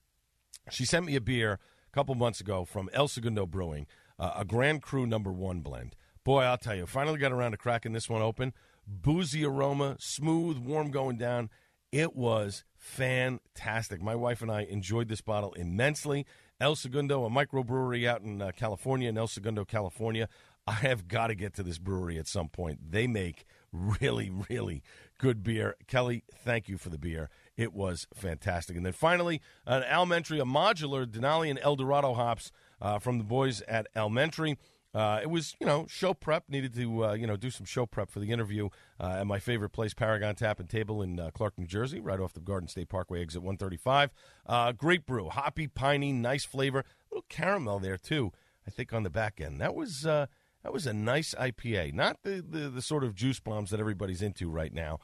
she 0.71 0.85
sent 0.85 1.05
me 1.05 1.15
a 1.15 1.21
beer 1.21 1.53
a 1.53 1.95
couple 1.95 2.15
months 2.15 2.41
ago 2.41 2.65
from 2.65 2.89
El 2.93 3.07
Segundo 3.07 3.45
Brewing, 3.45 3.85
uh, 4.17 4.31
a 4.37 4.45
Grand 4.45 4.81
Cru 4.81 5.05
Number 5.05 5.31
One 5.31 5.61
blend. 5.61 5.95
Boy, 6.23 6.43
I'll 6.43 6.57
tell 6.57 6.75
you, 6.75 6.87
finally 6.87 7.19
got 7.19 7.31
around 7.31 7.51
to 7.51 7.57
cracking 7.57 7.93
this 7.93 8.09
one 8.09 8.21
open. 8.21 8.53
Boozy 8.87 9.45
aroma, 9.45 9.97
smooth, 9.99 10.57
warm 10.57 10.89
going 10.89 11.17
down. 11.17 11.49
It 11.91 12.15
was 12.15 12.63
fantastic. 12.75 14.01
My 14.01 14.15
wife 14.15 14.41
and 14.41 14.49
I 14.49 14.63
enjoyed 14.63 15.09
this 15.09 15.21
bottle 15.21 15.53
immensely. 15.53 16.25
El 16.59 16.75
Segundo, 16.75 17.25
a 17.25 17.29
microbrewery 17.29 18.07
out 18.07 18.21
in 18.21 18.41
uh, 18.41 18.51
California, 18.55 19.09
in 19.09 19.17
El 19.17 19.27
Segundo, 19.27 19.65
California. 19.65 20.29
I 20.65 20.73
have 20.73 21.07
got 21.07 21.27
to 21.27 21.35
get 21.35 21.53
to 21.55 21.63
this 21.63 21.77
brewery 21.77 22.17
at 22.17 22.27
some 22.27 22.47
point. 22.47 22.91
They 22.91 23.07
make 23.07 23.45
really, 23.71 24.31
really 24.49 24.81
good 25.17 25.43
beer. 25.43 25.75
Kelly, 25.87 26.23
thank 26.33 26.69
you 26.69 26.77
for 26.77 26.89
the 26.89 26.97
beer. 26.97 27.29
It 27.57 27.73
was 27.73 28.07
fantastic. 28.13 28.77
And 28.77 28.85
then 28.85 28.93
finally, 28.93 29.41
an 29.65 29.83
Alementary, 29.83 30.39
a 30.39 30.45
modular 30.45 31.05
Denali 31.05 31.49
and 31.49 31.59
El 31.61 31.75
Dorado 31.75 32.13
hops 32.13 32.51
uh, 32.81 32.99
from 32.99 33.17
the 33.17 33.23
boys 33.23 33.61
at 33.67 33.87
Alementary. 33.95 34.57
Uh, 34.93 35.19
it 35.23 35.29
was, 35.29 35.55
you 35.59 35.65
know, 35.65 35.87
show 35.89 36.13
prep. 36.13 36.43
Needed 36.47 36.75
to, 36.75 37.05
uh, 37.05 37.13
you 37.13 37.25
know, 37.25 37.35
do 37.35 37.49
some 37.49 37.65
show 37.65 37.85
prep 37.85 38.11
for 38.11 38.19
the 38.19 38.31
interview 38.31 38.69
uh, 38.99 39.17
at 39.19 39.27
my 39.27 39.39
favorite 39.39 39.71
place, 39.71 39.93
Paragon 39.93 40.35
Tap 40.35 40.59
and 40.59 40.69
Table 40.69 41.01
in 41.01 41.19
uh, 41.19 41.31
Clark, 41.33 41.57
New 41.57 41.65
Jersey, 41.65 41.99
right 41.99 42.19
off 42.19 42.33
the 42.33 42.39
Garden 42.39 42.67
State 42.67 42.89
Parkway, 42.89 43.21
exit 43.21 43.41
135. 43.41 44.11
Uh, 44.45 44.71
great 44.71 45.07
brew, 45.07 45.29
hoppy, 45.29 45.67
piney, 45.67 46.13
nice 46.13 46.45
flavor, 46.45 46.79
a 46.79 46.83
little 47.09 47.25
caramel 47.27 47.79
there 47.79 47.97
too. 47.97 48.31
I 48.67 48.69
think 48.69 48.93
on 48.93 49.03
the 49.03 49.09
back 49.09 49.41
end. 49.41 49.59
That 49.59 49.75
was 49.75 50.05
uh, 50.05 50.27
that 50.63 50.73
was 50.73 50.87
a 50.87 50.93
nice 50.93 51.33
IPA, 51.35 51.93
not 51.93 52.17
the, 52.23 52.43
the, 52.47 52.69
the 52.69 52.81
sort 52.81 53.03
of 53.03 53.15
juice 53.15 53.39
bombs 53.39 53.69
that 53.71 53.79
everybody's 53.79 54.21
into 54.21 54.49
right 54.49 54.73
now, 54.73 54.99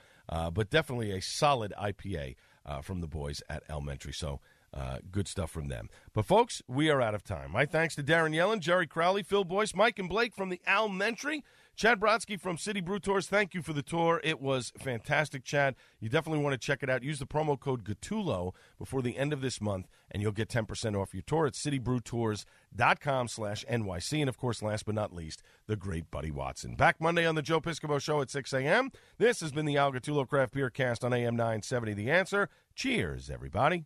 but 0.53 0.69
definitely 0.69 1.11
a 1.11 1.21
solid 1.21 1.73
IPA 1.79 2.35
from 2.81 3.01
the 3.01 3.07
boys 3.07 3.41
at 3.49 3.63
Alementary. 3.69 4.13
So. 4.13 4.39
Uh, 4.71 4.99
good 5.11 5.27
stuff 5.27 5.49
from 5.49 5.67
them. 5.67 5.89
But, 6.13 6.25
folks, 6.25 6.61
we 6.67 6.91
are 6.91 7.01
out 7.01 7.15
of 7.15 7.23
time. 7.23 7.51
My 7.51 7.65
thanks 7.65 7.95
to 7.95 8.03
Darren 8.03 8.35
Yellen, 8.35 8.59
Jerry 8.59 8.85
Crowley, 8.85 9.23
Phil 9.23 9.43
Boyce, 9.43 9.73
Mike 9.73 9.97
and 9.97 10.07
Blake 10.07 10.35
from 10.35 10.49
the 10.49 10.61
Alementary, 10.67 11.43
Chad 11.79 11.97
Brodsky 11.97 12.37
from 12.37 12.57
City 12.57 12.81
Brew 12.81 12.99
Tours. 12.99 13.27
Thank 13.27 13.53
you 13.53 13.61
for 13.61 13.71
the 13.71 13.81
tour. 13.81 14.19
It 14.21 14.41
was 14.41 14.73
fantastic, 14.77 15.45
Chad. 15.45 15.75
You 16.01 16.09
definitely 16.09 16.43
want 16.43 16.51
to 16.51 16.57
check 16.57 16.83
it 16.83 16.89
out. 16.89 17.03
Use 17.03 17.19
the 17.19 17.25
promo 17.25 17.57
code 17.57 17.85
GATTULLO 17.85 18.51
before 18.77 19.01
the 19.01 19.17
end 19.17 19.31
of 19.31 19.39
this 19.39 19.61
month, 19.61 19.87
and 20.11 20.21
you'll 20.21 20.33
get 20.33 20.49
10% 20.49 21.01
off 21.01 21.13
your 21.13 21.23
tour 21.25 21.47
at 21.47 21.53
citybrewtours.com 21.53 23.29
slash 23.29 23.63
NYC. 23.71 24.19
And, 24.19 24.27
of 24.27 24.37
course, 24.37 24.61
last 24.61 24.87
but 24.87 24.95
not 24.95 25.15
least, 25.15 25.41
the 25.67 25.77
great 25.77 26.11
Buddy 26.11 26.31
Watson. 26.31 26.75
Back 26.75 26.99
Monday 26.99 27.25
on 27.25 27.35
the 27.35 27.41
Joe 27.41 27.61
Piscopo 27.61 28.01
Show 28.01 28.19
at 28.19 28.29
6 28.29 28.51
a.m. 28.51 28.91
This 29.17 29.39
has 29.39 29.53
been 29.53 29.65
the 29.65 29.77
Al 29.77 29.93
Gattullo 29.93 30.27
Craft 30.27 30.55
Beer 30.55 30.69
Cast 30.69 31.05
on 31.05 31.13
AM 31.13 31.37
970. 31.37 31.93
The 31.93 32.11
Answer. 32.11 32.49
Cheers, 32.75 33.29
everybody. 33.29 33.85